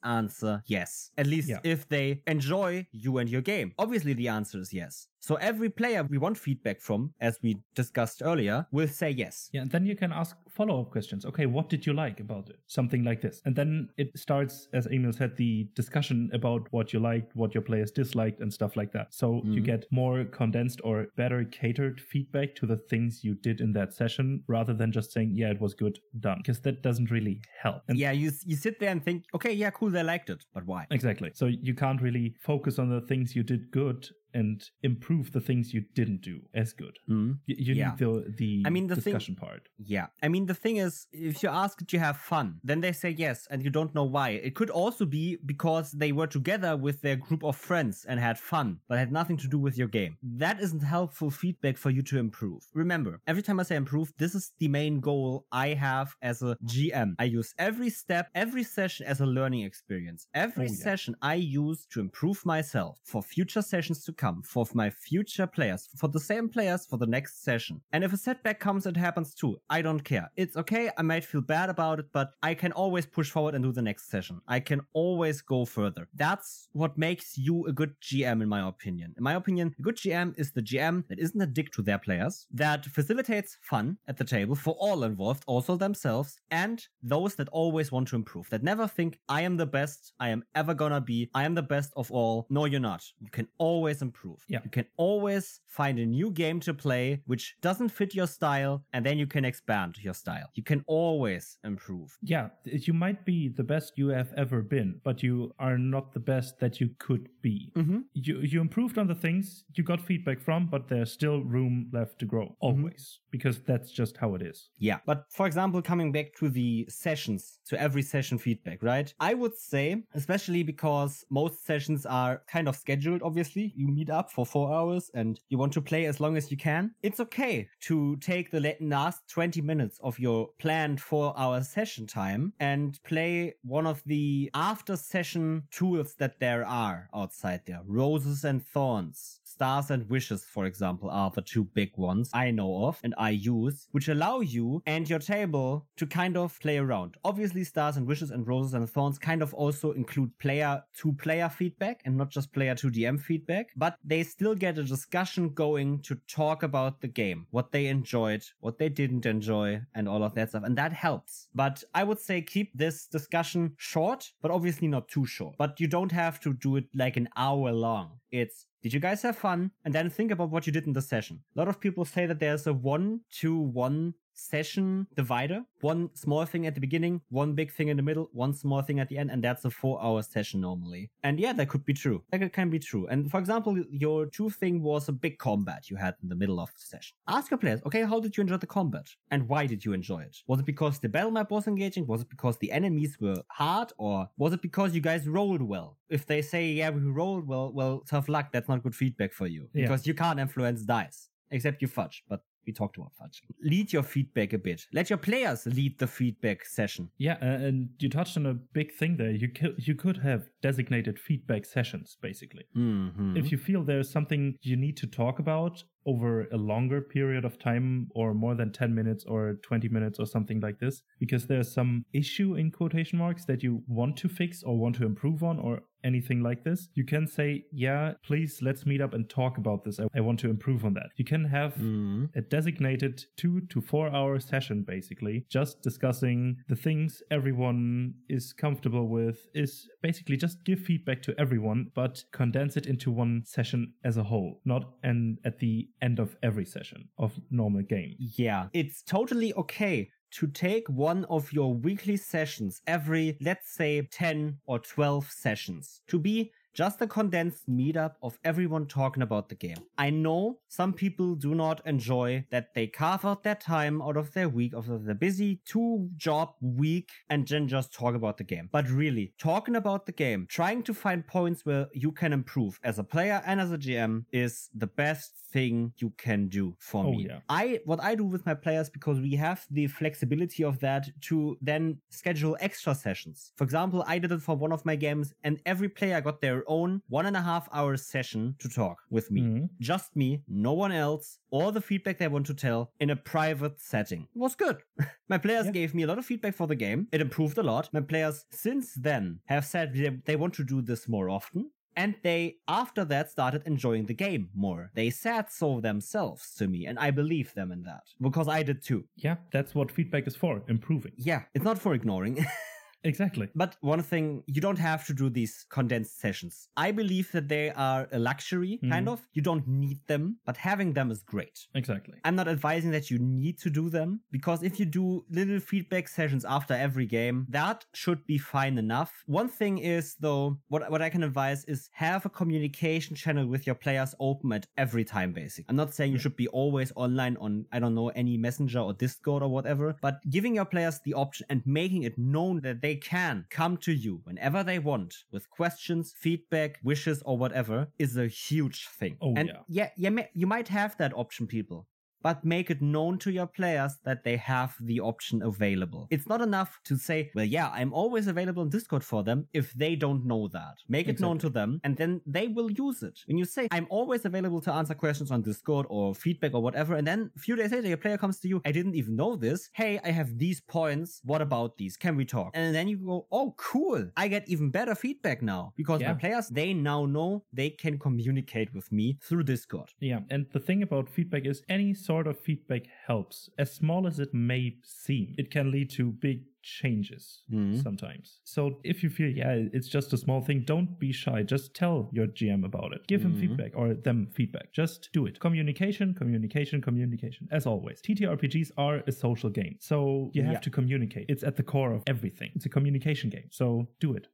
answer 0.03 0.63
yes. 0.67 1.11
At 1.17 1.27
least 1.27 1.49
Yeah. 1.49 1.59
if 1.63 1.80
they 1.87 2.21
enjoy 2.27 2.87
you 2.91 3.17
and 3.17 3.29
your 3.29 3.41
game. 3.41 3.73
Obviously, 3.77 4.13
the 4.13 4.27
answer 4.27 4.59
is 4.59 4.73
yes. 4.73 5.07
So 5.21 5.35
every 5.35 5.69
player 5.69 6.03
we 6.03 6.17
want 6.17 6.37
feedback 6.37 6.81
from, 6.81 7.13
as 7.21 7.37
we 7.43 7.57
discussed 7.75 8.21
earlier, 8.25 8.65
will 8.71 8.87
say 8.87 9.11
yes. 9.11 9.49
Yeah, 9.53 9.61
and 9.61 9.71
then 9.71 9.85
you 9.85 9.95
can 9.95 10.11
ask 10.11 10.35
follow 10.49 10.81
up 10.81 10.91
questions. 10.91 11.25
Okay, 11.25 11.45
what 11.45 11.69
did 11.69 11.85
you 11.85 11.93
like 11.93 12.19
about 12.19 12.49
it? 12.49 12.57
Something 12.65 13.03
like 13.03 13.21
this. 13.21 13.41
And 13.45 13.55
then 13.55 13.89
it 13.97 14.17
starts, 14.17 14.67
as 14.73 14.87
Emil 14.87 15.13
said, 15.13 15.37
the 15.37 15.69
discussion 15.75 16.29
about 16.33 16.67
what 16.71 16.91
you 16.91 16.99
liked, 16.99 17.35
what 17.35 17.53
your 17.53 17.61
players 17.61 17.91
disliked, 17.91 18.41
and 18.41 18.51
stuff 18.51 18.75
like 18.75 18.91
that. 18.93 19.13
So 19.13 19.41
you 19.45 19.61
Mhm. 19.61 19.65
get 19.65 19.85
more 19.91 20.25
condensed 20.25 20.81
or 20.83 21.07
better 21.15 21.45
catered 21.45 22.01
feedback 22.01 22.55
to 22.55 22.65
the 22.65 22.77
things 22.77 23.23
you 23.23 23.35
did 23.35 23.61
in 23.61 23.73
that 23.73 23.93
session 23.93 24.43
rather 24.47 24.73
than 24.73 24.91
just 24.91 25.11
saying, 25.11 25.35
yeah, 25.35 25.51
it 25.51 25.61
was 25.61 25.73
good, 25.75 25.99
done. 26.19 26.39
Because 26.39 26.61
that 26.61 26.81
doesn't 26.81 27.11
really 27.11 27.41
help. 27.61 27.83
And 27.87 27.97
yeah, 27.97 28.11
you 28.11 28.31
you 28.45 28.55
sit 28.55 28.79
there 28.79 28.89
and 28.89 29.03
think, 29.05 29.25
okay, 29.35 29.53
yeah, 29.53 29.69
cool, 29.69 29.91
they 29.91 30.03
liked 30.03 30.29
it, 30.31 30.43
but 30.53 30.65
why? 30.65 30.87
Exactly. 30.89 31.29
So 31.33 31.45
you 31.45 31.75
can't 31.75 32.01
really 32.01 32.35
focus 32.41 32.79
on 32.79 32.89
the 32.89 33.01
things 33.01 33.35
you 33.35 33.43
did 33.43 33.69
good 33.71 34.09
and 34.33 34.69
improve 34.83 35.31
the 35.31 35.41
things 35.41 35.73
you 35.73 35.83
didn't 35.93 36.21
do 36.21 36.41
as 36.53 36.73
good. 36.73 36.97
Hmm? 37.07 37.33
You, 37.45 37.55
you 37.59 37.73
Yeah. 37.75 37.89
need 37.89 37.97
the 37.99 38.11
the 38.37 38.63
I 38.65 38.69
mean, 38.69 38.87
the 38.87 38.95
thing- 38.95 39.13
discussion 39.13 39.35
part. 39.35 39.67
Yeah. 39.77 40.07
I 40.23 40.27
mean, 40.27 40.45
the 40.45 40.53
thing 40.53 40.77
is, 40.77 41.07
if 41.11 41.41
you 41.43 41.49
ask, 41.49 41.77
did 41.79 41.91
you 41.93 41.99
have 41.99 42.17
fun? 42.17 42.59
Then 42.63 42.81
they 42.81 42.91
say 42.93 43.09
yes, 43.09 43.47
and 43.49 43.63
you 43.63 43.69
don't 43.69 43.93
know 43.95 44.03
why. 44.03 44.29
It 44.47 44.55
could 44.55 44.69
also 44.69 45.05
be 45.05 45.37
because 45.45 45.91
they 45.91 46.11
were 46.11 46.27
together 46.27 46.77
with 46.77 47.01
their 47.01 47.15
group 47.15 47.43
of 47.43 47.55
friends 47.55 48.05
and 48.07 48.19
had 48.19 48.37
fun, 48.39 48.79
but 48.87 48.97
had 48.97 49.11
nothing 49.11 49.37
to 49.37 49.47
do 49.47 49.59
with 49.59 49.77
your 49.77 49.87
game. 49.87 50.17
That 50.23 50.59
isn't 50.61 50.83
helpful 50.83 51.29
feedback 51.31 51.77
for 51.77 51.89
you 51.89 52.01
to 52.03 52.17
improve. 52.19 52.61
Remember, 52.73 53.19
every 53.27 53.41
time 53.43 53.59
I 53.59 53.63
say 53.63 53.75
improve, 53.75 54.13
this 54.17 54.35
is 54.35 54.51
the 54.59 54.67
main 54.67 54.99
goal 54.99 55.45
I 55.51 55.69
have 55.87 56.15
as 56.21 56.41
a 56.41 56.57
GM. 56.65 57.15
I 57.19 57.25
use 57.25 57.53
every 57.57 57.89
step, 57.89 58.29
every 58.35 58.63
session 58.63 59.05
as 59.07 59.19
a 59.21 59.25
learning 59.25 59.61
experience. 59.61 60.27
Every 60.33 60.67
Oh, 60.67 60.71
yeah. 60.71 60.83
session 60.89 61.15
I 61.21 61.35
use 61.35 61.85
to 61.91 61.99
improve 61.99 62.45
myself 62.45 62.99
for 63.03 63.21
future 63.21 63.61
sessions 63.61 64.03
to 64.05 64.13
come, 64.21 64.41
for 64.43 64.65
my 64.73 64.89
future 65.07 65.47
players, 65.47 65.89
for 65.97 66.07
the 66.07 66.19
same 66.31 66.47
players 66.55 66.85
for 66.85 66.97
the 66.97 67.11
next 67.17 67.43
session. 67.43 67.81
And 67.91 68.03
if 68.03 68.13
a 68.13 68.17
setback 68.17 68.59
comes, 68.59 68.85
it 68.85 68.95
happens 69.07 69.33
too. 69.33 69.53
I 69.69 69.81
don't 69.81 70.03
care. 70.11 70.27
It's 70.35 70.55
okay. 70.63 70.91
I 70.97 71.01
might 71.01 71.25
feel 71.31 71.41
bad 71.55 71.69
about 71.69 71.99
it, 72.01 72.07
but 72.13 72.29
I 72.43 72.53
can 72.53 72.71
always 72.71 73.05
push 73.17 73.29
forward 73.31 73.55
and 73.55 73.63
do 73.63 73.71
the 73.71 73.87
next 73.89 74.09
session. 74.09 74.35
I 74.47 74.59
can 74.59 74.81
always 74.93 75.41
go 75.41 75.65
further. 75.65 76.07
That's 76.13 76.69
what 76.73 76.97
makes 77.07 77.37
you 77.37 77.65
a 77.65 77.73
good 77.73 77.93
GM, 78.01 78.41
in 78.43 78.49
my 78.49 78.67
opinion. 78.67 79.13
In 79.17 79.23
my 79.23 79.35
opinion, 79.41 79.75
a 79.79 79.81
good 79.81 79.97
GM 79.97 80.27
is 80.37 80.51
the 80.51 80.61
GM 80.61 81.07
that 81.09 81.19
isn't 81.19 81.41
a 81.41 81.47
dick 81.57 81.71
to 81.73 81.81
their 81.81 81.97
players, 81.97 82.47
that 82.65 82.85
facilitates 82.85 83.57
fun 83.61 83.97
at 84.07 84.17
the 84.17 84.23
table 84.35 84.55
for 84.55 84.75
all 84.85 85.03
involved, 85.03 85.43
also 85.47 85.75
themselves, 85.75 86.39
and 86.51 86.87
those 87.01 87.33
that 87.35 87.49
always 87.49 87.91
want 87.91 88.07
to 88.09 88.15
improve, 88.15 88.49
that 88.49 88.63
never 88.63 88.87
think, 88.87 89.19
I 89.27 89.41
am 89.41 89.57
the 89.57 89.65
best 89.79 90.13
I 90.19 90.29
am 90.29 90.43
ever 90.53 90.73
gonna 90.73 91.01
be. 91.01 91.29
I 91.33 91.43
am 91.43 91.55
the 91.55 91.69
best 91.75 91.91
of 91.95 92.11
all. 92.11 92.45
No, 92.49 92.65
you're 92.65 92.79
not. 92.91 93.03
You 93.19 93.31
can 93.31 93.47
always 93.57 94.01
improve. 94.01 94.10
Yeah. 94.47 94.59
You 94.63 94.69
can 94.69 94.85
always 94.97 95.61
find 95.67 95.99
a 95.99 96.05
new 96.05 96.31
game 96.31 96.59
to 96.61 96.73
play 96.73 97.21
which 97.25 97.55
doesn't 97.61 97.89
fit 97.89 98.13
your 98.13 98.27
style, 98.27 98.83
and 98.93 99.05
then 99.05 99.17
you 99.17 99.27
can 99.27 99.45
expand 99.45 99.97
your 100.01 100.13
style. 100.13 100.49
You 100.55 100.63
can 100.63 100.83
always 100.87 101.57
improve. 101.63 102.17
Yeah, 102.21 102.49
you 102.65 102.93
might 102.93 103.25
be 103.25 103.49
the 103.49 103.63
best 103.63 103.93
you 103.95 104.09
have 104.09 104.33
ever 104.37 104.61
been, 104.61 104.99
but 105.03 105.23
you 105.23 105.53
are 105.59 105.77
not 105.77 106.13
the 106.13 106.19
best 106.19 106.59
that 106.59 106.79
you 106.79 106.89
could 106.99 107.29
be. 107.41 107.71
Mm-hmm. 107.75 107.99
You 108.13 108.39
you 108.41 108.61
improved 108.61 108.97
on 108.97 109.07
the 109.07 109.15
things 109.15 109.63
you 109.75 109.83
got 109.83 110.01
feedback 110.01 110.41
from, 110.41 110.67
but 110.67 110.87
there's 110.87 111.11
still 111.11 111.41
room 111.43 111.89
left 111.93 112.19
to 112.19 112.25
grow. 112.25 112.55
Always. 112.59 113.19
Because 113.31 113.59
that's 113.61 113.91
just 113.91 114.17
how 114.17 114.35
it 114.35 114.41
is. 114.41 114.69
Yeah. 114.77 114.99
But 115.05 115.25
for 115.29 115.47
example, 115.47 115.81
coming 115.81 116.11
back 116.11 116.33
to 116.39 116.49
the 116.49 116.85
sessions, 116.89 117.59
to 117.67 117.81
every 117.81 118.01
session 118.01 118.37
feedback, 118.37 118.83
right? 118.83 119.13
I 119.19 119.33
would 119.33 119.57
say, 119.57 120.03
especially 120.13 120.63
because 120.63 121.25
most 121.29 121.65
sessions 121.65 122.05
are 122.05 122.41
kind 122.47 122.67
of 122.67 122.75
scheduled, 122.75 123.21
obviously. 123.23 123.73
You 123.75 123.87
meet 123.87 124.09
up 124.09 124.31
for 124.31 124.45
four 124.45 124.73
hours 124.73 125.09
and 125.13 125.39
you 125.49 125.57
want 125.57 125.73
to 125.73 125.81
play 125.81 126.05
as 126.05 126.19
long 126.19 126.37
as 126.37 126.51
you 126.51 126.57
can. 126.57 126.93
It's 127.01 127.19
okay 127.19 127.69
to 127.81 128.17
take 128.17 128.51
the 128.51 128.59
la- 128.59 128.87
last 128.87 129.21
20 129.29 129.61
minutes 129.61 129.99
of 130.03 130.19
your 130.19 130.49
planned 130.59 131.01
four 131.01 131.33
hour 131.37 131.63
session 131.63 132.07
time 132.07 132.53
and 132.59 132.99
play 133.03 133.55
one 133.63 133.87
of 133.87 134.01
the 134.05 134.51
after 134.53 134.95
session 134.95 135.63
tools 135.71 136.15
that 136.19 136.39
there 136.39 136.65
are 136.65 137.09
outside 137.15 137.61
there. 137.65 137.81
Roses 137.85 138.43
and 138.43 138.65
thorns. 138.65 139.40
Stars 139.51 139.91
and 139.91 140.09
Wishes, 140.09 140.45
for 140.45 140.65
example, 140.65 141.09
are 141.09 141.29
the 141.29 141.41
two 141.41 141.65
big 141.65 141.91
ones 141.97 142.29
I 142.33 142.51
know 142.51 142.85
of 142.85 142.99
and 143.03 143.13
I 143.17 143.31
use, 143.31 143.87
which 143.91 144.07
allow 144.07 144.39
you 144.39 144.81
and 144.85 145.09
your 145.09 145.19
table 145.19 145.87
to 145.97 146.05
kind 146.05 146.37
of 146.37 146.57
play 146.61 146.77
around. 146.77 147.17
Obviously, 147.25 147.65
Stars 147.65 147.97
and 147.97 148.07
Wishes 148.07 148.31
and 148.31 148.47
Roses 148.47 148.73
and 148.73 148.89
Thorns 148.89 149.19
kind 149.19 149.41
of 149.41 149.53
also 149.53 149.91
include 149.91 150.37
player 150.39 150.81
to 150.99 151.13
player 151.13 151.49
feedback 151.49 152.01
and 152.05 152.15
not 152.15 152.29
just 152.29 152.53
player 152.53 152.75
to 152.75 152.89
DM 152.89 153.19
feedback, 153.19 153.71
but 153.75 153.97
they 154.03 154.23
still 154.23 154.55
get 154.55 154.77
a 154.77 154.83
discussion 154.83 155.49
going 155.49 155.99
to 156.03 156.15
talk 156.27 156.63
about 156.63 157.01
the 157.01 157.07
game, 157.07 157.45
what 157.51 157.71
they 157.73 157.87
enjoyed, 157.87 158.43
what 158.61 158.77
they 158.77 158.89
didn't 158.89 159.25
enjoy, 159.25 159.81
and 159.93 160.07
all 160.07 160.23
of 160.23 160.33
that 160.35 160.49
stuff. 160.49 160.63
And 160.63 160.77
that 160.77 160.93
helps. 160.93 161.49
But 161.53 161.83
I 161.93 162.05
would 162.05 162.19
say 162.19 162.41
keep 162.41 162.71
this 162.73 163.05
discussion 163.05 163.73
short, 163.77 164.31
but 164.41 164.51
obviously 164.51 164.87
not 164.87 165.09
too 165.09 165.25
short. 165.25 165.55
But 165.57 165.79
you 165.81 165.87
don't 165.87 166.11
have 166.11 166.39
to 166.41 166.53
do 166.53 166.77
it 166.77 166.85
like 166.95 167.17
an 167.17 167.27
hour 167.35 167.71
long. 167.73 168.20
It's 168.31 168.67
did 168.81 168.93
you 168.93 168.99
guys 168.99 169.21
have 169.21 169.37
fun? 169.37 169.71
And 169.85 169.93
then 169.93 170.09
think 170.09 170.31
about 170.31 170.49
what 170.49 170.65
you 170.65 170.73
did 170.73 170.87
in 170.87 170.93
the 170.93 171.01
session. 171.01 171.41
A 171.55 171.59
lot 171.59 171.67
of 171.67 171.79
people 171.79 172.05
say 172.05 172.25
that 172.25 172.39
there's 172.39 172.65
a 172.65 172.73
one 172.73 173.21
to 173.39 173.55
one 173.57 174.15
session 174.41 175.07
divider. 175.15 175.63
One 175.81 176.09
small 176.13 176.45
thing 176.45 176.67
at 176.67 176.75
the 176.75 176.81
beginning, 176.81 177.21
one 177.29 177.53
big 177.53 177.71
thing 177.71 177.87
in 177.89 177.97
the 177.97 178.03
middle, 178.03 178.29
one 178.33 178.53
small 178.53 178.81
thing 178.81 178.99
at 178.99 179.09
the 179.09 179.17
end, 179.17 179.31
and 179.31 179.43
that's 179.43 179.65
a 179.65 179.69
four 179.69 180.01
hour 180.03 180.21
session 180.23 180.61
normally. 180.61 181.11
And 181.23 181.39
yeah, 181.39 181.53
that 181.53 181.69
could 181.69 181.85
be 181.85 181.93
true. 181.93 182.23
That 182.31 182.53
can 182.53 182.69
be 182.69 182.79
true. 182.79 183.07
And 183.07 183.29
for 183.29 183.39
example, 183.39 183.77
your 183.89 184.25
two 184.25 184.49
thing 184.49 184.81
was 184.81 185.07
a 185.09 185.11
big 185.11 185.37
combat 185.37 185.89
you 185.89 185.95
had 185.95 186.15
in 186.21 186.29
the 186.29 186.35
middle 186.35 186.59
of 186.59 186.69
the 186.73 186.81
session. 186.81 187.15
Ask 187.27 187.51
your 187.51 187.57
players, 187.57 187.81
okay, 187.85 188.03
how 188.03 188.19
did 188.19 188.35
you 188.35 188.41
enjoy 188.41 188.57
the 188.57 188.67
combat? 188.67 189.07
And 189.29 189.47
why 189.47 189.65
did 189.65 189.85
you 189.85 189.93
enjoy 189.93 190.21
it? 190.21 190.37
Was 190.47 190.59
it 190.59 190.65
because 190.65 190.99
the 190.99 191.09
battle 191.09 191.31
map 191.31 191.51
was 191.51 191.67
engaging? 191.67 192.07
Was 192.07 192.21
it 192.21 192.29
because 192.29 192.57
the 192.57 192.71
enemies 192.71 193.17
were 193.19 193.41
hard? 193.49 193.93
Or 193.97 194.29
was 194.37 194.53
it 194.53 194.61
because 194.61 194.93
you 194.95 195.01
guys 195.01 195.27
rolled 195.27 195.61
well? 195.61 195.97
If 196.09 196.25
they 196.25 196.41
say, 196.41 196.67
yeah, 196.71 196.89
we 196.89 197.01
rolled 197.01 197.47
well, 197.47 197.71
well, 197.71 198.03
tough 198.07 198.27
luck, 198.27 198.51
that's 198.51 198.67
not 198.67 198.83
good 198.83 198.95
feedback 198.95 199.33
for 199.33 199.47
you. 199.47 199.69
Yeah. 199.73 199.83
Because 199.83 200.05
you 200.07 200.13
can't 200.13 200.39
influence 200.39 200.83
dice. 200.83 201.29
Except 201.53 201.81
you 201.81 201.89
fudge, 201.89 202.23
but 202.29 202.43
we 202.65 202.73
talked 202.73 202.97
about 202.97 203.13
fudge. 203.13 203.41
Lead 203.61 203.93
your 203.93 204.03
feedback 204.03 204.53
a 204.53 204.57
bit. 204.57 204.85
Let 204.93 205.09
your 205.09 205.17
players 205.17 205.65
lead 205.65 205.99
the 205.99 206.07
feedback 206.07 206.65
session. 206.65 207.09
Yeah, 207.17 207.37
uh, 207.41 207.45
and 207.45 207.89
you 207.99 208.09
touched 208.09 208.37
on 208.37 208.45
a 208.45 208.53
big 208.53 208.93
thing 208.93 209.17
there. 209.17 209.31
You 209.31 209.49
could 209.49 209.75
you 209.77 209.95
could 209.95 210.17
have 210.17 210.49
designated 210.61 211.19
feedback 211.19 211.65
sessions 211.65 212.17
basically. 212.21 212.65
Mm-hmm. 212.75 213.37
If 213.37 213.51
you 213.51 213.57
feel 213.57 213.83
there's 213.83 214.11
something 214.11 214.55
you 214.61 214.75
need 214.75 214.97
to 214.97 215.07
talk 215.07 215.39
about 215.39 215.83
over 216.05 216.47
a 216.51 216.57
longer 216.57 217.01
period 217.01 217.45
of 217.45 217.59
time 217.59 218.07
or 218.15 218.33
more 218.33 218.55
than 218.55 218.71
10 218.71 218.93
minutes 218.93 219.23
or 219.27 219.59
20 219.63 219.87
minutes 219.89 220.19
or 220.19 220.25
something 220.25 220.59
like 220.59 220.79
this 220.79 221.03
because 221.19 221.45
there's 221.45 221.71
some 221.71 222.05
issue 222.11 222.55
in 222.55 222.71
quotation 222.71 223.19
marks 223.19 223.45
that 223.45 223.61
you 223.61 223.83
want 223.87 224.17
to 224.17 224.27
fix 224.27 224.63
or 224.63 224.77
want 224.77 224.95
to 224.95 225.05
improve 225.05 225.43
on 225.43 225.59
or 225.59 225.81
anything 226.03 226.41
like 226.41 226.63
this 226.63 226.89
you 226.93 227.05
can 227.05 227.27
say 227.27 227.63
yeah 227.71 228.13
please 228.25 228.59
let's 228.61 228.85
meet 228.85 229.01
up 229.01 229.13
and 229.13 229.29
talk 229.29 229.57
about 229.57 229.83
this. 229.83 229.99
I, 229.99 230.07
I 230.15 230.21
want 230.21 230.39
to 230.41 230.49
improve 230.49 230.83
on 230.85 230.93
that. 230.95 231.09
You 231.17 231.25
can 231.25 231.45
have 231.45 231.75
Mhm. 231.75 232.29
a 232.35 232.41
designated 232.41 233.23
two 233.37 233.61
to 233.71 233.81
four 233.81 234.07
hour 234.15 234.39
session 234.39 234.83
basically 234.83 235.45
just 235.49 235.81
discussing 235.81 236.57
the 236.67 236.75
things 236.75 237.21
everyone 237.31 238.13
is 238.29 238.53
comfortable 238.53 239.07
with 239.07 239.37
is 239.53 239.87
basically 240.01 240.37
just 240.37 240.63
give 240.63 240.79
feedback 240.79 241.21
to 241.23 241.33
everyone 241.39 241.91
but 241.95 242.23
condense 242.31 242.77
it 242.77 242.85
into 242.85 243.11
one 243.11 243.43
session 243.45 243.93
as 244.03 244.17
a 244.17 244.23
whole 244.23 244.61
not 244.65 244.83
and 245.03 245.37
at 245.45 245.59
the 245.59 245.89
end 246.01 246.19
of 246.19 246.35
every 246.43 246.65
session 246.65 247.09
of 247.17 247.39
normal 247.49 247.81
game. 247.83 248.15
Yeah, 248.19 248.67
it's 248.73 249.01
totally 249.03 249.53
okay 249.53 250.09
to 250.31 250.47
take 250.47 250.87
one 250.89 251.25
of 251.25 251.51
your 251.53 251.73
weekly 251.73 252.17
sessions 252.17 252.81
every, 252.87 253.37
let's 253.41 253.71
say, 253.71 254.01
10 254.11 254.57
or 254.65 254.79
12 254.79 255.29
sessions. 255.29 256.01
To 256.07 256.19
be 256.19 256.51
just 256.73 257.01
a 257.01 257.07
condensed 257.07 257.69
meetup 257.69 258.13
of 258.23 258.37
everyone 258.43 258.85
talking 258.87 259.23
about 259.23 259.49
the 259.49 259.55
game. 259.55 259.77
I 259.97 260.09
know 260.09 260.59
some 260.67 260.93
people 260.93 261.35
do 261.35 261.53
not 261.55 261.81
enjoy 261.85 262.45
that 262.49 262.73
they 262.73 262.87
carve 262.87 263.25
out 263.25 263.43
their 263.43 263.55
time 263.55 264.01
out 264.01 264.17
of 264.17 264.33
their 264.33 264.49
week, 264.49 264.73
out 264.73 264.87
of 264.87 265.05
their 265.05 265.15
busy 265.15 265.59
two 265.65 266.09
job 266.17 266.53
week, 266.61 267.09
and 267.29 267.47
then 267.47 267.67
just 267.67 267.93
talk 267.93 268.15
about 268.15 268.37
the 268.37 268.43
game. 268.43 268.69
But 268.71 268.89
really, 268.89 269.33
talking 269.37 269.75
about 269.75 270.05
the 270.05 270.11
game, 270.11 270.47
trying 270.49 270.83
to 270.83 270.93
find 270.93 271.25
points 271.27 271.65
where 271.65 271.87
you 271.93 272.11
can 272.11 272.33
improve 272.33 272.79
as 272.83 272.99
a 272.99 273.03
player 273.03 273.41
and 273.45 273.59
as 273.59 273.71
a 273.71 273.77
GM 273.77 274.25
is 274.31 274.69
the 274.73 274.87
best 274.87 275.33
thing 275.51 275.91
you 275.97 276.13
can 276.17 276.47
do 276.47 276.73
for 276.79 277.03
Oh, 277.05 277.11
me. 277.11 277.25
yeah. 277.27 277.39
I 277.49 277.81
what 277.83 278.01
I 278.01 278.15
do 278.15 278.23
with 278.23 278.45
my 278.45 278.53
players 278.53 278.89
because 278.89 279.19
we 279.19 279.33
have 279.35 279.65
the 279.69 279.87
flexibility 279.87 280.63
of 280.63 280.79
that 280.79 281.09
to 281.23 281.57
then 281.61 281.97
schedule 282.09 282.55
extra 282.61 282.95
sessions. 282.95 283.51
For 283.57 283.65
example, 283.65 284.03
I 284.07 284.17
did 284.19 284.31
it 284.31 284.41
for 284.41 284.55
one 284.55 284.71
of 284.71 284.85
my 284.85 284.95
games, 284.95 285.33
and 285.43 285.59
every 285.65 285.89
player 285.89 286.21
got 286.21 286.39
their 286.39 286.60
own 286.67 287.01
one 287.07 287.25
and 287.25 287.35
a 287.37 287.41
half 287.41 287.67
hour 287.73 287.97
session 287.97 288.55
to 288.59 288.69
talk 288.69 288.97
with 289.09 289.29
me. 289.31 289.41
Mhm. 289.41 289.69
Just 289.79 290.15
me, 290.15 290.43
no 290.47 290.73
one 290.73 290.91
else, 290.91 291.39
all 291.49 291.71
the 291.71 291.81
feedback 291.81 292.17
they 292.17 292.27
want 292.27 292.45
to 292.47 292.53
tell 292.53 292.91
in 292.99 293.09
a 293.09 293.15
private 293.15 293.79
setting. 293.79 294.27
It 294.35 294.39
was 294.39 294.55
good. 294.55 294.77
my 295.29 295.37
players 295.37 295.65
Yeah. 295.67 295.71
gave 295.71 295.93
me 295.95 296.03
a 296.03 296.07
lot 296.07 296.17
of 296.19 296.25
feedback 296.25 296.55
for 296.55 296.67
the 296.67 296.75
game. 296.75 297.07
It 297.11 297.21
improved 297.21 297.57
a 297.57 297.63
lot. 297.63 297.89
My 297.93 298.01
players 298.01 298.45
since 298.51 298.93
then 298.95 299.39
have 299.45 299.65
said 299.65 299.93
they, 299.93 300.09
they 300.25 300.35
want 300.35 300.53
to 300.55 300.63
do 300.63 300.81
this 300.81 301.07
more 301.07 301.29
often. 301.29 301.71
And 301.93 302.15
they, 302.23 302.55
after 302.69 303.03
that, 303.03 303.29
started 303.31 303.63
enjoying 303.65 304.05
the 304.05 304.13
game 304.13 304.49
more. 304.55 304.91
They 304.95 305.09
said 305.09 305.49
so 305.49 305.81
themselves 305.81 306.53
to 306.55 306.69
me, 306.69 306.85
and 306.85 306.97
I 306.97 307.11
believe 307.11 307.53
them 307.53 307.69
in 307.69 307.83
that. 307.83 308.03
Because 308.21 308.47
I 308.47 308.63
did 308.63 308.81
too. 308.81 309.03
Yeah, 309.17 309.35
that's 309.51 309.75
what 309.75 309.91
feedback 309.91 310.25
is 310.25 310.35
for, 310.37 310.63
improving. 310.69 311.11
Yeah, 311.17 311.41
it's 311.53 311.65
not 311.65 311.77
for 311.77 311.93
ignoring. 311.93 312.45
Exactly. 313.03 313.49
But 313.55 313.75
one 313.81 314.01
thing, 314.03 314.43
you 314.45 314.61
don't 314.61 314.77
have 314.79 315.05
to 315.07 315.13
do 315.13 315.29
these 315.29 315.65
condensed 315.69 316.19
sessions. 316.19 316.67
I 316.77 316.91
believe 316.91 317.31
that 317.31 317.47
they 317.47 317.71
are 317.71 318.07
a 318.11 318.19
luxury, 318.19 318.79
kind 318.89 319.07
Mhm. 319.07 319.13
of. 319.13 319.27
You 319.33 319.41
don't 319.41 319.67
need 319.67 319.99
them, 320.07 320.37
but 320.45 320.57
having 320.57 320.93
them 320.93 321.09
is 321.11 321.23
great. 321.23 321.67
Exactly. 321.73 322.19
I'm 322.23 322.35
not 322.35 322.47
advising 322.47 322.91
that 322.91 323.09
you 323.09 323.17
need 323.19 323.57
to 323.59 323.69
do 323.69 323.89
them 323.89 324.21
because 324.31 324.61
if 324.63 324.79
you 324.79 324.85
do 324.85 325.25
little 325.29 325.59
feedback 325.59 326.07
sessions 326.07 326.45
after 326.45 326.73
every 326.73 327.05
game, 327.05 327.47
that 327.49 327.85
should 327.93 328.25
be 328.27 328.37
fine 328.37 328.77
enough. 328.77 329.23
One 329.25 329.49
thing 329.49 329.79
is 329.79 330.15
though, 330.19 330.59
what, 330.67 330.89
what 330.91 331.01
I 331.01 331.09
can 331.09 331.23
advise 331.23 331.65
is 331.65 331.89
have 331.93 332.25
a 332.25 332.29
communication 332.29 333.15
channel 333.15 333.47
with 333.47 333.65
your 333.65 333.75
players 333.75 334.13
open 334.19 334.51
at 334.53 334.67
every 334.77 335.03
time 335.05 335.33
basic. 335.33 335.65
I'm 335.69 335.75
not 335.75 335.93
saying 335.93 336.11
you 336.11 336.19
should 336.19 336.35
be 336.35 336.47
always 336.49 336.91
online 336.95 337.37
on, 337.37 337.65
I 337.71 337.79
don't 337.79 337.95
know, 337.95 338.09
any 338.09 338.37
messenger 338.37 338.79
or 338.79 338.93
Discord 338.93 339.41
or 339.43 339.49
whatever, 339.49 339.95
but 340.01 340.19
giving 340.29 340.53
your 340.55 340.65
players 340.65 340.99
the 341.03 341.13
option 341.13 341.45
and 341.49 341.61
making 341.65 342.03
it 342.03 342.17
known 342.17 342.61
that 342.61 342.81
they 342.81 342.90
can 342.95 343.45
come 343.49 343.77
to 343.77 343.91
you 343.91 344.21
whenever 344.23 344.63
they 344.63 344.79
want 344.79 345.15
with 345.31 345.49
questions, 345.49 346.13
feedback, 346.17 346.79
wishes, 346.83 347.21
or 347.25 347.37
whatever 347.37 347.87
is 347.99 348.17
a 348.17 348.27
huge 348.27 348.87
thing. 348.87 349.17
Oh, 349.21 349.33
and 349.35 349.51
yeah. 349.67 349.89
yeah, 349.97 350.25
you 350.33 350.47
might 350.47 350.67
have 350.67 350.97
that 350.97 351.13
option, 351.15 351.47
people. 351.47 351.87
But 352.23 352.43
make 352.45 352.69
it 352.69 352.81
known 352.81 353.17
to 353.19 353.31
your 353.31 353.47
players 353.47 353.93
that 354.03 354.23
they 354.23 354.37
have 354.37 354.75
the 354.79 354.99
option 354.99 355.41
available. 355.41 356.07
It's 356.11 356.27
not 356.27 356.41
enough 356.41 356.79
to 356.85 356.97
say, 356.97 357.31
well, 357.35 357.45
yeah, 357.45 357.69
I'm 357.69 357.93
always 357.93 358.27
available 358.27 358.61
on 358.63 358.69
Discord 358.69 359.03
for 359.03 359.23
them 359.23 359.47
if 359.53 359.73
they 359.73 359.95
don't 359.95 360.25
know 360.25 360.47
that. 360.49 360.75
Make 360.87 361.07
it 361.07 361.19
known 361.19 361.37
to 361.39 361.49
them 361.49 361.79
and 361.83 361.97
then 361.97 362.21
they 362.25 362.47
will 362.47 362.71
use 362.71 363.03
it. 363.03 363.19
When 363.27 363.37
you 363.37 363.45
say, 363.45 363.67
I'm 363.71 363.87
always 363.89 364.25
available 364.25 364.61
to 364.61 364.73
answer 364.73 364.93
questions 364.93 365.31
on 365.31 365.41
Discord 365.41 365.85
or 365.89 366.13
feedback 366.15 366.53
or 366.53 366.61
whatever, 366.61 366.95
and 366.95 367.07
then 367.07 367.31
a 367.35 367.39
few 367.39 367.55
days 367.55 367.71
later, 367.71 367.87
your 367.87 367.97
player 367.97 368.17
comes 368.17 368.39
to 368.41 368.47
you, 368.47 368.61
I 368.65 368.71
didn't 368.71 368.95
even 368.95 369.15
know 369.15 369.35
this. 369.35 369.69
Hey, 369.73 369.99
I 370.03 370.11
have 370.11 370.37
these 370.37 370.61
points. 370.61 371.21
What 371.23 371.41
about 371.41 371.77
these? 371.77 371.97
Can 371.97 372.15
we 372.15 372.25
talk? 372.25 372.51
And 372.53 372.75
then 372.75 372.87
you 372.87 372.97
go, 372.97 373.27
oh, 373.31 373.53
cool. 373.57 374.09
I 374.15 374.27
get 374.27 374.47
even 374.47 374.69
better 374.69 374.95
feedback 374.95 375.41
now 375.41 375.73
because 375.75 376.01
Yeah. 376.01 376.13
my 376.13 376.19
players, 376.19 376.47
they 376.49 376.73
now 376.73 377.05
know 377.05 377.43
they 377.53 377.69
can 377.69 377.97
communicate 377.97 378.73
with 378.73 378.91
me 378.91 379.17
through 379.21 379.43
Discord. 379.43 379.89
Yeah, 379.99 380.19
and 380.29 380.45
the 380.51 380.59
thing 380.59 380.83
about 380.83 381.09
feedback 381.09 381.45
is 381.45 381.63
any 381.69 381.93
sort 381.93 382.10
of 382.27 382.39
feedback 382.39 382.83
helps, 383.07 383.49
as 383.57 383.73
small 383.73 384.05
as 384.07 384.19
it 384.19 384.33
may 384.33 384.75
seem. 384.83 385.33
It 385.37 385.49
can 385.51 385.71
lead 385.71 385.89
to 385.91 386.11
big 386.11 386.43
changes 386.63 387.43
Mhm. 387.51 387.81
sometimes. 387.81 388.39
So 388.43 388.79
if 388.83 389.01
you 389.03 389.09
feel, 389.09 389.29
yeah, 389.31 389.53
it's 389.73 389.87
just 389.87 390.13
a 390.13 390.17
small 390.17 390.41
thing, 390.41 390.61
don't 390.61 390.99
be 390.99 391.11
shy. 391.11 391.41
Just 391.43 391.73
tell 391.75 392.09
your 392.13 392.27
GM 392.27 392.63
about 392.63 392.93
it. 392.93 393.07
Give 393.07 393.23
him 393.23 393.33
Mhm. 393.33 393.39
feedback 393.39 393.71
or 393.75 393.93
them 393.95 394.27
feedback. 394.27 394.71
Just 394.71 395.09
do 395.11 395.25
it. 395.25 395.39
Communication, 395.39 396.13
communication, 396.13 396.79
communication. 396.81 397.47
As 397.51 397.65
always, 397.65 397.99
TTRPGs 398.01 398.71
are 398.77 398.97
a 399.07 399.11
social 399.11 399.49
game. 399.49 399.77
So 399.79 400.29
you 400.33 400.43
have 400.43 400.53
Yeah. 400.53 400.59
to 400.59 400.69
communicate. 400.69 401.25
It's 401.29 401.43
at 401.43 401.55
the 401.55 401.63
core 401.63 401.93
of 401.93 402.03
everything. 402.07 402.51
It's 402.55 402.65
a 402.65 402.69
communication 402.69 403.29
game. 403.31 403.47
So 403.49 403.87
do 403.99 404.13
it. 404.13 404.27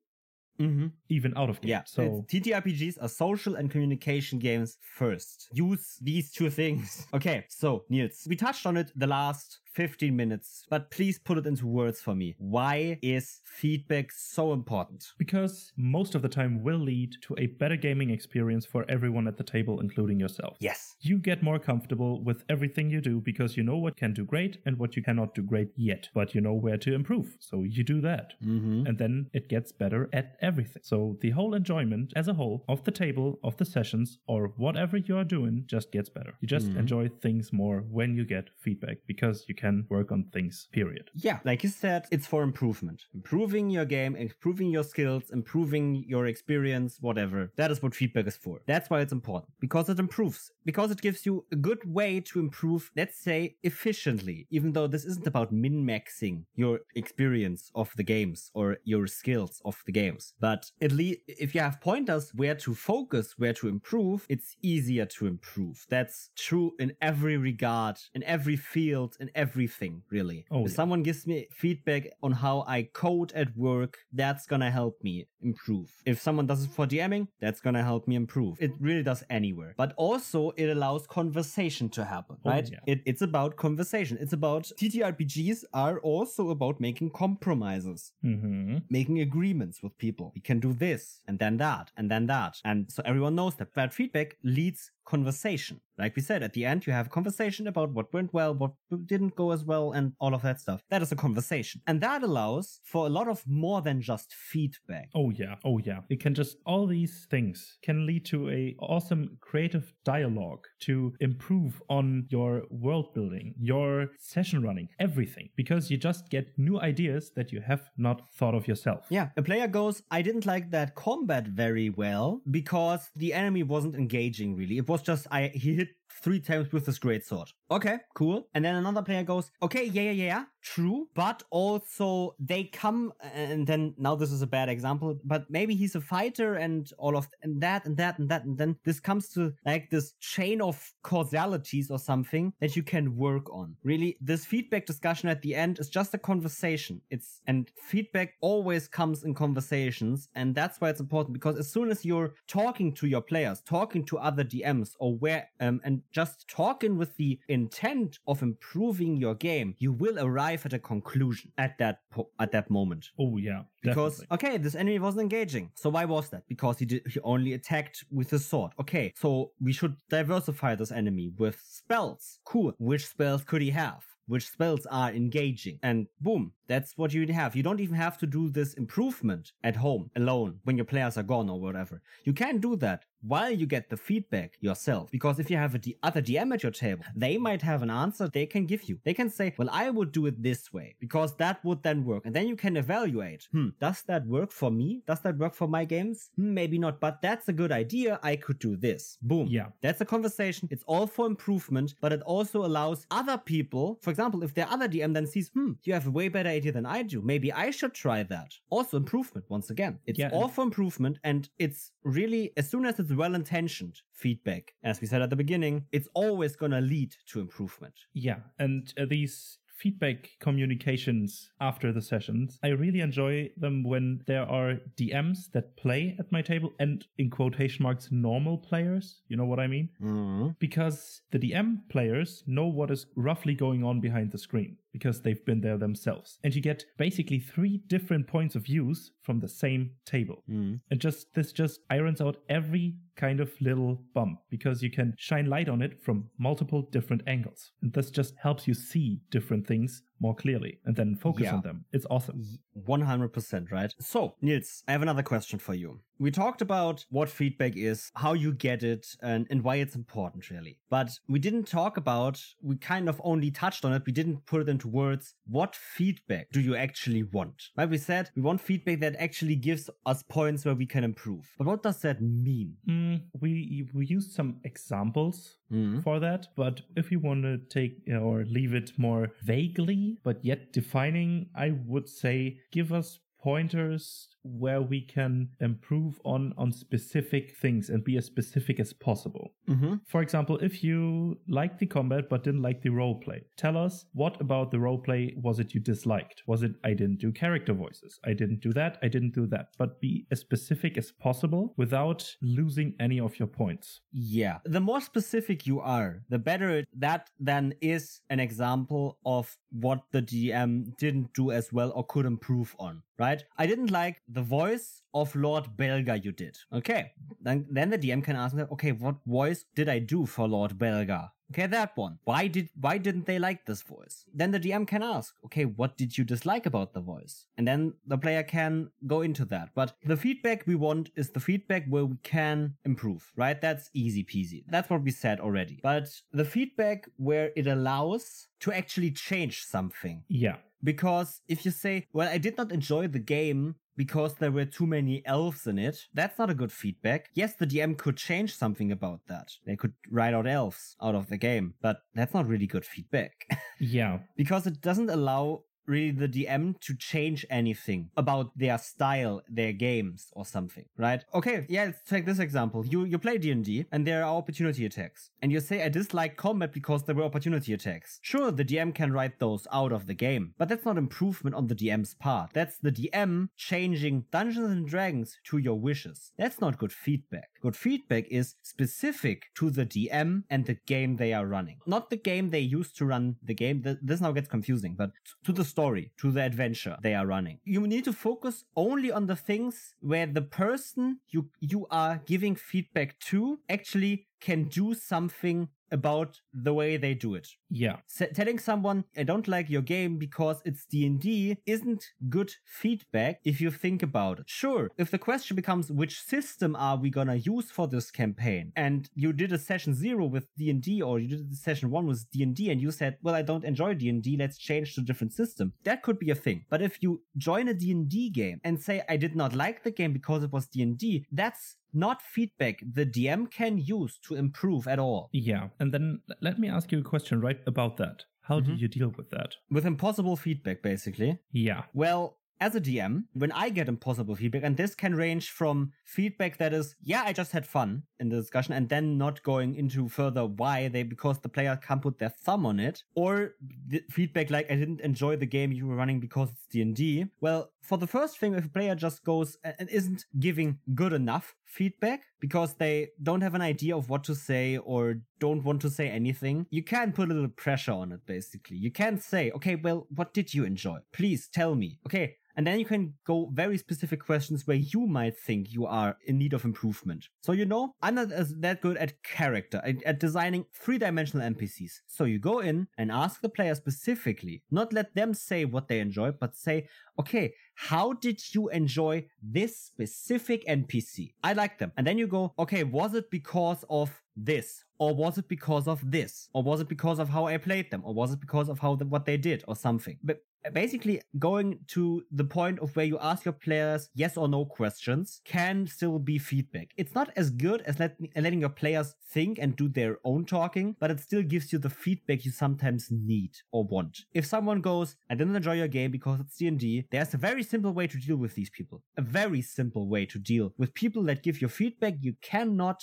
Mm-hmm. 0.59 0.87
Even 1.09 1.33
out 1.37 1.49
of 1.49 1.61
game. 1.61 1.69
Yeah. 1.69 1.83
So 1.85 2.01
it's- 2.01 2.41
TTRPGs 2.41 2.97
are 3.01 3.07
social 3.09 3.55
and 3.55 3.69
communication 3.69 4.39
games 4.39 4.77
first. 4.95 5.49
Use 5.51 5.97
these 6.01 6.31
two 6.31 6.49
things. 6.49 7.05
Okay, 7.13 7.45
so 7.49 7.83
Niels, 7.89 8.25
we 8.29 8.35
touched 8.35 8.65
on 8.65 8.77
it 8.77 8.91
the 8.95 9.07
last 9.07 9.59
15 9.77 10.15
minutes, 10.15 10.65
but 10.71 10.89
please 10.89 11.19
put 11.19 11.37
it 11.37 11.45
into 11.45 11.67
words 11.67 12.01
for 12.01 12.15
me. 12.15 12.35
Why 12.39 12.97
is 13.03 13.41
feedback 13.45 14.11
so 14.11 14.53
important? 14.53 15.01
because 15.17 15.71
most 15.77 16.15
of 16.15 16.21
the 16.21 16.29
time 16.39 16.53
will 16.67 16.79
lead 16.91 17.11
to 17.25 17.35
a 17.37 17.47
better 17.61 17.75
gaming 17.87 18.09
experience 18.17 18.65
for 18.73 18.81
everyone 18.95 19.27
at 19.27 19.37
the 19.37 19.43
table, 19.55 19.75
including 19.85 20.19
yourself. 20.19 20.53
Yes. 20.59 20.79
You 21.09 21.17
get 21.29 21.43
more 21.49 21.59
comfortable 21.69 22.13
with 22.29 22.39
everything 22.49 22.89
you 22.89 23.01
do 23.01 23.15
because 23.29 23.51
you 23.57 23.63
know 23.69 23.77
what 23.83 23.95
can 24.03 24.13
do 24.19 24.23
great 24.33 24.53
and 24.65 24.73
what 24.79 24.95
you 24.95 25.03
cannot 25.07 25.35
do 25.35 25.43
great 25.51 25.69
yet, 25.75 26.03
but 26.19 26.33
you 26.33 26.41
know 26.45 26.53
where 26.65 26.77
to 26.85 26.93
improve. 26.99 27.27
So 27.39 27.55
you 27.75 27.83
do 27.83 27.99
that. 28.09 28.27
Mm-hmm. 28.43 28.87
And 28.87 28.97
then 28.97 29.13
it 29.39 29.45
gets 29.55 29.71
better 29.83 30.01
at 30.19 30.27
everything. 30.49 30.81
So 30.91 30.97
the 31.21 31.31
whole 31.37 31.53
enjoyment 31.61 32.13
as 32.15 32.27
a 32.27 32.37
whole 32.39 32.57
of 32.67 32.83
the 32.87 32.95
table, 33.03 33.27
of 33.43 33.57
the 33.57 33.65
sessions, 33.75 34.07
or 34.33 34.41
whatever 34.65 34.97
you 35.07 35.15
are 35.19 35.29
doing 35.37 35.55
just 35.73 35.87
gets 35.91 36.09
better. 36.17 36.33
You 36.41 36.47
just 36.57 36.69
Mhm. 36.71 36.79
enjoy 36.83 37.05
things 37.25 37.45
more 37.61 37.77
when 37.97 38.09
you 38.17 38.25
get 38.35 38.45
feedback 38.65 38.97
because 39.11 39.37
you 39.49 39.55
can 39.63 39.66
work 39.89 40.11
on 40.11 40.25
things, 40.33 40.67
period. 40.71 41.09
Yeah, 41.15 41.39
like 41.45 41.63
you 41.63 41.69
said, 41.69 42.05
it's 42.11 42.27
for 42.27 42.43
improvement. 42.43 43.01
Improving 43.13 43.69
your 43.69 43.85
game, 43.85 44.15
improving 44.15 44.69
your 44.69 44.83
skills, 44.83 45.23
improving 45.31 46.03
your 46.07 46.27
experience, 46.27 46.97
whatever. 47.01 47.51
That 47.57 47.71
is 47.71 47.81
what 47.81 47.95
feedback 47.95 48.27
is 48.27 48.35
for. 48.35 48.59
That's 48.67 48.89
why 48.89 49.01
it's 49.01 49.11
important. 49.11 49.53
Because 49.59 49.89
it 49.89 49.99
improves. 49.99 50.51
Because 50.65 50.91
it 50.91 51.01
gives 51.01 51.25
you 51.25 51.45
a 51.51 51.55
good 51.55 51.83
way 51.85 52.19
to 52.21 52.39
improve, 52.39 52.91
let's 52.95 53.19
say, 53.19 53.57
efficiently. 53.63 54.47
Even 54.49 54.73
though 54.73 54.87
this 54.87 55.05
isn't 55.05 55.27
about 55.27 55.51
min-maxing 55.51 56.43
your 56.55 56.79
experience 56.95 57.71
of 57.75 57.91
the 57.95 58.03
games 58.03 58.51
or 58.53 58.77
your 58.83 59.07
skills 59.07 59.61
of 59.65 59.81
the 59.85 59.91
games. 59.91 60.33
But 60.39 60.71
at 60.81 60.91
least 60.91 61.19
if 61.27 61.55
you 61.55 61.61
have 61.61 61.81
pointers 61.81 62.31
where 62.35 62.55
to 62.55 62.73
focus, 62.75 63.35
where 63.37 63.53
to 63.53 63.67
improve, 63.67 64.25
it's 64.29 64.55
easier 64.61 65.05
to 65.05 65.27
improve. 65.27 65.85
That's 65.89 66.29
true 66.35 66.73
in 66.79 66.93
every 67.01 67.37
regard, 67.37 67.97
in 68.13 68.23
every 68.23 68.57
field, 68.57 69.15
in 69.19 69.29
everything, 69.57 70.03
really. 70.11 70.45
Oh, 70.51 70.65
if 70.65 70.71
yeah. 70.71 70.75
someone 70.75 71.01
gives 71.03 71.25
me 71.25 71.47
feedback 71.51 72.03
on 72.21 72.31
how 72.31 72.63
I 72.67 72.83
code 72.93 73.31
at 73.33 73.49
work, 73.57 73.97
that's 74.13 74.45
gonna 74.45 74.69
help 74.69 74.95
me 75.03 75.25
improve. 75.41 75.89
If 76.05 76.21
someone 76.21 76.45
does 76.45 76.65
it 76.65 76.69
for 76.69 76.85
DMing, 76.85 77.27
that's 77.41 77.59
gonna 77.59 77.83
help 77.83 78.07
me 78.07 78.15
improve. 78.15 78.57
It 78.59 78.71
really 78.79 79.03
does 79.03 79.23
anywhere. 79.31 79.73
But 79.75 79.93
also, 79.97 80.51
it 80.57 80.67
allows 80.69 81.07
conversation 81.07 81.89
to 81.89 82.05
happen, 82.05 82.37
Oh, 82.45 82.51
right? 82.51 82.69
yeah. 82.71 82.79
It, 82.85 83.01
it's 83.05 83.23
about 83.23 83.55
conversation. 83.55 84.17
It's 84.21 84.33
about 84.33 84.63
TTRPGs 84.79 85.63
are 85.73 85.99
also 86.01 86.49
about 86.51 86.79
making 86.79 87.09
compromises 87.11 88.11
hmm 88.21 88.77
making 88.89 89.19
agreements 89.19 89.81
with 89.83 89.97
people. 89.97 90.31
We 90.35 90.41
can 90.41 90.59
do 90.59 90.71
this 90.73 91.19
and 91.27 91.39
then 91.39 91.57
that 91.57 91.91
and 91.97 92.09
then 92.11 92.27
that. 92.27 92.53
And 92.63 92.89
so 92.91 93.01
everyone 93.05 93.35
knows 93.35 93.55
that 93.55 93.73
bad 93.73 93.93
feedback 93.93 94.37
leads 94.43 94.91
conversation. 95.07 95.79
Like 95.97 96.15
we 96.15 96.21
said, 96.21 96.43
at 96.43 96.53
the 96.53 96.63
end, 96.63 96.85
you 96.85 96.93
have 96.93 97.07
a 97.07 97.09
conversation 97.09 97.65
about 97.67 97.91
what 97.91 98.13
went 98.13 98.31
well, 98.33 98.53
what 98.53 98.73
didn't 99.07 99.35
go 99.35 99.51
as 99.51 99.63
well, 99.63 99.93
and 99.93 100.13
all 100.19 100.35
of 100.35 100.43
that 100.43 100.61
stuff. 100.61 100.81
That 100.91 101.01
is 101.01 101.11
a 101.11 101.15
conversation. 101.15 101.81
And 101.87 101.99
that 102.01 102.21
allows 102.21 102.81
for 102.83 103.07
a 103.07 103.09
lot 103.09 103.27
of 103.27 103.43
more 103.47 103.81
than 103.81 104.01
just 104.01 104.31
feedback. 104.33 105.09
Oh 105.15 105.31
yeah, 105.31 105.55
oh 105.65 105.79
yeah. 105.79 106.01
It 106.09 106.19
can 106.19 106.35
just 106.35 106.57
all 106.65 106.85
these 106.85 107.25
things 107.31 107.77
can 107.81 108.05
lead 108.05 108.25
to 108.27 108.49
a 108.49 108.75
awesome 108.79 109.37
creative 109.41 109.91
dialogue 110.05 110.65
to 110.81 111.13
improve 111.19 111.81
on 111.89 112.27
your 112.29 112.63
world 112.69 113.13
building, 113.15 113.55
your 113.57 114.09
session 114.19 114.61
running, 114.61 114.89
everything 114.99 115.49
because 115.55 115.89
you 115.89 115.97
just 115.97 116.29
get 116.29 116.53
new 116.57 116.79
ideas 116.79 117.31
that 117.35 117.51
you 117.51 117.61
have 117.61 117.89
not 117.97 118.21
thought 118.35 118.53
of 118.53 118.67
yourself. 118.67 119.05
Yeah, 119.09 119.29
a 119.35 119.41
player 119.41 119.67
goes, 119.67 120.03
I 120.11 120.21
didn't 120.21 120.45
like 120.45 120.69
that 120.71 120.93
combat 120.93 121.47
very 121.47 121.89
well 121.89 122.41
because 122.51 123.09
the 123.15 123.33
enemy 123.33 123.63
wasn't 123.63 123.95
engaging 123.95 124.55
really. 124.55 124.77
It 124.77 124.87
was 124.87 124.96
just 125.03 125.27
I 125.31 125.47
he 125.53 125.75
hit 125.75 125.89
three 126.21 126.39
times 126.39 126.71
with 126.71 126.85
this 126.85 126.99
great 126.99 127.25
sword. 127.25 127.49
Okay, 127.69 127.97
cool. 128.15 128.47
And 128.53 128.63
then 128.63 128.75
another 128.75 129.01
player 129.01 129.23
goes, 129.23 129.51
okay, 129.61 129.85
yeah, 129.85 130.03
yeah, 130.03 130.11
yeah, 130.11 130.43
true. 130.61 131.07
But 131.13 131.43
also 131.49 132.35
they 132.39 132.65
come, 132.65 133.13
and 133.21 133.67
then 133.67 133.93
now 133.97 134.15
this 134.15 134.31
is 134.31 134.41
a 134.41 134.47
bad 134.47 134.69
example, 134.69 135.19
but 135.23 135.49
maybe 135.49 135.75
he's 135.75 135.95
a 135.95 136.01
fighter 136.01 136.55
and 136.55 136.89
all 136.97 137.17
of 137.17 137.27
and 137.41 137.61
that 137.61 137.85
and 137.85 137.97
that 137.97 138.19
and 138.19 138.29
that. 138.29 138.45
And 138.45 138.57
then 138.57 138.77
this 138.85 138.99
comes 138.99 139.29
to 139.29 139.53
like 139.65 139.89
this 139.89 140.13
chain 140.19 140.61
of 140.61 140.93
causalities 141.03 141.91
or 141.91 141.99
something 141.99 142.53
that 142.59 142.75
you 142.75 142.83
can 142.83 143.15
work 143.15 143.49
on. 143.51 143.75
Really, 143.83 144.17
this 144.21 144.45
feedback 144.45 144.85
discussion 144.85 145.29
at 145.29 145.41
the 145.41 145.55
end 145.55 145.79
is 145.79 145.89
just 145.89 146.13
a 146.13 146.17
conversation. 146.17 147.01
It's, 147.09 147.41
and 147.47 147.69
feedback 147.87 148.33
always 148.41 148.87
comes 148.87 149.23
in 149.23 149.33
conversations. 149.33 150.29
And 150.35 150.55
that's 150.55 150.79
why 150.79 150.89
it's 150.89 150.99
important 150.99 151.33
because 151.33 151.57
as 151.57 151.71
soon 151.71 151.91
as 151.91 152.05
you're 152.05 152.33
talking 152.47 152.93
to 152.95 153.07
your 153.07 153.21
players, 153.21 153.61
talking 153.61 154.05
to 154.05 154.17
other 154.17 154.43
DMs 154.43 154.91
or 154.99 155.15
where, 155.15 155.49
um, 155.59 155.81
and 155.83 156.01
just 156.11 156.47
talking 156.47 156.97
with 156.97 157.15
the 157.17 157.39
intent 157.47 158.19
of 158.27 158.41
improving 158.41 159.17
your 159.17 159.35
game, 159.35 159.75
you 159.79 159.91
will 159.91 160.17
arrive 160.19 160.65
at 160.65 160.73
a 160.73 160.79
conclusion 160.79 161.51
at 161.57 161.77
that 161.79 161.99
po- 162.11 162.29
at 162.39 162.51
that 162.51 162.69
moment. 162.69 163.09
Oh 163.19 163.37
yeah, 163.37 163.63
Because 163.83 164.19
definitely. 164.19 164.47
okay, 164.49 164.57
this 164.57 164.75
enemy 164.75 164.99
wasn't 164.99 165.21
engaging. 165.23 165.71
So 165.75 165.89
why 165.89 166.05
was 166.05 166.29
that? 166.29 166.43
Because 166.47 166.79
he 166.79 166.85
did 166.85 167.01
he 167.09 167.19
only 167.21 167.53
attacked 167.53 168.03
with 168.11 168.29
his 168.29 168.45
sword. 168.45 168.71
Okay, 168.79 169.13
so 169.15 169.51
we 169.61 169.73
should 169.73 169.95
diversify 170.09 170.75
this 170.75 170.91
enemy 170.91 171.31
with 171.37 171.59
spells. 171.67 172.39
Cool. 172.45 172.73
Which 172.79 173.07
spells 173.07 173.43
could 173.43 173.61
he 173.61 173.71
have? 173.71 174.03
Which 174.27 174.49
spells 174.49 174.85
are 174.87 175.11
engaging? 175.13 175.79
And 175.83 176.07
boom, 176.19 176.51
that's 176.67 176.97
what 176.97 177.13
you 177.13 177.25
have. 177.31 177.55
You 177.55 177.63
don't 177.63 177.79
even 177.79 177.95
have 177.95 178.17
to 178.17 178.25
do 178.27 178.49
this 178.49 178.73
improvement 178.73 179.53
at 179.63 179.77
home 179.77 180.11
alone 180.17 180.59
when 180.65 180.75
your 180.75 180.83
players 180.85 181.17
are 181.17 181.23
gone 181.23 181.49
or 181.49 181.61
whatever. 181.61 182.01
You 182.25 182.33
can 182.33 182.57
do 182.59 182.75
that 182.77 183.05
while 183.21 183.51
you 183.51 183.65
get 183.65 183.89
the 183.89 183.97
feedback 183.97 184.57
yourself. 184.61 185.09
Because 185.11 185.39
if 185.39 185.49
you 185.49 185.57
have 185.57 185.75
a 185.75 185.79
D- 185.79 185.97
other 186.03 186.21
DM 186.21 186.53
at 186.53 186.63
your 186.63 186.71
table, 186.71 187.03
they 187.15 187.37
might 187.37 187.61
have 187.61 187.81
an 187.83 187.89
answer 187.89 188.27
they 188.27 188.45
can 188.45 188.65
give 188.65 188.83
you. 188.83 188.99
They 189.03 189.13
can 189.13 189.29
say, 189.29 189.53
well, 189.57 189.69
I 189.71 189.89
would 189.89 190.11
do 190.11 190.25
it 190.25 190.41
this 190.41 190.71
way 190.73 190.95
because 190.99 191.35
that 191.37 191.63
would 191.63 191.83
then 191.83 192.05
work. 192.05 192.25
And 192.25 192.35
then 192.35 192.47
you 192.47 192.55
can 192.55 192.77
evaluate, 192.77 193.47
hmm, 193.51 193.69
does 193.79 194.03
that 194.03 194.25
work 194.25 194.51
for 194.51 194.71
me? 194.71 195.01
Does 195.07 195.21
that 195.21 195.37
work 195.37 195.53
for 195.53 195.67
my 195.67 195.85
games? 195.85 196.29
Hmm, 196.35 196.53
maybe 196.53 196.77
not, 196.77 196.99
but 196.99 197.21
that's 197.21 197.47
a 197.49 197.53
good 197.53 197.71
idea. 197.71 198.19
I 198.23 198.35
could 198.35 198.59
do 198.59 198.75
this. 198.75 199.17
Boom. 199.21 199.47
Yeah. 199.49 199.67
That's 199.81 200.01
a 200.01 200.05
conversation. 200.05 200.67
It's 200.71 200.83
all 200.87 201.07
for 201.07 201.25
improvement, 201.25 201.95
but 202.01 202.13
it 202.13 202.21
also 202.21 202.65
allows 202.65 203.05
other 203.11 203.37
people, 203.37 203.99
for 204.01 204.09
example, 204.09 204.43
if 204.43 204.53
their 204.53 204.67
other 204.69 204.87
DM 204.87 205.13
then 205.13 205.27
sees, 205.27 205.49
hmm, 205.49 205.71
you 205.83 205.93
have 205.93 206.07
a 206.07 206.11
way 206.11 206.27
better 206.29 206.49
idea 206.49 206.71
than 206.71 206.85
I 206.85 207.03
do. 207.03 207.21
Maybe 207.21 207.51
I 207.51 207.71
should 207.71 207.93
try 207.93 208.23
that. 208.23 208.53
Also 208.69 208.97
improvement 208.97 209.45
once 209.49 209.69
again. 209.69 209.99
It's 210.05 210.19
Yeah, 210.19 210.29
all 210.31 210.47
for 210.47 210.63
improvement 210.63 211.19
and 211.23 211.49
it's 211.59 211.91
really, 212.03 212.51
as 212.57 212.69
soon 212.69 212.85
as 212.85 212.99
it's 212.99 213.11
well 213.17 213.35
intentioned 213.35 214.01
feedback, 214.13 214.73
as 214.83 215.01
we 215.01 215.07
said 215.07 215.21
at 215.21 215.29
the 215.29 215.35
beginning, 215.35 215.85
it's 215.91 216.07
always 216.13 216.55
gonna 216.55 216.81
lead 216.81 217.15
to 217.31 217.39
improvement. 217.39 217.95
Yeah, 218.13 218.37
and 218.59 218.93
uh, 218.99 219.05
these 219.09 219.59
feedback 219.77 220.31
communications 220.39 221.51
after 221.61 221.93
the 221.93 222.01
sessions, 222.01 222.57
I 222.63 222.69
really 222.69 223.01
enjoy 223.01 223.51
them 223.57 223.83
when 223.83 224.21
there 224.25 224.43
are 224.43 224.79
DMs 224.97 225.51
that 225.53 225.77
play 225.77 226.15
at 226.19 226.31
my 226.31 226.41
table 226.41 226.73
and 226.79 227.05
in 227.17 227.29
quotation 227.29 227.83
marks 227.83 228.09
normal 228.11 228.57
players. 228.57 229.21
You 229.27 229.37
know 229.37 229.45
what 229.45 229.59
I 229.59 229.67
mean? 229.67 229.89
Mm-hmm. 230.01 230.49
Because 230.59 231.21
the 231.31 231.39
DM 231.39 231.87
players 231.89 232.43
know 232.47 232.65
what 232.65 232.91
is 232.91 233.05
roughly 233.15 233.53
going 233.53 233.83
on 233.83 234.01
behind 234.01 234.31
the 234.31 234.39
screen 234.39 234.77
because 234.97 235.21
they've 235.21 235.45
been 235.45 235.61
there 235.61 235.77
themselves. 235.77 236.39
And 236.43 236.55
you 236.55 236.61
get 236.61 236.83
basically 236.97 237.39
three 237.39 237.81
different 237.87 238.27
points 238.27 238.55
of 238.55 238.65
views 238.65 239.11
from 239.21 239.39
the 239.39 239.47
same 239.47 239.91
table. 240.05 240.43
Mm-hmm. 240.49 240.75
And 240.89 240.99
just 240.99 241.33
this 241.35 241.51
just 241.51 241.81
irons 241.89 242.19
out 242.19 242.37
every 242.49 242.95
kind 243.15 243.39
of 243.39 243.51
little 243.61 244.01
bump 244.13 244.39
because 244.49 244.81
you 244.81 244.89
can 244.89 245.13
shine 245.17 245.45
light 245.47 245.69
on 245.69 245.81
it 245.81 246.01
from 246.01 246.29
multiple 246.37 246.81
different 246.91 247.21
angles. 247.27 247.71
And 247.81 247.93
this 247.93 248.09
just 248.09 248.33
helps 248.41 248.67
you 248.67 248.73
see 248.73 249.21
different 249.29 249.67
things 249.67 250.01
more 250.19 250.35
clearly 250.35 250.79
and 250.85 250.95
then 250.95 251.15
focus 251.15 251.43
Yeah. 251.43 251.55
on 251.55 251.61
them. 251.61 251.85
It's 251.91 252.05
awesome. 252.09 252.41
100%, 252.87 253.71
right? 253.71 253.93
So, 253.99 254.35
Niels, 254.41 254.83
I 254.87 254.91
have 254.91 255.01
another 255.01 255.23
question 255.23 255.59
for 255.59 255.73
you. 255.73 255.99
We 256.19 256.31
talked 256.31 256.61
about 256.63 257.05
what 257.09 257.29
feedback 257.29 257.75
is, 257.75 258.11
how 258.15 258.33
you 258.33 258.51
get 258.51 258.81
it, 258.83 259.05
and, 259.21 259.45
and 259.51 259.63
why 259.63 259.75
it's 259.75 259.95
important, 259.95 260.49
really. 260.49 260.79
But 260.89 261.11
we 261.27 261.37
didn't 261.37 261.65
talk 261.67 261.95
about, 261.97 262.41
we 262.61 262.75
kind 262.77 263.07
of 263.07 263.21
only 263.23 263.51
touched 263.51 263.85
on 263.85 263.93
it, 263.93 264.03
we 264.05 264.11
didn't 264.13 264.45
put 264.47 264.61
it 264.61 264.69
into 264.69 264.87
words. 264.87 265.35
What 265.45 265.75
feedback 265.75 266.49
do 266.51 266.59
you 266.59 266.75
actually 266.75 267.21
want? 267.21 267.69
Right? 267.77 267.87
We 267.89 267.99
said 267.99 268.31
we 268.35 268.41
want 268.41 268.61
feedback 268.61 268.99
that 269.01 269.15
actually 269.19 269.55
gives 269.57 269.89
us 270.07 270.23
points 270.23 270.65
where 270.65 270.73
we 270.73 270.87
can 270.87 271.03
improve. 271.03 271.45
But 271.57 271.67
what 271.67 271.83
does 271.83 271.99
that 272.01 272.19
mean? 272.19 272.77
Mm, 272.89 273.21
we 273.39 273.87
we 273.93 274.05
used 274.07 274.31
some 274.31 274.59
examples 274.63 275.57
Mhm. 275.71 276.01
for 276.03 276.19
that, 276.19 276.47
but 276.55 276.81
if 276.95 277.11
you 277.11 277.19
want 277.19 277.43
to 277.43 277.57
take 277.57 278.07
or 278.09 278.45
leave 278.45 278.73
it 278.73 278.97
more 278.97 279.31
vaguely 279.43 280.17
but 280.23 280.43
yet 280.43 280.71
defining, 280.73 281.49
I 281.55 281.71
would 281.71 282.07
say 282.09 282.59
give 282.71 282.91
us 282.93 283.19
pointers 283.39 284.29
where 284.47 284.81
we 284.81 285.01
can 285.01 285.49
improve 285.59 286.19
on 286.23 286.53
on 286.57 286.71
specific 286.71 287.55
things 287.57 287.89
and 287.89 288.03
be 288.03 288.17
as 288.17 288.25
specific 288.25 288.79
as 288.79 288.93
possible. 288.93 289.53
Mm-hmm. 289.69 289.95
For 290.07 290.21
example, 290.21 290.57
if 290.57 290.83
you 290.83 291.37
liked 291.47 291.79
the 291.79 291.85
combat 291.85 292.29
but 292.29 292.43
didn't 292.43 292.61
like 292.61 292.81
the 292.81 292.89
role 292.89 293.19
play, 293.19 293.43
tell 293.57 293.77
us 293.77 294.05
what 294.13 294.39
about 294.41 294.71
the 294.71 294.79
role 294.79 294.97
play 294.97 295.33
was 295.37 295.59
it 295.59 295.73
you 295.73 295.79
disliked? 295.79 296.43
Was 296.47 296.63
it 296.63 296.73
I 296.83 296.93
didn't 296.93 297.17
do 297.17 297.31
character 297.31 297.73
voices? 297.73 298.19
I 298.25 298.33
didn't 298.33 298.61
do 298.61 298.73
that, 298.73 298.97
I 299.01 299.07
didn't 299.07 299.33
do 299.33 299.47
that. 299.47 299.69
But 299.77 299.99
be 299.99 300.25
as 300.31 300.39
specific 300.39 300.97
as 300.97 301.11
possible 301.11 301.73
without 301.77 302.35
losing 302.41 302.95
any 302.99 303.19
of 303.19 303.37
your 303.39 303.47
points. 303.47 304.01
Yeah. 304.11 304.59
The 304.65 304.79
more 304.79 305.01
specific 305.01 305.67
you 305.67 305.79
are, 305.79 306.23
the 306.29 306.39
better 306.39 306.69
it, 306.69 306.87
that 306.97 307.29
then 307.39 307.73
is 307.81 308.21
an 308.29 308.39
example 308.39 309.17
of 309.25 309.57
what 309.71 310.01
the 310.11 310.21
DM 310.21 310.95
didn't 310.97 311.33
do 311.33 311.51
as 311.51 311.71
well 311.71 311.91
or 311.95 312.05
could 312.05 312.25
improve 312.25 312.75
on, 312.79 313.03
right? 313.19 313.43
I 313.57 313.67
didn't 313.67 313.91
like 313.91 314.21
the 314.37 314.43
voice 314.43 315.01
of 315.15 315.35
Lord 315.35 315.65
Belga 315.75 316.23
you 316.23 316.31
did. 316.31 316.55
Okay. 316.71 317.11
Then, 317.41 317.65
then 317.71 317.89
the 317.89 317.97
DM 317.97 318.23
can 318.23 318.35
ask 318.35 318.55
okay, 318.55 318.91
what 318.91 319.15
voice 319.25 319.65
did 319.73 319.89
I 319.89 319.97
do 319.97 320.27
for 320.27 320.47
Lord 320.47 320.77
Belga? 320.77 321.31
Okay, 321.51 321.65
that 321.65 321.95
one. 321.95 322.19
Why 322.25 322.47
did 322.47 322.69
why 322.79 322.99
didn't 322.99 323.25
they 323.25 323.39
like 323.39 323.65
this 323.65 323.81
voice? 323.81 324.25
Then 324.31 324.51
the 324.51 324.59
DM 324.59 324.85
can 324.85 325.01
ask, 325.01 325.33
okay, 325.45 325.65
what 325.65 325.97
did 325.97 326.17
you 326.17 326.23
dislike 326.23 326.67
about 326.67 326.93
the 326.93 326.99
voice? 326.99 327.47
And 327.57 327.67
then 327.67 327.93
the 328.05 328.17
player 328.17 328.43
can 328.43 328.91
go 329.07 329.21
into 329.21 329.45
that. 329.45 329.69
But 329.73 329.95
the 330.03 330.17
feedback 330.17 330.67
we 330.67 330.75
want 330.75 331.09
is 331.15 331.31
the 331.31 331.39
feedback 331.39 331.85
where 331.87 332.05
we 332.05 332.17
can 332.21 332.75
improve, 332.85 333.31
right? 333.35 333.59
That's 333.59 333.89
easy 333.93 334.23
peasy. 334.23 334.65
That's 334.67 334.89
what 334.89 335.03
we 335.03 335.11
said 335.11 335.39
already. 335.39 335.79
But 335.81 336.09
the 336.31 336.45
feedback 336.45 337.09
where 337.15 337.51
it 337.55 337.65
allows 337.65 338.49
to 338.59 338.71
actually 338.71 339.11
change 339.11 339.63
something. 339.63 340.25
Yeah. 340.27 340.57
Because 340.83 341.41
if 341.47 341.65
you 341.65 341.71
say, 341.71 342.05
well, 342.13 342.29
I 342.29 342.37
did 342.37 342.57
not 342.57 342.71
enjoy 342.71 343.07
the 343.07 343.19
game 343.19 343.75
because 343.97 344.35
there 344.35 344.51
were 344.51 344.63
too 344.65 344.87
many 344.87 345.25
elves 345.25 345.67
in 345.67 345.77
it, 345.77 345.97
that's 346.13 346.37
not 346.39 346.49
a 346.49 346.53
good 346.53 346.71
feedback. 346.71 347.29
Yes, 347.33 347.55
the 347.55 347.67
DM 347.67 347.97
could 347.97 348.15
change 348.15 348.55
something 348.55 348.91
about 348.91 349.19
that. 349.27 349.51
They 349.65 349.75
could 349.75 349.93
write 350.09 350.33
out 350.33 350.47
elves 350.47 350.95
out 351.01 351.15
of 351.15 351.27
the 351.27 351.37
game, 351.37 351.73
but 351.81 351.97
that's 352.15 352.33
not 352.33 352.47
really 352.47 352.67
good 352.67 352.85
feedback. 352.85 353.33
Yeah. 353.79 354.19
because 354.35 354.65
it 354.65 354.81
doesn't 354.81 355.09
allow 355.09 355.63
really 355.87 356.11
the 356.11 356.27
DM 356.27 356.79
to 356.81 356.95
change 356.95 357.45
anything 357.49 358.09
about 358.17 358.57
their 358.57 358.77
style, 358.77 359.41
their 359.49 359.73
games 359.73 360.27
or 360.33 360.45
something, 360.45 360.85
right? 360.97 361.23
Okay, 361.33 361.65
yeah, 361.69 361.85
let's 361.85 362.01
take 362.07 362.25
this 362.25 362.39
example. 362.39 362.85
You 362.85 363.05
you 363.05 363.17
play 363.17 363.37
D&D 363.37 363.85
and 363.91 364.05
there 364.05 364.23
are 364.23 364.35
opportunity 364.35 364.85
attacks. 364.85 365.31
And 365.41 365.51
you 365.51 365.59
say 365.59 365.83
I 365.83 365.89
dislike 365.89 366.37
combat 366.37 366.73
because 366.73 367.03
there 367.03 367.15
were 367.15 367.23
opportunity 367.23 367.73
attacks. 367.73 368.19
Sure, 368.21 368.51
the 368.51 368.65
DM 368.65 368.93
can 368.93 369.11
write 369.13 369.39
those 369.39 369.67
out 369.71 369.91
of 369.91 370.07
the 370.07 370.13
game, 370.13 370.53
but 370.57 370.69
that's 370.69 370.85
not 370.85 370.97
improvement 370.97 371.55
on 371.55 371.67
the 371.67 371.75
DM's 371.75 372.13
part. 372.13 372.51
That's 372.53 372.77
the 372.77 372.91
DM 372.91 373.49
changing 373.55 374.25
Dungeons 374.31 374.71
and 374.71 374.87
Dragons 374.87 375.37
to 375.45 375.57
your 375.57 375.79
wishes. 375.79 376.31
That's 376.37 376.59
not 376.61 376.77
good 376.77 376.91
feedback. 376.91 377.49
Good 377.61 377.75
feedback 377.75 378.25
is 378.29 378.55
specific 378.61 379.45
to 379.55 379.69
the 379.69 379.85
DM 379.85 380.43
and 380.49 380.65
the 380.65 380.77
game 380.85 381.15
they 381.15 381.33
are 381.33 381.45
running. 381.45 381.79
Not 381.85 382.09
the 382.09 382.17
game 382.17 382.49
they 382.49 382.59
used 382.59 382.95
to 382.97 383.05
run 383.05 383.37
the 383.41 383.53
game. 383.53 383.83
This 384.01 384.21
now 384.21 384.31
gets 384.31 384.47
confusing, 384.47 384.95
but 384.95 385.11
to 385.45 385.51
the 385.51 385.65
story, 385.77 386.11
to 386.17 386.31
the 386.31 386.41
adventure 386.41 386.97
they 387.03 387.13
are 387.13 387.27
running. 387.27 387.59
You 387.63 387.81
need 387.85 388.05
to 388.05 388.13
focus 388.13 388.65
only 388.75 389.11
on 389.11 389.27
the 389.27 389.35
things 389.35 389.93
where 389.99 390.25
the 390.25 390.41
person 390.41 391.19
you 391.29 391.41
you 391.59 391.85
are 391.91 392.15
giving 392.25 392.55
feedback 392.55 393.09
to 393.29 393.59
actually 393.69 394.25
can 394.39 394.63
do 394.63 394.95
something 394.95 395.69
about 395.91 396.39
the 396.53 396.73
way 396.73 396.97
they 396.97 397.13
do 397.13 397.35
it. 397.35 397.47
Yeah. 397.69 397.97
S- 398.09 398.29
telling 398.33 398.59
someone 398.59 399.05
I 399.15 399.23
don't 399.23 399.47
like 399.47 399.69
your 399.69 399.81
game 399.81 400.17
because 400.17 400.61
it's 400.65 400.85
D&D 400.85 401.57
isn't 401.65 402.05
good 402.29 402.53
feedback 402.65 403.39
if 403.43 403.61
you 403.61 403.71
think 403.71 404.03
about 404.03 404.39
it. 404.39 404.49
Sure, 404.49 404.89
if 404.97 405.11
the 405.11 405.17
question 405.17 405.55
becomes 405.55 405.91
which 405.91 406.21
system 406.21 406.75
are 406.75 406.97
we 406.97 407.09
going 407.09 407.27
to 407.27 407.37
use 407.37 407.71
for 407.71 407.87
this 407.87 408.11
campaign 408.11 408.71
and 408.75 409.09
you 409.15 409.33
did 409.33 409.51
a 409.51 409.57
session 409.57 409.93
0 409.93 410.25
with 410.25 410.47
D&D 410.57 411.01
or 411.01 411.19
you 411.19 411.27
did 411.27 411.51
a 411.51 411.55
session 411.55 411.89
1 411.89 412.07
with 412.07 412.29
D&D 412.31 412.69
and 412.71 412.81
you 412.81 412.91
said, 412.91 413.17
"Well, 413.21 413.35
I 413.35 413.41
don't 413.41 413.65
enjoy 413.65 413.93
D&D, 413.93 414.37
let's 414.37 414.57
change 414.57 414.95
to 414.95 415.01
a 415.01 415.03
different 415.03 415.33
system." 415.33 415.73
That 415.83 416.03
could 416.03 416.19
be 416.19 416.29
a 416.29 416.35
thing. 416.35 416.65
But 416.69 416.81
if 416.81 417.01
you 417.01 417.21
join 417.37 417.67
a 417.67 417.73
D&D 417.73 418.29
game 418.29 418.59
and 418.63 418.81
say 418.81 419.03
I 419.09 419.17
did 419.17 419.35
not 419.35 419.55
like 419.55 419.83
the 419.83 419.91
game 419.91 420.13
because 420.13 420.43
it 420.43 420.51
was 420.51 420.67
D&D, 420.67 421.25
that's 421.31 421.75
not 421.93 422.21
feedback 422.21 422.79
the 422.93 423.05
DM 423.05 423.49
can 423.51 423.77
use 423.77 424.19
to 424.27 424.35
improve 424.35 424.87
at 424.87 424.99
all. 424.99 425.29
Yeah. 425.31 425.69
And 425.79 425.93
then 425.93 426.21
let 426.41 426.59
me 426.59 426.67
ask 426.69 426.91
you 426.91 426.99
a 426.99 427.03
question 427.03 427.41
right 427.41 427.59
about 427.65 427.97
that. 427.97 428.25
How 428.41 428.59
do 428.61 428.71
Mhm. 428.71 428.79
you 428.79 428.87
deal 428.87 429.09
with 429.09 429.29
that? 429.31 429.55
With 429.69 429.85
impossible 429.85 430.37
feedback, 430.37 430.81
basically. 430.81 431.39
Yeah. 431.51 431.83
Well, 431.93 432.37
as 432.59 432.73
a 432.73 432.81
DM, 432.81 433.25
when 433.33 433.51
I 433.51 433.69
get 433.69 433.87
impossible 433.87 434.35
feedback, 434.35 434.63
and 434.63 434.77
this 434.77 434.95
can 434.95 435.13
range 435.13 435.51
from 435.51 435.91
feedback 436.05 436.57
that 436.57 436.73
is, 436.73 436.95
yeah, 437.03 437.21
I 437.23 437.31
just 437.31 437.51
had 437.51 437.67
fun 437.67 438.03
in 438.19 438.29
the 438.29 438.37
discussion, 438.37 438.73
and 438.73 438.89
then 438.89 439.15
not 439.15 439.43
going 439.43 439.75
into 439.75 440.07
further 440.09 440.43
why 440.45 440.87
they, 440.87 441.03
because 441.03 441.39
the 441.41 441.49
player 441.49 441.75
can't 441.75 442.01
put 442.01 442.17
their 442.17 442.29
thumb 442.29 442.65
on 442.65 442.79
it, 442.79 443.03
or 443.13 443.53
the 443.87 444.01
feedback 444.09 444.49
like, 444.49 444.71
I 444.71 444.75
didn't 444.75 445.01
enjoy 445.01 445.35
the 445.35 445.45
game 445.45 445.71
you 445.71 445.85
were 445.85 445.95
running 445.95 446.19
because 446.19 446.49
it's 446.49 446.65
D&D. 446.65 447.27
Well, 447.41 447.73
for 447.81 447.99
the 447.99 448.07
first 448.07 448.39
thing, 448.39 448.55
if 448.55 448.65
a 448.65 448.69
player 448.69 448.95
just 448.95 449.23
goes 449.23 449.57
and 449.63 449.87
isn't 449.89 450.25
giving 450.39 450.79
good 450.95 451.13
enough 451.13 451.55
feedback 451.67 452.23
because 452.39 452.75
they 452.75 453.09
don't 453.21 453.41
have 453.41 453.53
an 453.53 453.61
idea 453.61 453.95
of 453.95 454.09
what 454.09 454.23
to 454.23 454.35
say 454.35 454.77
or 454.77 455.21
don't 455.39 455.63
want 455.63 455.81
to 455.81 455.89
say 455.89 456.09
anything, 456.09 456.65
you 456.69 456.83
can 456.83 457.11
put 457.11 457.29
a 457.29 457.33
little 457.33 457.49
pressure 457.49 457.91
on 457.91 458.11
it, 458.11 458.25
basically. 458.25 458.77
You 458.77 458.91
can 458.91 459.19
say, 459.19 459.51
okay, 459.51 459.75
well, 459.75 460.07
what 460.15 460.33
did 460.33 460.53
you 460.53 460.63
enjoy? 460.63 460.99
Please 461.11 461.47
tell 461.47 461.75
me. 461.75 461.99
Okay, 462.05 462.37
and 462.57 462.65
then 462.65 462.79
you 462.79 462.85
can 462.85 463.13
go 463.23 463.49
very 463.53 463.77
specific 463.77 464.25
questions 464.25 464.65
where 464.65 464.77
you 464.77 465.05
might 465.05 465.37
think 465.37 465.71
you 465.71 465.85
are 465.85 466.17
in 466.25 466.39
need 466.39 466.53
of 466.53 466.65
improvement. 466.65 467.29
So, 467.41 467.51
you 467.51 467.65
know, 467.65 467.93
I'm 468.01 468.15
not 468.15 468.31
as 468.31 468.55
that 468.55 468.81
good 468.81 468.97
at 468.97 469.21
character, 469.21 469.79
at, 469.85 470.03
at 470.03 470.19
designing 470.19 470.65
three 470.73 470.97
dimensional 470.97 471.47
NPCs. 471.47 471.99
So 472.07 472.23
you 472.23 472.39
go 472.39 472.59
in 472.59 472.87
and 472.97 473.11
ask 473.11 473.41
the 473.41 473.49
player 473.49 473.75
specifically, 473.75 474.63
not 474.71 474.91
let 474.91 475.13
them 475.13 475.35
say 475.35 475.65
what 475.65 475.87
they 475.87 475.99
enjoy, 475.99 476.31
but 476.31 476.57
say, 476.57 476.87
okay, 477.19 477.53
how 477.75 478.13
did 478.13 478.41
you 478.53 478.69
enjoy 478.69 479.25
this 479.41 479.79
specific 479.79 480.65
NPC? 480.67 481.33
I 481.43 481.53
like 481.53 481.77
them. 481.77 481.91
And 481.97 482.05
then 482.05 482.17
you 482.17 482.27
go, 482.27 482.53
okay, 482.57 482.83
was 482.83 483.13
it 483.13 483.29
because 483.29 483.85
of 483.89 484.21
this? 484.35 484.83
Or 484.99 485.15
was 485.15 485.37
it 485.37 485.47
because 485.47 485.87
of 485.87 486.09
this? 486.09 486.49
Or 486.53 486.63
was 486.63 486.81
it 486.81 486.89
because 486.89 487.19
of 487.19 487.29
how 487.29 487.45
I 487.45 487.57
played 487.57 487.91
them? 487.91 488.01
Or 488.03 488.13
was 488.13 488.33
it 488.33 488.39
because 488.39 488.67
of 488.69 488.79
how 488.79 488.95
the, 488.95 489.05
what 489.05 489.25
they 489.25 489.37
did 489.37 489.63
or 489.67 489.75
something? 489.75 490.17
But 490.23 490.41
basically 490.73 491.21
going 491.39 491.79
to 491.87 492.23
the 492.31 492.43
point 492.43 492.79
of 492.79 492.95
where 492.95 493.05
you 493.05 493.17
ask 493.19 493.45
your 493.45 493.53
players 493.53 494.09
yes 494.13 494.35
or 494.37 494.47
no 494.47 494.65
questions 494.65 495.41
can 495.45 495.87
still 495.87 496.19
be 496.19 496.37
feedback. 496.37 496.89
It's 496.97 497.15
not 497.15 497.29
as 497.35 497.49
good 497.49 497.81
as 497.81 497.99
let, 497.99 498.17
letting 498.35 498.59
your 498.59 498.69
players 498.69 499.15
think 499.31 499.59
and 499.59 499.75
do 499.75 499.87
their 499.87 500.17
own 500.23 500.45
talking, 500.45 500.95
but 500.99 501.11
it 501.11 501.19
still 501.19 501.41
gives 501.43 501.71
you 501.71 501.79
the 501.79 501.89
feedback 501.89 502.43
you 502.45 502.51
sometimes 502.51 503.07
need 503.11 503.51
or 503.71 503.83
want. 503.85 504.17
If 504.33 504.45
someone 504.45 504.81
goes, 504.81 505.15
I 505.29 505.35
didn't 505.35 505.55
enjoy 505.55 505.75
your 505.75 505.87
game 505.87 506.11
because 506.11 506.39
it's 506.39 506.57
D&D, 506.57 507.05
there's 507.11 507.33
a 507.33 507.37
very 507.37 507.63
simple 507.63 507.93
way 507.93 508.07
to 508.07 508.17
deal 508.17 508.37
with 508.37 508.55
these 508.55 508.69
people. 508.69 509.03
A 509.17 509.21
very 509.21 509.61
simple 509.61 510.07
way 510.09 510.25
to 510.25 510.39
deal 510.39 510.73
with 510.77 510.93
people 510.93 511.23
that 511.23 511.43
give 511.43 511.61
you 511.61 511.67
feedback 511.69 512.15
you 512.19 512.33
cannot 512.41 513.01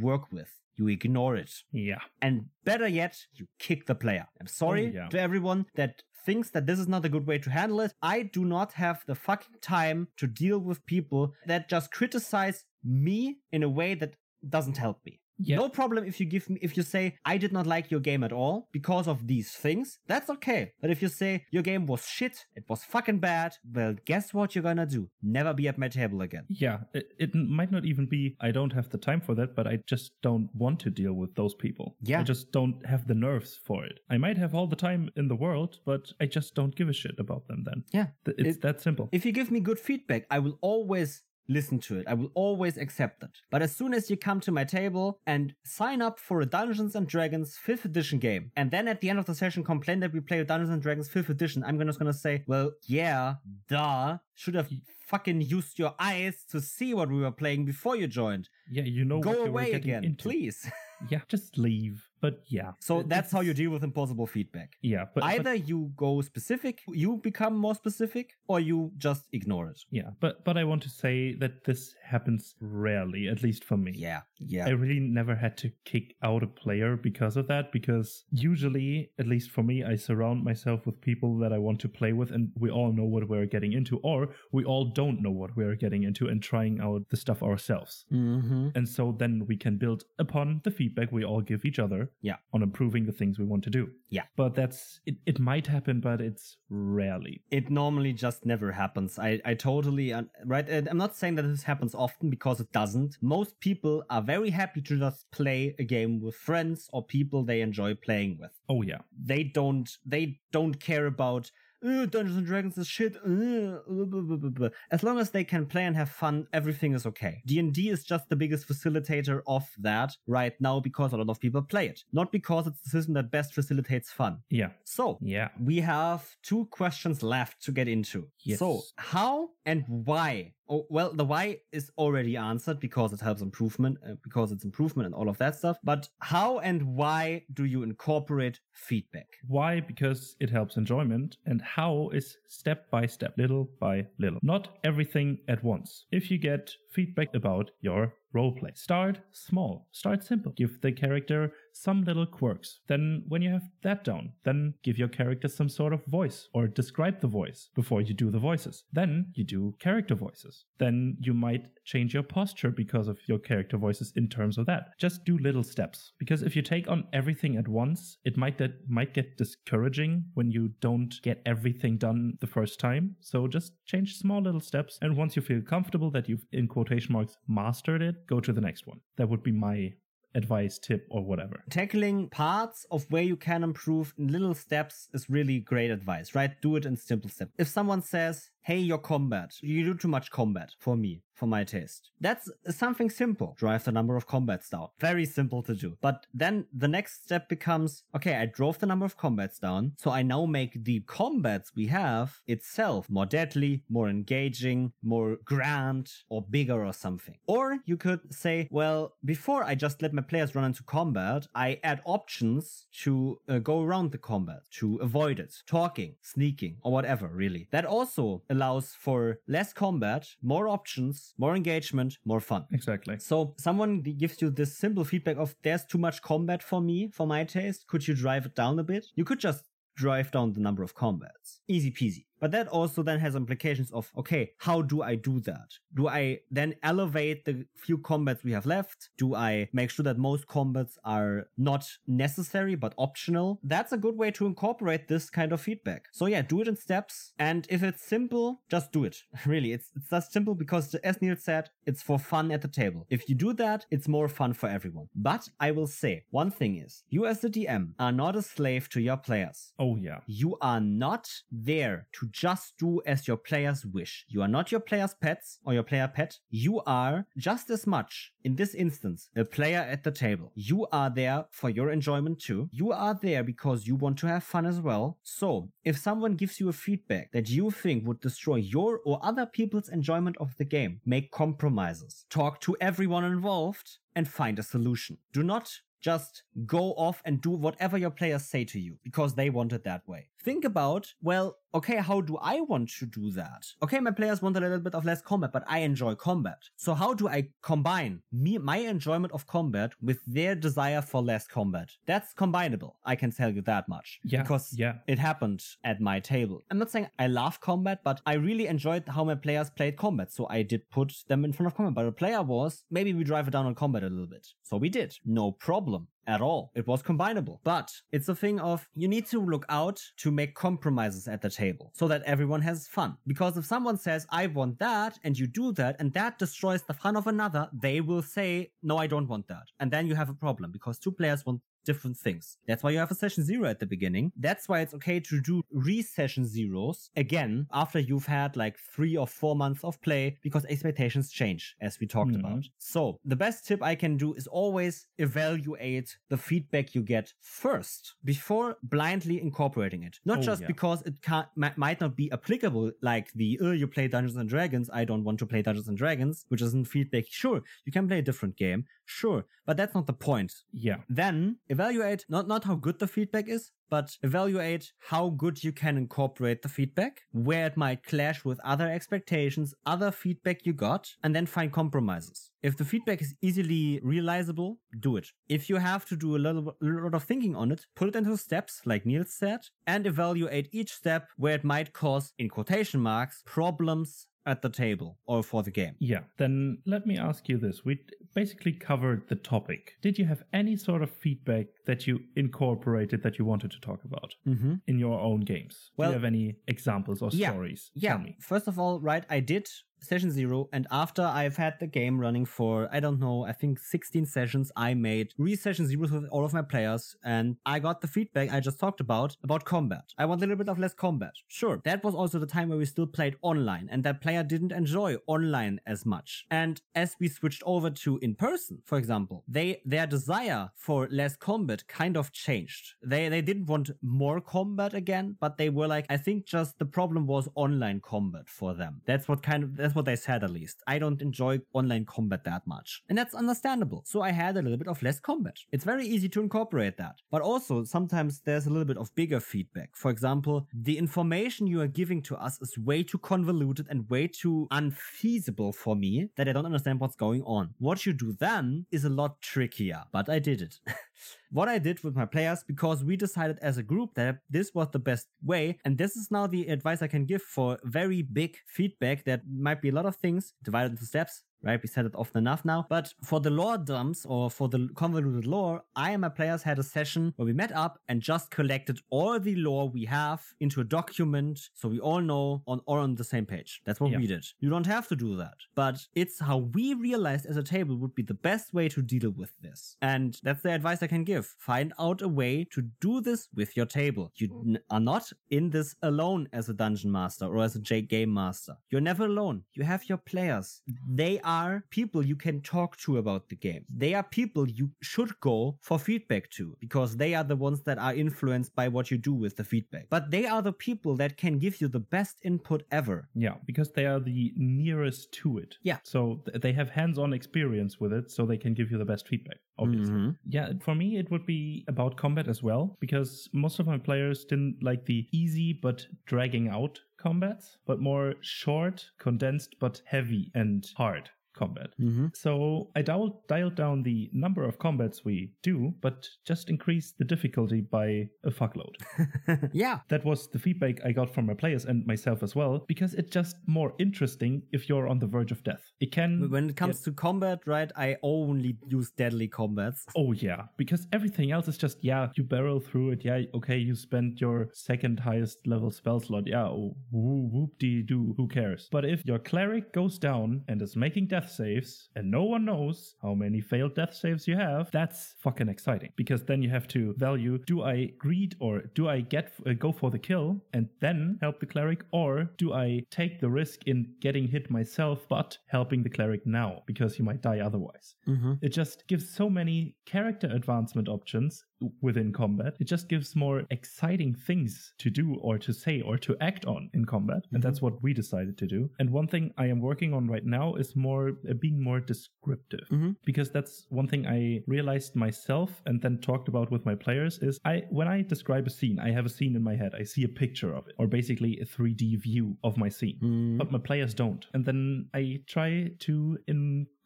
work 0.00 0.32
with. 0.32 0.50
You 0.76 0.88
ignore 0.88 1.36
it. 1.36 1.52
Yeah. 1.70 2.00
And 2.20 2.46
better 2.64 2.88
yet, 2.88 3.16
you 3.34 3.46
kick 3.60 3.86
the 3.86 3.94
player. 3.94 4.26
I'm 4.40 4.48
sorry 4.48 4.88
Oh, 4.88 4.92
yeah. 4.94 5.08
to 5.10 5.20
everyone 5.20 5.66
that 5.76 6.02
thinks 6.24 6.50
that 6.50 6.66
this 6.66 6.78
is 6.78 6.88
not 6.88 7.04
a 7.04 7.08
good 7.08 7.26
way 7.26 7.38
to 7.38 7.50
handle 7.50 7.80
it. 7.80 7.92
I 8.02 8.22
do 8.22 8.44
not 8.44 8.72
have 8.74 9.04
the 9.06 9.14
fucking 9.14 9.56
time 9.60 10.08
to 10.16 10.26
deal 10.26 10.58
with 10.58 10.86
people 10.86 11.34
that 11.46 11.68
just 11.68 11.90
criticize 11.92 12.64
me 12.82 13.38
in 13.52 13.62
a 13.62 13.68
way 13.68 13.94
that 13.94 14.14
doesn't 14.48 14.76
help 14.76 15.04
me. 15.04 15.20
Yeah. 15.38 15.56
No 15.56 15.68
problem 15.68 16.04
if 16.04 16.20
you 16.20 16.26
give 16.26 16.48
me 16.48 16.58
if 16.62 16.76
you 16.76 16.82
say 16.82 17.16
I 17.24 17.38
did 17.38 17.52
not 17.52 17.66
like 17.66 17.90
your 17.90 18.00
game 18.00 18.22
at 18.24 18.32
all 18.32 18.68
because 18.72 19.08
of 19.08 19.26
these 19.26 19.52
things. 19.52 19.98
That's 20.06 20.30
okay. 20.30 20.72
But 20.80 20.90
if 20.90 21.02
you 21.02 21.08
say 21.08 21.44
your 21.50 21.62
game 21.62 21.86
was 21.86 22.06
shit, 22.06 22.44
it 22.54 22.64
was 22.68 22.84
fucking 22.84 23.18
bad, 23.18 23.54
well, 23.74 23.94
guess 24.04 24.32
what 24.32 24.54
you're 24.54 24.62
gonna 24.62 24.86
do? 24.86 25.08
Never 25.22 25.52
be 25.54 25.68
at 25.68 25.78
my 25.78 25.88
table 25.88 26.20
again. 26.22 26.44
Yeah, 26.48 26.80
it, 26.92 27.06
it 27.18 27.34
might 27.34 27.72
not 27.72 27.84
even 27.84 28.06
be 28.06 28.36
I 28.40 28.50
don't 28.50 28.72
have 28.72 28.90
the 28.90 28.98
time 28.98 29.20
for 29.20 29.34
that, 29.34 29.54
but 29.56 29.66
I 29.66 29.78
just 29.86 30.12
don't 30.22 30.48
want 30.54 30.80
to 30.80 30.90
deal 30.90 31.14
with 31.14 31.34
those 31.34 31.54
people. 31.54 31.96
Yeah. 32.02 32.20
I 32.20 32.22
just 32.22 32.52
don't 32.52 32.84
have 32.86 33.06
the 33.08 33.14
nerves 33.14 33.58
for 33.64 33.84
it. 33.84 34.00
I 34.10 34.18
might 34.18 34.38
have 34.38 34.54
all 34.54 34.66
the 34.66 34.76
time 34.76 35.10
in 35.16 35.28
the 35.28 35.36
world, 35.36 35.80
but 35.84 36.12
I 36.20 36.26
just 36.26 36.54
don't 36.54 36.74
give 36.76 36.88
a 36.88 36.92
shit 36.92 37.18
about 37.18 37.48
them 37.48 37.64
then. 37.64 37.84
Yeah. 37.92 38.06
It's 38.26 38.56
It- 38.56 38.62
that 38.62 38.80
simple. 38.80 39.08
If 39.12 39.24
you 39.26 39.32
give 39.32 39.50
me 39.50 39.60
good 39.60 39.78
feedback, 39.78 40.26
I 40.30 40.38
will 40.38 40.58
always 40.60 41.22
listen 41.48 41.78
to 41.80 41.98
it. 41.98 42.06
I 42.08 42.14
will 42.14 42.30
always 42.34 42.76
accept 42.76 43.22
it. 43.22 43.30
But 43.50 43.62
as 43.62 43.74
soon 43.74 43.92
as 43.94 44.10
you 44.10 44.16
come 44.16 44.40
to 44.40 44.52
my 44.52 44.64
table 44.64 45.20
and 45.26 45.54
sign 45.64 46.00
up 46.02 46.18
for 46.18 46.40
a 46.40 46.46
Dungeons 46.46 46.94
and 46.94 47.06
Dragons 47.06 47.58
5th 47.66 47.84
edition 47.84 48.18
game, 48.18 48.50
and 48.56 48.70
then 48.70 48.88
at 48.88 49.00
the 49.00 49.10
end 49.10 49.18
of 49.18 49.26
the 49.26 49.34
session 49.34 49.62
complain 49.64 50.00
that 50.00 50.12
we 50.12 50.20
play 50.20 50.42
Dungeons 50.44 50.70
and 50.70 50.80
Dragons 50.82 51.08
5th 51.08 51.28
edition, 51.28 51.62
I'm 51.64 51.78
just 51.78 51.98
gonna 51.98 52.12
say, 52.12 52.44
well, 52.46 52.72
yeah, 52.86 53.34
duh. 53.68 54.18
Should 54.36 54.54
have 54.56 54.68
fucking 55.06 55.42
used 55.42 55.78
your 55.78 55.94
eyes 55.98 56.44
to 56.50 56.60
see 56.60 56.92
what 56.94 57.08
we 57.08 57.20
were 57.20 57.30
playing 57.30 57.64
before 57.66 57.94
you 57.94 58.06
joined. 58.08 58.48
yeah, 58.70 58.82
you 58.82 59.04
know 59.04 59.18
what 59.18 59.24
Go 59.36 59.44
away 59.44 59.72
again, 59.72 60.04
into. 60.04 60.22
please. 60.22 60.68
Yeah, 61.10 61.20
just 61.28 61.58
leave. 61.58 62.08
But 62.24 62.42
yeah. 62.46 62.72
so 62.80 63.02
that's 63.02 63.30
how 63.30 63.42
you 63.42 63.52
deal 63.52 63.70
with 63.70 63.84
impossible 63.84 64.26
feedback. 64.26 64.70
Yeah, 64.80 65.04
but 65.14 65.20
but- 65.20 65.30
Either 65.34 65.54
you 65.54 65.92
go 65.96 66.20
specific, 66.22 66.80
you 66.88 67.18
become 67.18 67.54
more 67.56 67.74
specific, 67.74 68.26
or 68.48 68.60
you 68.60 68.92
just 68.96 69.24
ignore 69.32 69.68
it. 69.68 69.80
yeah, 69.90 70.10
but 70.20 70.44
but 70.44 70.56
I 70.56 70.64
want 70.64 70.82
to 70.84 70.88
say 70.88 71.34
that 71.42 71.64
this 71.64 71.94
happens 72.02 72.54
rarely, 72.60 73.28
at 73.28 73.42
least 73.42 73.62
for 73.64 73.76
me. 73.76 73.92
Yeah, 73.94 74.22
yeah. 74.38 74.66
I 74.66 74.70
really 74.70 75.00
never 75.00 75.34
had 75.34 75.56
to 75.58 75.70
kick 75.84 76.16
out 76.22 76.42
a 76.42 76.46
player 76.46 76.96
because 76.96 77.36
of 77.36 77.46
that. 77.48 77.72
Because 77.72 78.24
usually, 78.30 79.10
at 79.18 79.26
least 79.26 79.50
for 79.50 79.62
me, 79.62 79.84
I 79.84 79.96
surround 79.96 80.44
myself 80.44 80.86
with 80.86 81.00
people 81.00 81.38
that 81.38 81.52
I 81.52 81.58
want 81.58 81.80
to 81.80 81.88
play 81.88 82.12
with, 82.12 82.30
and 82.30 82.50
we 82.56 82.70
all 82.70 82.92
know 82.92 83.04
what 83.04 83.28
we're 83.28 83.46
getting 83.56 83.72
into, 83.72 83.98
or 83.98 84.28
we 84.52 84.64
all 84.64 84.86
don't 85.00 85.20
know 85.20 85.30
what 85.30 85.56
we're 85.56 85.76
getting 85.76 86.04
into 86.04 86.28
and 86.28 86.42
trying 86.42 86.80
out 86.80 87.02
the 87.10 87.16
stuff 87.16 87.42
ourselves. 87.42 88.06
mm-hmm. 88.10 88.68
And 88.74 88.88
so 88.88 89.14
then 89.18 89.44
we 89.46 89.56
can 89.56 89.76
build 89.76 90.04
upon 90.18 90.60
the 90.64 90.70
feedback 90.70 91.12
we 91.12 91.24
all 91.24 91.42
give 91.42 91.64
each 91.64 91.78
other 91.78 92.10
Yeah. 92.20 92.36
on 92.52 92.62
improving 92.62 93.04
the 93.06 93.12
things 93.12 93.38
we 93.38 93.44
want 93.44 93.64
to 93.64 93.70
do. 93.70 93.90
Yeah. 94.08 94.22
But 94.36 94.54
that's 94.54 95.00
it, 95.04 95.16
it 95.26 95.38
might 95.38 95.66
happen, 95.66 96.00
but 96.00 96.20
it's 96.20 96.56
rarely. 96.70 97.42
it 97.50 97.70
normally 97.70 98.12
just 98.12 98.46
never 98.46 98.72
happens. 98.72 99.18
I, 99.18 99.40
I 99.44 99.54
totally, 99.54 100.14
right? 100.44 100.66
I'm 100.70 100.96
not 100.96 101.16
saying 101.16 101.34
that 101.34 101.42
this 101.42 101.62
happens 101.64 101.94
often 101.94 102.30
because 102.30 102.60
it 102.60 102.72
doesn't. 102.72 103.16
Most 103.20 103.60
people 103.60 104.04
are 104.08 104.22
very 104.22 104.50
happy 104.50 104.80
to 104.82 104.98
just 104.98 105.30
play 105.30 105.74
a 105.78 105.84
game 105.84 106.20
with 106.20 106.34
friends 106.34 106.88
or 106.92 107.04
people 107.04 107.44
they 107.44 107.60
enjoy 107.60 107.94
playing 107.94 108.38
with. 108.40 108.52
Oh 108.68 108.82
yeah. 108.82 108.98
They 109.22 109.44
don't, 109.44 109.90
they 110.06 110.40
don't 110.52 110.80
care 110.80 111.06
about, 111.06 111.50
"Uh, 111.84 112.06
Dungeons 112.06 112.36
and 112.38 112.46
Dragons 112.46 112.78
is 112.78 112.86
shit. 112.88 113.16
uh, 113.16 113.28
uh, 113.28 113.78
blah, 113.86 114.20
blah, 114.22 114.36
blah, 114.36 114.50
blah." 114.50 114.68
As 114.90 115.02
long 115.02 115.18
as 115.18 115.30
they 115.30 115.44
can 115.44 115.66
play 115.66 115.84
and 115.84 115.96
have 115.96 116.08
fun, 116.10 116.46
everything 116.52 116.94
is 116.94 117.04
okay. 117.06 117.42
D&D 117.46 117.90
is 117.90 118.04
just 118.04 118.28
the 118.28 118.36
biggest 118.36 118.66
facilitator 118.66 119.40
of 119.46 119.64
that 119.78 120.16
right 120.26 120.54
now 120.60 120.80
because 120.80 121.12
a 121.12 121.16
lot 121.16 121.28
of 121.30 121.40
people 121.40 121.62
play 121.62 121.86
it. 121.88 122.00
Not 122.12 122.32
because 122.32 122.66
it's 122.66 122.80
the 122.82 122.90
system 122.90 123.14
that 123.14 123.30
best 123.30 123.52
facilitates 123.54 124.10
fun. 124.10 124.38
Yeah. 124.50 124.70
So, 124.84 125.18
Yeah. 125.20 125.48
we 125.60 125.80
have 125.80 126.28
two 126.42 126.66
questions 126.66 127.22
left 127.22 127.62
to 127.64 127.72
get 127.72 127.88
into. 127.88 128.28
Yes. 128.44 128.58
So, 128.60 128.82
how 128.96 129.50
and 129.66 129.84
why? 129.88 130.54
Oh, 130.68 130.86
well, 130.88 131.12
the 131.12 131.24
why 131.24 131.60
is 131.72 131.90
already 131.98 132.36
answered 132.36 132.80
because 132.80 133.12
it 133.12 133.20
helps 133.20 133.42
improvement, 133.42 133.98
uh, 134.06 134.14
because 134.22 134.50
it's 134.50 134.64
improvement 134.64 135.06
and 135.06 135.14
all 135.14 135.28
of 135.28 135.38
that 135.38 135.56
stuff. 135.56 135.76
But 135.84 136.08
how 136.20 136.58
and 136.60 136.96
why 136.96 137.44
do 137.52 137.64
you 137.64 137.82
incorporate 137.82 138.60
feedback? 138.72 139.26
Why? 139.46 139.80
Because 139.80 140.36
it 140.40 140.50
helps 140.50 140.76
enjoyment, 140.76 141.36
and 141.46 141.60
how 141.60 142.10
is 142.14 142.36
step 142.48 142.90
by 142.90 143.06
step, 143.06 143.34
little 143.36 143.68
by 143.78 144.06
little. 144.18 144.38
Not 144.42 144.78
everything 144.84 145.38
at 145.48 145.62
once. 145.62 146.06
If 146.10 146.30
you 146.30 146.38
get 146.38 146.72
feedback 146.94 147.34
about 147.34 147.70
your 147.80 148.14
roleplay, 148.34 148.76
start 148.76 149.20
small, 149.32 149.86
start 149.92 150.24
simple. 150.24 150.52
Give 150.56 150.80
the 150.80 150.92
character 150.92 151.52
some 151.72 152.02
little 152.04 152.26
quirks. 152.26 152.80
Then, 152.88 153.24
when 153.28 153.42
you 153.42 153.50
have 153.50 153.68
that 153.82 154.04
down, 154.04 154.32
then 154.44 154.74
give 154.82 154.98
your 154.98 155.08
character 155.08 155.48
some 155.48 155.68
sort 155.68 155.92
of 155.92 156.04
voice 156.06 156.48
or 156.52 156.66
describe 156.66 157.20
the 157.20 157.26
voice 157.26 157.70
before 157.74 158.00
you 158.00 158.14
do 158.14 158.30
the 158.30 158.38
voices. 158.38 158.84
Then 158.92 159.32
you 159.34 159.44
do 159.44 159.74
character 159.78 160.14
voices. 160.14 160.64
Then 160.78 161.16
you 161.20 161.34
might 161.34 161.66
change 161.84 162.14
your 162.14 162.22
posture 162.22 162.70
because 162.70 163.08
of 163.08 163.18
your 163.26 163.38
character 163.38 163.76
voices 163.76 164.12
in 164.16 164.28
terms 164.28 164.58
of 164.58 164.66
that. 164.66 164.98
Just 164.98 165.24
do 165.24 165.38
little 165.38 165.62
steps 165.62 166.12
because 166.18 166.42
if 166.42 166.56
you 166.56 166.62
take 166.62 166.88
on 166.88 167.04
everything 167.12 167.56
at 167.56 167.68
once, 167.68 168.18
it 168.24 168.36
might 168.36 168.58
that 168.58 168.88
might 168.88 169.14
get 169.14 169.36
discouraging 169.36 170.24
when 170.34 170.50
you 170.50 170.70
don't 170.80 171.14
get 171.22 171.42
everything 171.44 171.98
done 171.98 172.38
the 172.40 172.46
first 172.46 172.80
time. 172.80 173.16
So 173.20 173.46
just 173.46 173.72
change 173.84 174.16
small 174.16 174.40
little 174.40 174.60
steps 174.60 174.98
and 175.02 175.16
once 175.16 175.36
you 175.36 175.42
feel 175.42 175.60
comfortable 175.60 176.10
that 176.12 176.28
you've 176.28 176.46
in 176.52 176.68
quotation 176.84 177.14
marks 177.14 177.36
mastered 177.48 178.02
it, 178.02 178.26
go 178.26 178.40
to 178.40 178.52
the 178.52 178.60
next 178.60 178.86
one. 178.86 179.00
That 179.16 179.28
would 179.28 179.42
be 179.42 179.52
my 179.52 179.94
advice, 180.34 180.78
tip 180.78 181.06
or 181.10 181.24
whatever. 181.24 181.62
Tackling 181.70 182.28
parts 182.28 182.86
of 182.90 183.06
where 183.10 183.22
you 183.22 183.36
can 183.36 183.62
improve 183.62 184.12
in 184.18 184.28
little 184.28 184.54
steps 184.54 185.08
is 185.14 185.30
really 185.30 185.60
great 185.60 185.90
advice, 185.90 186.34
right? 186.34 186.50
Do 186.60 186.76
it 186.76 186.84
in 186.84 186.96
simple 186.96 187.30
steps. 187.30 187.52
If 187.58 187.68
someone 187.68 188.02
says, 188.02 188.50
Hey, 188.62 188.78
your 188.78 188.98
combat, 188.98 189.52
you 189.62 189.84
do 189.84 189.94
too 189.94 190.08
much 190.08 190.30
combat 190.30 190.72
for 190.78 190.96
me. 190.96 191.22
For 191.34 191.46
my 191.46 191.64
taste. 191.64 192.10
That's 192.20 192.48
something 192.70 193.10
simple. 193.10 193.54
Drive 193.58 193.84
the 193.84 193.92
number 193.92 194.16
of 194.16 194.26
combats 194.26 194.70
down. 194.70 194.88
Very 195.00 195.26
simple 195.26 195.62
to 195.64 195.74
do. 195.74 195.96
But 196.00 196.26
then 196.32 196.66
the 196.72 196.88
next 196.88 197.24
step 197.24 197.48
becomes, 197.48 198.04
okay, 198.14 198.36
I 198.36 198.46
drove 198.46 198.78
the 198.78 198.86
number 198.86 199.04
of 199.04 199.16
combats 199.16 199.58
down. 199.58 199.92
So 199.98 200.10
I 200.10 200.22
now 200.22 200.46
make 200.46 200.84
the 200.84 201.00
combats 201.00 201.72
we 201.74 201.86
have 201.88 202.40
itself 202.46 203.10
more 203.10 203.26
deadly, 203.26 203.82
more 203.88 204.08
engaging, 204.08 204.92
more 205.02 205.38
grand 205.44 206.10
or 206.28 206.42
bigger 206.42 206.84
or 206.84 206.92
something. 206.92 207.36
Or 207.46 207.78
you 207.84 207.96
could 207.96 208.32
say, 208.32 208.68
well, 208.70 209.16
before 209.24 209.64
I 209.64 209.74
just 209.74 210.00
let 210.02 210.12
my 210.12 210.22
players 210.22 210.54
run 210.54 210.64
into 210.64 210.82
combat, 210.82 211.46
I 211.54 211.80
add 211.82 212.00
options 212.04 212.86
to 213.02 213.40
uh, 213.48 213.58
go 213.58 213.82
around 213.82 214.12
the 214.12 214.18
combat, 214.18 214.62
to 214.78 214.96
avoid 214.96 215.40
it, 215.40 215.54
talking, 215.66 216.14
sneaking, 216.22 216.76
or 216.82 216.92
whatever, 216.92 217.28
really. 217.28 217.68
That 217.72 217.84
also 217.84 218.42
allows 218.48 218.94
for 218.98 219.40
less 219.48 219.72
combat, 219.72 220.28
more 220.42 220.68
options, 220.68 221.23
more 221.38 221.56
engagement, 221.56 222.18
more 222.24 222.40
fun. 222.40 222.64
Exactly. 222.72 223.18
So 223.18 223.54
someone 223.58 224.00
gives 224.00 224.40
you 224.42 224.50
this 224.50 224.76
simple 224.76 225.04
feedback 225.04 225.36
of 225.36 225.54
there's 225.62 225.84
too 225.84 225.98
much 225.98 226.22
combat 226.22 226.62
for 226.62 226.80
me, 226.80 227.08
for 227.08 227.26
my 227.26 227.44
taste. 227.44 227.86
Could 227.86 228.06
you 228.06 228.14
drive 228.14 228.46
it 228.46 228.54
down 228.54 228.78
a 228.78 228.84
bit? 228.84 229.06
You 229.14 229.24
could 229.24 229.40
just 229.40 229.64
drive 229.96 230.30
down 230.30 230.52
the 230.52 230.60
number 230.60 230.82
of 230.82 230.94
combats. 230.94 231.60
Easy 231.68 231.90
peasy. 231.90 232.26
But 232.44 232.50
that 232.50 232.68
also 232.68 233.02
then 233.02 233.20
has 233.20 233.34
implications 233.34 233.90
of, 233.90 234.12
okay, 234.18 234.52
how 234.58 234.82
do 234.82 235.00
I 235.00 235.14
do 235.14 235.40
that? 235.40 235.78
Do 235.94 236.08
I 236.08 236.40
then 236.50 236.74
elevate 236.82 237.46
the 237.46 237.64
few 237.74 237.96
combats 237.96 238.44
we 238.44 238.52
have 238.52 238.66
left? 238.66 239.08
Do 239.16 239.34
I 239.34 239.70
make 239.72 239.88
sure 239.88 240.04
that 240.04 240.18
most 240.18 240.46
combats 240.46 240.98
are 241.06 241.48
not 241.56 241.88
necessary 242.06 242.74
but 242.74 242.92
optional? 242.98 243.60
That's 243.62 243.92
a 243.92 243.96
good 243.96 244.18
way 244.18 244.30
to 244.32 244.44
incorporate 244.44 245.08
this 245.08 245.30
kind 245.30 245.54
of 245.54 245.60
feedback. 245.62 246.08
So 246.12 246.26
yeah, 246.26 246.42
do 246.42 246.60
it 246.60 246.68
in 246.68 246.76
steps. 246.76 247.32
And 247.38 247.66
if 247.70 247.82
it's 247.82 248.04
simple, 248.04 248.60
just 248.70 248.92
do 248.92 249.04
it. 249.04 249.22
really, 249.46 249.72
it's, 249.72 249.90
it's 249.96 250.10
just 250.10 250.30
simple 250.30 250.54
because 250.54 250.94
as 250.96 251.22
Neil 251.22 251.36
said, 251.38 251.70
it's 251.86 252.02
for 252.02 252.18
fun 252.18 252.52
at 252.52 252.60
the 252.60 252.68
table. 252.68 253.06
If 253.08 253.26
you 253.26 253.34
do 253.34 253.54
that, 253.54 253.86
it's 253.90 254.06
more 254.06 254.28
fun 254.28 254.52
for 254.52 254.68
everyone. 254.68 255.08
But 255.14 255.48
I 255.58 255.70
will 255.70 255.86
say 255.86 256.24
one 256.28 256.50
thing 256.50 256.76
is, 256.76 257.04
you 257.08 257.24
as 257.24 257.40
the 257.40 257.48
DM 257.48 257.94
are 257.98 258.12
not 258.12 258.36
a 258.36 258.42
slave 258.42 258.90
to 258.90 259.00
your 259.00 259.16
players. 259.16 259.72
Oh 259.78 259.96
yeah. 259.96 260.18
You 260.26 260.58
are 260.60 260.80
not 260.80 261.30
there 261.50 262.08
to 262.20 262.33
just 262.34 262.76
do 262.78 263.00
as 263.06 263.28
your 263.28 263.36
players 263.36 263.86
wish. 263.86 264.24
You 264.28 264.42
are 264.42 264.48
not 264.48 264.72
your 264.72 264.80
player's 264.80 265.14
pets 265.14 265.60
or 265.64 265.72
your 265.72 265.84
player 265.84 266.08
pet. 266.08 266.38
You 266.50 266.82
are 266.84 267.26
just 267.38 267.70
as 267.70 267.86
much, 267.86 268.32
in 268.42 268.56
this 268.56 268.74
instance, 268.74 269.28
a 269.36 269.44
player 269.44 269.78
at 269.78 270.02
the 270.02 270.10
table. 270.10 270.50
You 270.56 270.86
are 270.90 271.10
there 271.10 271.44
for 271.52 271.70
your 271.70 271.90
enjoyment 271.92 272.40
too. 272.40 272.68
You 272.72 272.90
are 272.90 273.16
there 273.22 273.44
because 273.44 273.86
you 273.86 273.94
want 273.94 274.18
to 274.18 274.26
have 274.26 274.42
fun 274.42 274.66
as 274.66 274.80
well. 274.80 275.18
So, 275.22 275.70
if 275.84 275.96
someone 275.96 276.34
gives 276.34 276.58
you 276.58 276.68
a 276.68 276.72
feedback 276.72 277.30
that 277.32 277.48
you 277.48 277.70
think 277.70 278.06
would 278.06 278.20
destroy 278.20 278.56
your 278.56 279.00
or 279.04 279.20
other 279.22 279.46
people's 279.46 279.88
enjoyment 279.88 280.36
of 280.38 280.56
the 280.58 280.64
game, 280.64 281.00
make 281.06 281.30
compromises. 281.30 282.24
Talk 282.30 282.60
to 282.62 282.76
everyone 282.80 283.24
involved 283.24 283.98
and 284.16 284.26
find 284.26 284.58
a 284.58 284.62
solution. 284.64 285.18
Do 285.32 285.44
not 285.44 285.70
just 286.00 286.42
go 286.66 286.92
off 286.94 287.22
and 287.24 287.40
do 287.40 287.50
whatever 287.50 287.96
your 287.96 288.10
players 288.10 288.44
say 288.44 288.64
to 288.64 288.78
you 288.78 288.98
because 289.02 289.34
they 289.34 289.48
want 289.48 289.72
it 289.72 289.84
that 289.84 290.06
way. 290.06 290.28
Think 290.44 290.66
about, 290.66 291.14
well, 291.22 291.56
okay, 291.74 291.96
how 291.96 292.20
do 292.20 292.36
I 292.36 292.60
want 292.60 292.90
to 292.98 293.06
do 293.06 293.30
that? 293.30 293.64
Okay, 293.82 293.98
my 293.98 294.10
players 294.10 294.42
want 294.42 294.58
a 294.58 294.60
little 294.60 294.78
bit 294.78 294.94
of 294.94 295.06
less 295.06 295.22
combat, 295.22 295.52
but 295.52 295.64
I 295.66 295.78
enjoy 295.78 296.16
combat. 296.16 296.58
So 296.76 296.92
how 296.92 297.14
do 297.14 297.28
I 297.28 297.48
combine 297.62 298.20
me, 298.30 298.58
my 298.58 298.76
enjoyment 298.76 299.32
of 299.32 299.46
combat 299.46 299.92
with 300.02 300.18
their 300.26 300.54
desire 300.54 301.00
for 301.00 301.22
less 301.22 301.46
combat? 301.46 301.92
That's 302.04 302.34
combinable. 302.34 302.92
I 303.06 303.16
can 303.16 303.30
tell 303.30 303.50
you 303.50 303.62
that 303.62 303.88
much. 303.88 304.20
Yeah. 304.22 304.42
Because 304.42 304.74
yeah. 304.76 304.96
it 305.06 305.18
happened 305.18 305.64
at 305.82 305.98
my 306.02 306.20
table. 306.20 306.62
I'm 306.70 306.78
not 306.78 306.90
saying 306.90 307.08
I 307.18 307.26
love 307.26 307.62
combat, 307.62 308.00
but 308.04 308.20
I 308.26 308.34
really 308.34 308.66
enjoyed 308.66 309.04
how 309.08 309.24
my 309.24 309.36
players 309.36 309.70
played 309.70 309.96
combat. 309.96 310.30
So 310.30 310.46
I 310.50 310.60
did 310.60 310.90
put 310.90 311.14
them 311.28 311.46
in 311.46 311.54
front 311.54 311.68
of 311.68 311.74
combat. 311.74 311.94
But 311.94 312.04
the 312.04 312.12
player 312.12 312.42
was, 312.42 312.84
maybe 312.90 313.14
we 313.14 313.24
drive 313.24 313.48
it 313.48 313.52
down 313.52 313.64
on 313.64 313.74
combat 313.74 314.02
a 314.02 314.08
little 314.10 314.26
bit. 314.26 314.46
So 314.62 314.76
we 314.76 314.90
did. 314.90 315.14
No 315.24 315.52
problem 315.52 316.08
at 316.26 316.40
all. 316.40 316.70
It 316.74 316.86
was 316.86 317.02
combinable. 317.02 317.58
But 317.64 317.92
it's 318.12 318.28
a 318.28 318.34
thing 318.34 318.60
of 318.60 318.86
you 318.94 319.08
need 319.08 319.26
to 319.26 319.40
look 319.40 319.64
out 319.68 320.00
to 320.18 320.30
make 320.30 320.54
compromises 320.54 321.28
at 321.28 321.42
the 321.42 321.50
table 321.50 321.92
so 321.94 322.08
that 322.08 322.22
everyone 322.24 322.62
has 322.62 322.86
fun. 322.86 323.16
Because 323.26 323.56
if 323.56 323.64
someone 323.64 323.98
says, 323.98 324.26
I 324.30 324.46
want 324.46 324.78
that, 324.78 325.18
and 325.24 325.38
you 325.38 325.46
do 325.46 325.72
that, 325.72 325.96
and 325.98 326.12
that 326.14 326.38
destroys 326.38 326.82
the 326.82 326.94
fun 326.94 327.16
of 327.16 327.26
another, 327.26 327.68
they 327.72 328.00
will 328.00 328.22
say, 328.22 328.72
No, 328.82 328.96
I 328.98 329.06
don't 329.06 329.28
want 329.28 329.48
that. 329.48 329.64
And 329.80 329.90
then 329.90 330.06
you 330.06 330.14
have 330.14 330.30
a 330.30 330.34
problem 330.34 330.70
because 330.70 330.98
two 330.98 331.12
players 331.12 331.44
want 331.46 331.60
different 331.84 332.16
things. 332.16 332.58
That's 332.66 332.82
why 332.82 332.90
you 332.90 332.98
have 332.98 333.10
a 333.10 333.14
session 333.14 333.44
zero 333.44 333.68
at 333.68 333.78
the 333.78 333.86
beginning. 333.86 334.32
That's 334.36 334.68
why 334.68 334.80
it's 334.80 334.94
okay 334.94 335.20
to 335.20 335.40
do 335.40 335.62
re-session 335.70 336.46
zeros 336.46 337.10
again 337.16 337.66
after 337.72 337.98
you've 337.98 338.26
had 338.26 338.56
like 338.56 338.76
three 338.78 339.16
or 339.16 339.26
four 339.26 339.54
months 339.56 339.84
of 339.84 340.00
play 340.00 340.38
because 340.42 340.64
expectations 340.66 341.30
change 341.30 341.76
as 341.80 342.00
we 342.00 342.06
talked 342.06 342.32
Mhm. 342.32 342.40
about. 342.40 342.64
So 342.78 343.18
the 343.24 343.36
best 343.36 343.66
tip 343.66 343.82
I 343.82 343.94
can 343.94 344.16
do 344.16 344.34
is 344.34 344.46
always 344.46 345.06
evaluate 345.18 346.16
the 346.28 346.36
feedback 346.36 346.94
you 346.94 347.02
get 347.02 347.32
first 347.40 348.14
before 348.24 348.76
blindly 348.82 349.40
incorporating 349.40 350.02
it. 350.02 350.18
Not 350.24 350.38
Oh, 350.38 350.42
just 350.42 350.62
yeah. 350.62 350.66
because 350.68 351.02
it 351.02 351.20
can't, 351.22 351.48
mi- 351.56 351.68
might 351.76 352.00
not 352.00 352.16
be 352.16 352.30
applicable 352.32 352.92
like 353.02 353.32
the, 353.34 353.58
oh, 353.60 353.72
you 353.72 353.86
play 353.86 354.08
Dungeons 354.08 354.36
and 354.36 354.48
Dragons. 354.48 354.88
I 354.92 355.04
don't 355.04 355.24
want 355.24 355.38
to 355.40 355.46
play 355.46 355.62
Dungeons 355.62 355.88
and 355.88 355.96
Dragons, 355.98 356.44
which 356.48 356.62
isn't 356.62 356.86
feedback. 356.88 357.24
Sure, 357.28 357.62
you 357.84 357.92
can 357.92 358.06
play 358.08 358.18
a 358.20 358.22
different 358.22 358.56
game. 358.56 358.86
Sure, 359.04 359.44
but 359.66 359.76
that's 359.76 359.94
not 359.94 360.06
the 360.06 360.12
point. 360.12 360.52
Yeah. 360.72 360.98
then 361.08 361.58
evaluate 361.68 362.24
not 362.28 362.48
not 362.48 362.64
how 362.64 362.74
good 362.74 362.98
the 362.98 363.06
feedback 363.06 363.48
is 363.48 363.70
but 363.90 364.16
evaluate 364.22 364.92
how 365.10 365.28
good 365.28 365.62
you 365.62 365.70
can 365.70 365.96
incorporate 365.96 366.62
the 366.62 366.68
feedback 366.68 367.22
where 367.32 367.66
it 367.66 367.76
might 367.76 368.02
clash 368.02 368.44
with 368.44 368.58
other 368.64 368.90
expectations 368.90 369.74
other 369.86 370.10
feedback 370.10 370.64
you 370.66 370.72
got 370.72 371.10
and 371.22 371.34
then 371.34 371.46
find 371.46 371.72
compromises. 371.72 372.50
If 372.62 372.76
the 372.76 372.84
feedback 372.84 373.20
is 373.20 373.34
easily 373.42 374.00
realizable 374.02 374.78
do 375.00 375.16
it. 375.16 375.28
If 375.48 375.68
you 375.68 375.76
have 375.76 376.06
to 376.06 376.16
do 376.16 376.36
a 376.36 376.38
little, 376.38 376.70
a 376.70 376.86
lot 376.86 377.14
of 377.14 377.24
thinking 377.24 377.54
on 377.54 377.70
it 377.72 377.86
put 377.94 378.08
it 378.08 378.16
into 378.16 378.36
steps 378.36 378.80
like 378.84 379.06
niels 379.06 379.34
said 379.34 379.60
and 379.86 380.06
evaluate 380.06 380.68
each 380.72 380.92
step 380.92 381.28
where 381.36 381.54
it 381.54 381.64
might 381.64 381.92
cause 381.92 382.32
in 382.38 382.48
quotation 382.48 383.00
marks 383.00 383.42
problems 383.44 384.28
at 384.46 384.62
the 384.62 384.68
table 384.68 385.18
or 385.26 385.42
for 385.42 385.62
the 385.62 385.70
game 385.70 385.94
Yeah. 385.98 386.20
Then 386.36 386.78
let 386.86 387.06
me 387.06 387.16
ask 387.18 387.48
you 387.48 387.56
this. 387.58 387.84
We 387.84 387.98
basically 388.34 388.72
covered 388.72 389.28
the 389.28 389.36
topic. 389.36 389.92
Did 390.02 390.18
you 390.18 390.26
have 390.26 390.42
any 390.52 390.76
sort 390.76 391.02
of 391.02 391.10
feedback 391.10 391.66
that 391.86 392.06
you 392.06 392.20
incorporated 392.36 393.22
that 393.22 393.38
you 393.38 393.44
wanted 393.44 393.70
to 393.72 393.80
talk 393.80 394.04
about 394.04 394.34
mm-hmm. 394.46 394.74
in 394.86 394.98
your 394.98 395.18
own 395.20 395.40
games? 395.40 395.90
Well- 395.96 396.10
Do 396.10 396.14
you 396.14 396.20
have 396.20 396.24
any 396.24 396.56
examples 396.68 397.22
or 397.22 397.30
Yeah. 397.32 397.50
stories? 397.50 397.90
Yeah. 397.94 398.10
Tell 398.10 398.18
me. 398.18 398.36
First 398.40 398.68
of 398.68 398.78
all, 398.78 399.00
right, 399.00 399.24
I 399.30 399.40
did 399.40 399.68
session 400.04 400.30
zero, 400.30 400.68
and 400.72 400.86
after 400.90 401.22
I've 401.22 401.56
had 401.56 401.74
the 401.80 401.86
game 401.86 402.18
running 402.18 402.44
for, 402.44 402.88
I 402.92 403.00
don't 403.00 403.20
know, 403.20 403.44
I 403.44 403.52
think 403.52 403.78
16 403.78 404.26
sessions, 404.26 404.70
I 404.76 404.94
made 404.94 405.32
re 405.38 405.56
session 405.56 405.86
zeros 405.86 406.12
with 406.12 406.26
all 406.30 406.44
of 406.44 406.52
my 406.52 406.62
players, 406.62 407.16
and 407.24 407.56
I 407.66 407.78
got 407.78 408.00
the 408.00 408.08
feedback 408.08 408.52
I 408.52 408.60
just 408.60 408.78
talked 408.78 409.00
about 409.00 409.36
about 409.42 409.64
combat. 409.64 410.12
I 410.18 410.26
want 410.26 410.40
a 410.42 410.46
little 410.46 410.56
bit 410.56 410.68
of 410.68 410.78
less 410.78 410.94
combat. 410.94 411.32
Sure, 411.48 411.80
that 411.84 412.04
was 412.04 412.14
also 412.14 412.38
the 412.38 412.46
time 412.46 412.68
where 412.68 412.78
we 412.78 412.86
still 412.86 413.06
played 413.06 413.36
online, 413.42 413.88
and 413.90 414.04
that 414.04 414.20
player 414.20 414.42
didn't 414.42 414.72
enjoy 414.72 415.16
online 415.26 415.80
as 415.86 416.04
much. 416.06 416.44
And 416.50 416.80
as 416.94 417.16
we 417.20 417.28
switched 417.28 417.62
over 417.66 417.90
to 417.90 418.18
in 418.18 418.34
person, 418.34 418.82
for 418.84 418.98
example, 418.98 419.44
they 419.48 419.80
their 419.84 420.06
desire 420.06 420.70
for 420.76 421.08
less 421.10 421.36
combat 421.36 421.86
kind 421.88 422.16
of 422.16 422.32
changed. 422.32 422.94
They 423.02 423.28
they 423.28 423.42
didn't 423.42 423.66
want 423.66 423.90
more 424.02 424.40
combat 424.40 424.94
again, 424.94 425.36
but 425.40 425.58
they 425.58 425.70
were 425.70 425.86
like, 425.86 426.06
I 426.08 426.16
think 426.16 426.46
just 426.46 426.78
the 426.78 426.86
problem 426.86 427.26
was 427.26 427.48
online 427.54 428.00
combat 428.00 428.48
for 428.48 428.74
them. 428.74 429.00
That's 429.06 429.28
what 429.28 429.42
kind 429.42 429.64
of 429.64 429.76
that's 429.76 429.93
what 429.94 430.04
they 430.04 430.16
said 430.16 430.44
at 430.44 430.50
least. 430.50 430.82
I 430.86 430.98
don't 430.98 431.20
enjoy 431.22 431.60
online 431.72 432.04
combat 432.04 432.44
that 432.44 432.66
much. 432.66 433.02
And 433.08 433.16
that's 433.16 433.34
understandable. 433.34 434.02
So 434.06 434.22
I 434.22 434.30
had 434.30 434.56
a 434.56 434.62
little 434.62 434.78
bit 434.78 434.88
of 434.88 435.02
less 435.02 435.20
combat. 435.20 435.58
It's 435.72 435.84
very 435.84 436.06
easy 436.06 436.28
to 436.30 436.40
incorporate 436.40 436.96
that. 436.98 437.16
But 437.30 437.42
also 437.42 437.84
sometimes 437.84 438.40
there's 438.40 438.66
a 438.66 438.70
little 438.70 438.84
bit 438.84 438.96
of 438.96 439.14
bigger 439.14 439.40
feedback. 439.40 439.90
For 439.94 440.10
example, 440.10 440.66
the 440.72 440.98
information 440.98 441.66
you 441.66 441.80
are 441.80 441.86
giving 441.86 442.22
to 442.22 442.36
us 442.36 442.60
is 442.60 442.78
way 442.78 443.02
too 443.02 443.18
convoluted 443.18 443.86
and 443.90 444.08
way 444.08 444.26
too 444.28 444.66
unfeasible 444.70 445.72
for 445.72 445.96
me 445.96 446.28
that 446.36 446.48
I 446.48 446.52
don't 446.52 446.66
understand 446.66 447.00
what's 447.00 447.16
going 447.16 447.42
on. 447.42 447.74
What 447.78 448.06
you 448.06 448.12
do 448.12 448.32
then 448.32 448.86
is 448.90 449.04
a 449.04 449.08
lot 449.08 449.40
trickier, 449.40 450.04
but 450.12 450.28
I 450.28 450.38
did 450.38 450.62
it. 450.62 450.80
what 451.54 451.68
I 451.68 451.78
did 451.78 452.02
with 452.02 452.16
my 452.16 452.26
players 452.26 452.64
because 452.66 453.04
we 453.04 453.16
decided 453.16 453.60
as 453.62 453.78
a 453.78 453.82
group 453.82 454.14
that 454.16 454.40
this 454.50 454.74
was 454.74 454.88
the 454.90 454.98
best 454.98 455.28
way. 455.40 455.78
And 455.84 455.96
this 455.96 456.16
is 456.16 456.28
now 456.28 456.48
the 456.48 456.66
advice 456.66 457.00
I 457.00 457.06
can 457.06 457.26
give 457.26 457.42
for 457.42 457.78
very 457.84 458.22
big 458.22 458.56
feedback 458.66 459.24
that 459.26 459.42
might 459.48 459.80
be 459.80 459.90
a 459.90 459.92
lot 459.92 460.04
of 460.04 460.16
things 460.16 460.52
divided 460.64 460.90
into 460.90 461.06
steps. 461.06 461.44
Right, 461.64 461.82
we 461.82 461.88
said 461.88 462.06
it 462.06 462.14
often 462.14 462.38
enough 462.38 462.64
now. 462.64 462.86
But 462.88 463.12
for 463.22 463.40
the 463.40 463.50
lore 463.50 463.78
dumps 463.78 464.24
or 464.26 464.50
for 464.50 464.68
the 464.68 464.88
convoluted 464.94 465.46
lore, 465.46 465.82
I 465.96 466.10
and 466.10 466.20
my 466.20 466.28
players 466.28 466.62
had 466.62 466.78
a 466.78 466.82
session 466.82 467.32
where 467.36 467.46
we 467.46 467.52
met 467.52 467.72
up 467.72 467.98
and 468.08 468.20
just 468.20 468.50
collected 468.50 468.98
all 469.10 469.38
the 469.40 469.54
lore 469.56 469.88
we 469.88 470.04
have 470.04 470.42
into 470.60 470.80
a 470.80 470.84
document 470.84 471.58
so 471.74 471.88
we 471.88 472.00
all 472.00 472.20
know 472.20 472.62
on 472.66 472.80
all 472.86 472.98
on 472.98 473.14
the 473.14 473.24
same 473.24 473.46
page. 473.46 473.80
That's 473.84 474.00
what 474.00 474.10
Yeah. 474.12 474.18
we 474.18 474.26
did. 474.26 474.44
You 474.60 474.68
don't 474.70 474.86
have 474.86 475.08
to 475.08 475.16
do 475.16 475.36
that. 475.36 475.54
But 475.74 475.96
it's 476.14 476.38
how 476.40 476.58
we 476.58 476.94
realized 476.94 477.46
as 477.46 477.56
a 477.56 477.62
table 477.62 477.96
would 477.98 478.14
be 478.14 478.22
the 478.22 478.34
best 478.50 478.72
way 478.74 478.88
to 478.90 479.00
deal 479.02 479.30
with 479.30 479.52
this. 479.60 479.96
And 480.02 480.38
that's 480.42 480.62
the 480.62 480.72
advice 480.72 481.02
I 481.02 481.06
can 481.06 481.24
give. 481.24 481.46
Find 481.58 481.92
out 481.98 482.20
a 482.22 482.28
way 482.28 482.66
to 482.74 482.82
do 483.00 483.20
this 483.20 483.48
with 483.54 483.76
your 483.76 483.86
table. 483.86 484.32
You 484.36 484.48
n- 484.66 484.78
are 484.90 485.00
not 485.12 485.32
in 485.50 485.70
this 485.70 485.94
alone 486.02 486.48
as 486.52 486.68
a 486.68 486.74
dungeon 486.74 487.10
master 487.12 487.46
or 487.46 487.62
as 487.62 487.74
a 487.76 487.80
J 487.80 488.02
game 488.02 488.32
master. 488.34 488.74
You're 488.90 489.00
never 489.10 489.24
alone. 489.26 489.64
You 489.74 489.84
have 489.84 490.08
your 490.08 490.18
players. 490.18 490.82
They 491.22 491.40
are 491.40 491.53
people 491.90 492.24
you 492.24 492.36
can 492.36 492.60
talk 492.60 492.96
to 492.98 493.18
about 493.18 493.48
the 493.48 493.56
game. 493.56 493.84
They 493.88 494.14
are 494.14 494.22
people 494.22 494.68
you 494.68 494.90
should 495.02 495.38
go 495.40 495.78
for 495.80 495.98
feedback 495.98 496.50
to 496.50 496.76
because 496.80 497.16
they 497.16 497.34
are 497.34 497.44
the 497.44 497.56
ones 497.56 497.82
that 497.84 497.98
are 497.98 498.14
influenced 498.14 498.74
by 498.74 498.88
what 498.88 499.10
you 499.10 499.18
do 499.18 499.34
with 499.34 499.56
the 499.56 499.64
feedback. 499.64 500.08
But 500.10 500.30
they 500.30 500.46
are 500.46 500.62
the 500.62 500.72
people 500.72 501.16
that 501.16 501.36
can 501.36 501.58
give 501.58 501.80
you 501.80 501.88
the 501.88 502.00
best 502.00 502.38
input 502.42 502.82
ever. 502.90 503.28
Yeah, 503.34 503.56
because 503.66 503.92
they 503.92 504.06
are 504.06 504.20
the 504.20 504.52
nearest 504.56 505.32
to 505.32 505.58
it. 505.58 505.76
Yeah. 505.82 505.98
So 506.04 506.42
th- 506.46 506.60
they 506.60 506.72
have 506.72 506.90
hands 506.90 507.18
on 507.18 507.32
experience 507.32 508.00
with 508.00 508.12
it, 508.12 508.30
so 508.30 508.46
they 508.46 508.58
can 508.58 508.74
give 508.74 508.90
you 508.90 508.98
the 508.98 509.04
best 509.04 509.28
feedback, 509.28 509.58
obviously. 509.78 510.14
Mhm. 510.14 510.36
Yeah, 510.46 510.72
for 510.80 510.94
me, 510.94 511.16
it 511.16 511.30
would 511.30 511.46
be 511.46 511.84
about 511.88 512.16
combat 512.16 512.48
as 512.48 512.62
well, 512.62 512.96
because 513.00 513.48
most 513.52 513.78
of 513.78 513.86
my 513.86 513.98
players 513.98 514.44
didn't 514.44 514.82
like 514.82 515.04
the 515.06 515.28
easy 515.32 515.72
but 515.72 516.06
dragging 516.26 516.68
out 516.68 517.00
combats, 517.16 517.78
but 517.86 518.00
more 518.00 518.34
short, 518.40 519.10
condensed, 519.18 519.76
but 519.78 520.02
heavy 520.06 520.50
and 520.54 520.86
hard 520.96 521.30
combat. 521.54 521.90
Mhm. 522.00 522.34
So 522.36 522.90
I 522.96 523.02
dialed, 523.02 523.46
dialed 523.48 523.74
down 523.76 524.02
the 524.02 524.30
number 524.32 524.64
of 524.64 524.78
combats 524.78 525.24
we 525.24 525.52
do, 525.62 525.94
but 526.00 526.28
just 526.44 526.68
increased 526.70 527.18
the 527.18 527.24
difficulty 527.24 527.80
by 527.80 528.28
a 528.44 528.50
fuckload. 528.50 528.94
yeah. 529.72 530.00
That 530.08 530.24
was 530.24 530.48
the 530.48 530.58
feedback 530.58 531.04
I 531.04 531.12
got 531.12 531.32
from 531.32 531.46
my 531.46 531.54
players 531.54 531.84
and 531.84 532.06
myself 532.06 532.42
as 532.42 532.54
well, 532.54 532.84
because 532.88 533.14
it's 533.14 533.30
just 533.30 533.56
more 533.66 533.94
interesting 533.98 534.62
if 534.72 534.88
you're 534.88 535.08
on 535.08 535.18
the 535.18 535.26
verge 535.26 535.52
of 535.52 535.62
death. 535.64 535.82
It 536.00 536.12
can. 536.12 536.50
When 536.50 536.70
it 536.70 536.76
comes 536.76 537.00
to 537.02 537.12
combat, 537.12 537.60
right, 537.66 537.90
I 537.96 538.16
only 538.22 538.76
use 538.88 539.10
deadly 539.10 539.48
combats. 539.48 540.04
Oh, 540.16 540.32
yeah. 540.32 540.62
Because 540.76 541.06
everything 541.12 541.52
else 541.52 541.68
is 541.68 541.78
just, 541.78 542.02
yeah, 542.02 542.30
you 542.36 542.44
barrel 542.44 542.80
through 542.80 543.10
it. 543.12 543.24
Yeah, 543.24 543.42
okay, 543.54 543.78
you 543.78 543.94
spend 543.94 544.40
your 544.40 544.68
second 544.72 545.20
highest 545.20 545.66
level 545.66 545.90
spell 545.90 546.20
slot. 546.20 546.46
Yeah, 546.46 546.64
oh, 546.64 546.96
whoop, 547.10 547.52
whoop 547.52 547.78
dee 547.78 548.02
doo. 548.02 548.34
Who 548.36 548.48
cares? 548.48 548.88
But 548.90 549.04
if 549.04 549.24
your 549.24 549.38
cleric 549.38 549.92
goes 549.92 550.18
down 550.18 550.62
and 550.68 550.80
is 550.82 550.96
making 550.96 551.28
death 551.28 551.43
saves, 551.50 552.08
and 552.16 552.30
no 552.30 552.44
one 552.44 552.64
knows 552.64 553.14
how 553.22 553.34
many 553.34 553.60
failed 553.60 553.94
death 553.94 554.14
saves 554.14 554.46
you 554.46 554.56
have, 554.56 554.90
that's 554.90 555.34
fucking 555.40 555.68
exciting. 555.68 556.10
Because 556.16 556.42
then 556.44 556.62
you 556.62 556.70
have 556.70 556.88
to 556.88 557.14
value 557.14 557.58
do 557.66 557.82
I 557.82 558.12
greed 558.18 558.56
or 558.60 558.82
do 558.94 559.08
I 559.08 559.20
get 559.20 559.52
uh, 559.66 559.72
go 559.72 559.92
for 559.92 560.10
the 560.10 560.18
kill 560.18 560.60
and 560.72 560.88
then 561.00 561.38
help 561.40 561.60
the 561.60 561.66
cleric, 561.66 562.04
or 562.12 562.50
do 562.58 562.72
I 562.72 563.04
take 563.10 563.40
the 563.40 563.50
risk 563.50 563.86
in 563.86 564.14
getting 564.20 564.48
hit 564.48 564.70
myself 564.70 565.26
but 565.28 565.58
helping 565.66 566.02
the 566.02 566.10
cleric 566.10 566.46
now 566.46 566.82
because 566.86 567.14
he 567.14 567.22
might 567.22 567.42
die 567.42 567.60
otherwise? 567.60 568.14
Mm-hmm. 568.28 568.54
It 568.62 568.70
just 568.70 569.06
gives 569.08 569.28
so 569.28 569.48
many 569.48 569.96
character 570.06 570.48
advancement 570.48 571.08
options 571.08 571.64
within 572.00 572.32
combat. 572.32 572.74
It 572.80 572.84
just 572.94 573.08
gives 573.08 573.34
more 573.36 573.64
exciting 573.70 574.34
things 574.34 574.92
to 574.98 575.10
do 575.10 575.36
or 575.40 575.58
to 575.58 575.72
say 575.72 576.00
or 576.00 576.16
to 576.18 576.36
act 576.40 576.64
on 576.66 576.90
in 576.94 577.04
combat. 577.04 577.42
And 577.52 577.62
that's 577.62 577.82
what 577.82 578.02
we 578.02 578.12
decided 578.14 578.56
to 578.58 578.66
do. 578.66 578.90
And 578.98 579.10
one 579.10 579.26
thing 579.26 579.52
I 579.58 579.66
am 579.66 579.80
working 579.80 580.12
on 580.14 580.28
right 580.28 580.44
now 580.44 580.74
is 580.74 580.94
more 580.96 581.28
uh, 581.48 581.54
being 581.54 581.82
more 581.82 582.00
descriptive 582.00 582.86
Mhm. 582.90 583.16
because 583.24 583.50
that's 583.50 583.86
one 583.90 584.08
thing 584.08 584.26
I 584.26 584.62
realized 584.66 585.14
myself 585.16 585.82
and 585.86 586.00
then 586.02 586.18
talked 586.18 586.48
about 586.48 586.70
with 586.70 586.84
my 586.84 586.94
players 586.94 587.38
is 587.38 587.58
I 587.64 587.84
when 587.90 588.08
I 588.08 588.22
describe 588.22 588.66
a 588.66 588.70
scene, 588.70 588.98
I 588.98 589.10
have 589.12 589.26
a 589.26 589.34
scene 589.36 589.54
in 589.56 589.62
my 589.62 589.76
head. 589.76 589.92
I 589.94 590.04
see 590.04 590.24
a 590.24 590.28
picture 590.28 590.72
of 590.74 590.86
it 590.88 590.94
or 590.98 591.06
basically 591.06 591.58
a 591.60 591.64
3D 591.64 592.16
view 592.16 592.56
of 592.62 592.76
my 592.76 592.88
scene 592.88 593.18
Mm. 593.22 593.58
but 593.58 593.70
my 593.72 593.78
players 593.78 594.14
don't. 594.14 594.46
And 594.54 594.64
then 594.64 595.08
I 595.14 595.22
try 595.46 595.70
to 596.06 596.38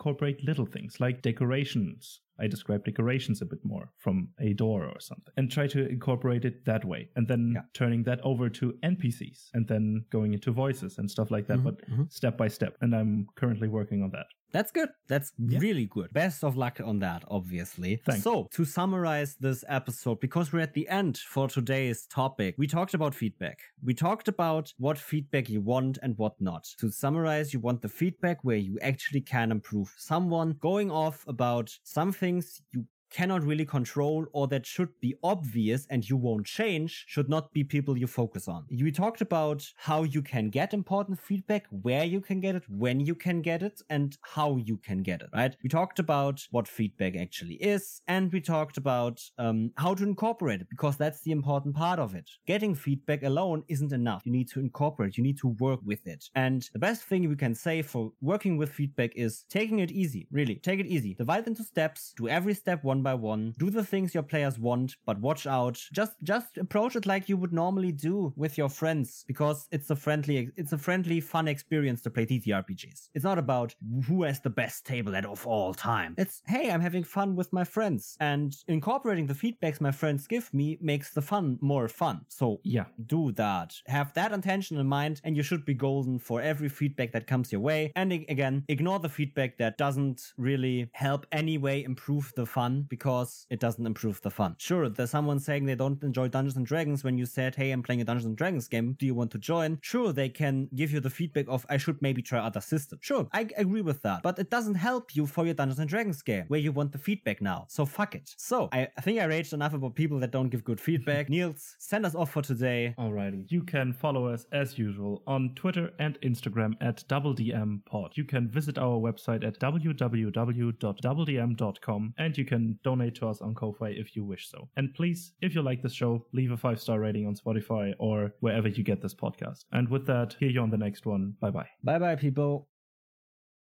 incorporate 0.02 0.42
little 0.44 0.66
things 0.66 1.00
like 1.00 1.22
decorations. 1.22 2.20
I 2.40 2.46
describe 2.46 2.84
decorations 2.84 3.42
a 3.42 3.46
bit 3.46 3.58
more 3.64 3.90
from 3.96 4.28
a 4.38 4.52
door 4.52 4.84
or 4.86 5.00
something 5.00 5.34
and 5.36 5.50
try 5.50 5.66
to 5.66 5.88
incorporate 5.88 6.44
it 6.44 6.64
that 6.66 6.84
way. 6.84 7.08
And 7.16 7.26
then 7.26 7.52
Yeah. 7.56 7.62
turning 7.74 8.04
that 8.04 8.20
over 8.22 8.48
to 8.48 8.74
NPCs 8.84 9.50
and 9.54 9.66
then 9.66 10.04
going 10.10 10.34
into 10.34 10.52
voices 10.52 10.98
and 10.98 11.10
stuff 11.10 11.32
like 11.32 11.48
that, 11.48 11.58
Mhm, 11.58 11.64
but 11.64 11.88
mhm. 11.90 12.12
step 12.12 12.36
by 12.38 12.46
step. 12.46 12.76
And 12.80 12.94
I'm 12.94 13.26
currently 13.34 13.66
working 13.66 14.02
on 14.04 14.10
that. 14.12 14.26
That's 14.50 14.70
good. 14.72 14.88
That's 15.08 15.32
Yeah. 15.38 15.58
really 15.58 15.86
good. 15.86 16.12
Best 16.12 16.42
of 16.42 16.56
luck 16.56 16.80
on 16.80 16.98
that, 17.00 17.22
obviously. 17.28 17.96
Thanks. 17.96 18.22
So, 18.22 18.48
to 18.52 18.64
summarize 18.64 19.36
this 19.36 19.62
episode, 19.68 20.20
because 20.20 20.52
we're 20.52 20.60
at 20.60 20.72
the 20.74 20.88
end 20.88 21.18
for 21.18 21.48
today's 21.48 22.06
topic, 22.06 22.54
we 22.56 22.66
talked 22.66 22.94
about 22.94 23.14
feedback. 23.14 23.60
We 23.82 23.94
talked 23.94 24.26
about 24.28 24.72
what 24.78 24.98
feedback 24.98 25.48
you 25.50 25.60
want 25.60 25.98
and 26.02 26.16
what 26.16 26.40
not. 26.40 26.64
To 26.78 26.90
summarize, 26.90 27.52
you 27.52 27.60
want 27.60 27.82
the 27.82 27.88
feedback 27.88 28.42
where 28.42 28.56
you 28.56 28.78
actually 28.80 29.20
can 29.20 29.50
improve 29.50 29.94
someone, 29.98 30.52
going 30.60 30.90
off 30.90 31.24
about 31.28 31.76
some 31.82 32.12
things 32.12 32.62
you 32.72 32.86
cannot 33.10 33.42
really 33.42 33.64
control 33.64 34.26
or 34.32 34.46
that 34.48 34.66
should 34.66 34.90
be 35.00 35.14
obvious 35.22 35.86
and 35.90 36.08
you 36.08 36.16
won't 36.16 36.46
change 36.46 37.04
should 37.06 37.28
not 37.28 37.52
be 37.52 37.64
people 37.64 37.96
you 37.96 38.06
focus 38.06 38.48
on. 38.48 38.64
We 38.70 38.92
talked 38.92 39.20
about 39.20 39.64
how 39.76 40.02
you 40.02 40.22
can 40.22 40.50
get 40.50 40.74
important 40.74 41.20
feedback, 41.20 41.66
where 41.70 42.04
you 42.04 42.20
can 42.20 42.40
get 42.40 42.54
it, 42.54 42.64
when 42.68 43.00
you 43.00 43.14
can 43.14 43.42
get 43.42 43.62
it, 43.62 43.80
and 43.90 44.16
how 44.22 44.56
you 44.56 44.76
can 44.76 45.02
get 45.02 45.22
it, 45.22 45.30
right? 45.34 45.56
We 45.62 45.68
talked 45.68 45.98
about 45.98 46.46
what 46.50 46.68
feedback 46.68 47.16
actually 47.16 47.54
is, 47.54 48.00
and 48.06 48.32
we 48.32 48.40
talked 48.40 48.76
about 48.76 49.20
um, 49.38 49.72
how 49.76 49.94
to 49.94 50.04
incorporate 50.04 50.60
it 50.60 50.68
because 50.70 50.96
that's 50.96 51.22
the 51.22 51.32
important 51.32 51.74
part 51.74 51.98
of 51.98 52.14
it. 52.14 52.28
Getting 52.46 52.74
feedback 52.74 53.22
alone 53.22 53.64
isn't 53.68 53.92
enough. 53.92 54.22
You 54.24 54.32
need 54.32 54.48
to 54.50 54.60
incorporate, 54.60 55.16
you 55.16 55.24
need 55.24 55.38
to 55.38 55.48
work 55.48 55.80
with 55.84 56.06
it. 56.06 56.24
And 56.34 56.68
the 56.72 56.78
best 56.78 57.02
thing 57.02 57.28
we 57.28 57.36
can 57.36 57.54
say 57.54 57.82
for 57.82 58.12
working 58.20 58.56
with 58.56 58.72
feedback 58.72 59.12
is 59.16 59.44
taking 59.48 59.78
it 59.80 59.90
easy, 59.90 60.26
really. 60.30 60.56
Take 60.56 60.80
it 60.80 60.86
easy. 60.86 61.14
Divide 61.14 61.46
into 61.46 61.64
steps, 61.64 62.12
do 62.16 62.28
every 62.28 62.54
step 62.54 62.84
one 62.84 62.97
by 63.02 63.14
one, 63.14 63.54
do 63.58 63.70
the 63.70 63.84
things 63.84 64.14
your 64.14 64.22
players 64.22 64.58
want, 64.58 64.96
but 65.06 65.20
watch 65.20 65.46
out. 65.46 65.80
Just 65.92 66.12
just 66.22 66.58
approach 66.58 66.96
it 66.96 67.06
like 67.06 67.28
you 67.28 67.36
would 67.36 67.52
normally 67.52 67.92
do 67.92 68.32
with 68.36 68.56
your 68.58 68.68
friends 68.68 69.24
because 69.26 69.66
it's 69.70 69.90
a 69.90 69.96
friendly 69.96 70.50
it's 70.56 70.72
a 70.72 70.78
friendly 70.78 71.20
fun 71.20 71.48
experience 71.48 72.02
to 72.02 72.10
play 72.10 72.26
TTRPGs. 72.26 73.08
It's 73.14 73.24
not 73.24 73.38
about 73.38 73.74
who 74.06 74.22
has 74.22 74.40
the 74.40 74.50
best 74.50 74.86
table 74.86 75.14
at 75.16 75.24
of 75.26 75.46
all 75.46 75.74
time. 75.74 76.14
It's 76.18 76.42
hey, 76.46 76.70
I'm 76.70 76.80
having 76.80 77.04
fun 77.04 77.36
with 77.36 77.52
my 77.52 77.64
friends 77.64 78.16
and 78.20 78.54
incorporating 78.68 79.26
the 79.26 79.34
feedbacks 79.34 79.80
my 79.80 79.90
friends 79.92 80.26
give 80.26 80.52
me 80.52 80.78
makes 80.80 81.12
the 81.12 81.22
fun 81.22 81.58
more 81.60 81.88
fun. 81.88 82.20
So 82.28 82.60
Yeah. 82.64 82.86
do 83.06 83.32
that. 83.32 83.74
Have 83.86 84.12
that 84.14 84.32
intention 84.32 84.78
in 84.78 84.86
mind, 84.86 85.20
and 85.24 85.36
you 85.36 85.42
should 85.42 85.64
be 85.64 85.74
golden 85.74 86.18
for 86.18 86.40
every 86.40 86.68
feedback 86.68 87.12
that 87.12 87.26
comes 87.26 87.52
your 87.52 87.60
way. 87.60 87.92
And 87.96 88.12
again, 88.12 88.64
ignore 88.68 88.98
the 88.98 89.08
feedback 89.08 89.58
that 89.58 89.78
doesn't 89.78 90.32
really 90.36 90.88
help 90.92 91.26
anyway 91.32 91.82
improve 91.82 92.32
the 92.36 92.46
fun 92.46 92.82
because 92.88 93.46
it 93.50 93.60
doesn't 93.60 93.86
improve 93.86 94.20
the 94.22 94.30
fun. 94.30 94.56
Sure, 94.58 94.88
there's 94.88 95.10
someone 95.10 95.40
saying 95.40 95.66
they 95.66 95.74
don't 95.74 96.02
enjoy 96.02 96.28
Dungeons 96.28 96.56
and 96.56 96.66
Dragons 96.66 97.04
when 97.04 97.18
you 97.18 97.26
said, 97.26 97.54
Hey, 97.54 97.70
I'm 97.70 97.82
playing 97.82 98.00
a 98.00 98.04
Dungeons 98.04 98.26
and 98.26 98.36
Dragons 98.36 98.68
game. 98.68 98.96
Do 98.98 99.06
you 99.06 99.14
want 99.14 99.30
to 99.32 99.38
join? 99.38 99.78
Sure, 99.82 100.12
they 100.12 100.28
can 100.28 100.68
give 100.74 100.92
you 100.92 101.00
the 101.00 101.10
feedback 101.10 101.46
of, 101.48 101.66
I 101.68 101.76
should 101.76 102.00
maybe 102.02 102.22
try 102.22 102.38
other 102.38 102.60
systems. 102.60 103.00
Sure, 103.02 103.28
I 103.32 103.48
agree 103.56 103.82
with 103.82 104.02
that. 104.02 104.22
But 104.22 104.38
it 104.38 104.50
doesn't 104.50 104.76
help 104.76 105.14
you 105.14 105.26
for 105.26 105.44
your 105.44 105.54
Dungeons 105.54 105.78
and 105.78 105.88
Dragons 105.88 106.22
game 106.22 106.44
where 106.48 106.60
you 106.60 106.72
want 106.72 106.92
the 106.92 106.98
feedback 106.98 107.40
now. 107.40 107.66
So 107.68 107.86
fuck 107.86 108.14
it. 108.14 108.34
So 108.36 108.68
I, 108.72 108.88
I 108.96 109.00
think 109.00 109.20
I 109.20 109.24
raged 109.24 109.52
enough 109.52 109.74
about 109.74 109.94
people 109.94 110.18
that 110.20 110.30
don't 110.30 110.48
give 110.48 110.64
good 110.64 110.80
feedback. 110.80 111.28
Niels, 111.30 111.76
send 111.78 112.06
us 112.06 112.14
off 112.14 112.32
for 112.32 112.42
today. 112.42 112.94
Alrighty. 112.98 113.44
You 113.48 113.62
can 113.62 113.92
follow 113.92 114.28
us 114.28 114.46
as 114.52 114.78
usual 114.78 115.22
on 115.26 115.54
Twitter 115.54 115.90
and 115.98 116.18
Instagram 116.22 116.74
at 116.80 117.04
DoubleDMPod. 117.08 118.16
You 118.16 118.24
can 118.24 118.48
visit 118.48 118.78
our 118.78 118.98
website 118.98 119.44
at 119.44 119.60
www.doubledm.com 119.60 122.14
and 122.18 122.38
you 122.38 122.44
can 122.44 122.77
donate 122.82 123.14
to 123.16 123.28
us 123.28 123.40
on 123.40 123.54
Ko-Fi 123.54 123.88
if 123.88 124.16
you 124.16 124.24
wish 124.24 124.48
so. 124.50 124.68
And 124.76 124.94
please, 124.94 125.32
if 125.40 125.54
you 125.54 125.62
like 125.62 125.82
this 125.82 125.92
show, 125.92 126.26
leave 126.32 126.52
a 126.52 126.56
five 126.56 126.80
star 126.80 127.00
rating 127.00 127.26
on 127.26 127.34
Spotify 127.34 127.92
or 127.98 128.32
wherever 128.40 128.68
you 128.68 128.84
get 128.84 129.02
this 129.02 129.14
podcast. 129.14 129.64
And 129.72 129.88
with 129.88 130.06
that, 130.06 130.36
hear 130.38 130.50
you 130.50 130.60
on 130.60 130.70
the 130.70 130.78
next 130.78 131.06
one. 131.06 131.34
Bye 131.40 131.50
bye. 131.50 131.68
Bye 131.82 131.98
bye, 131.98 132.16
people. 132.16 132.68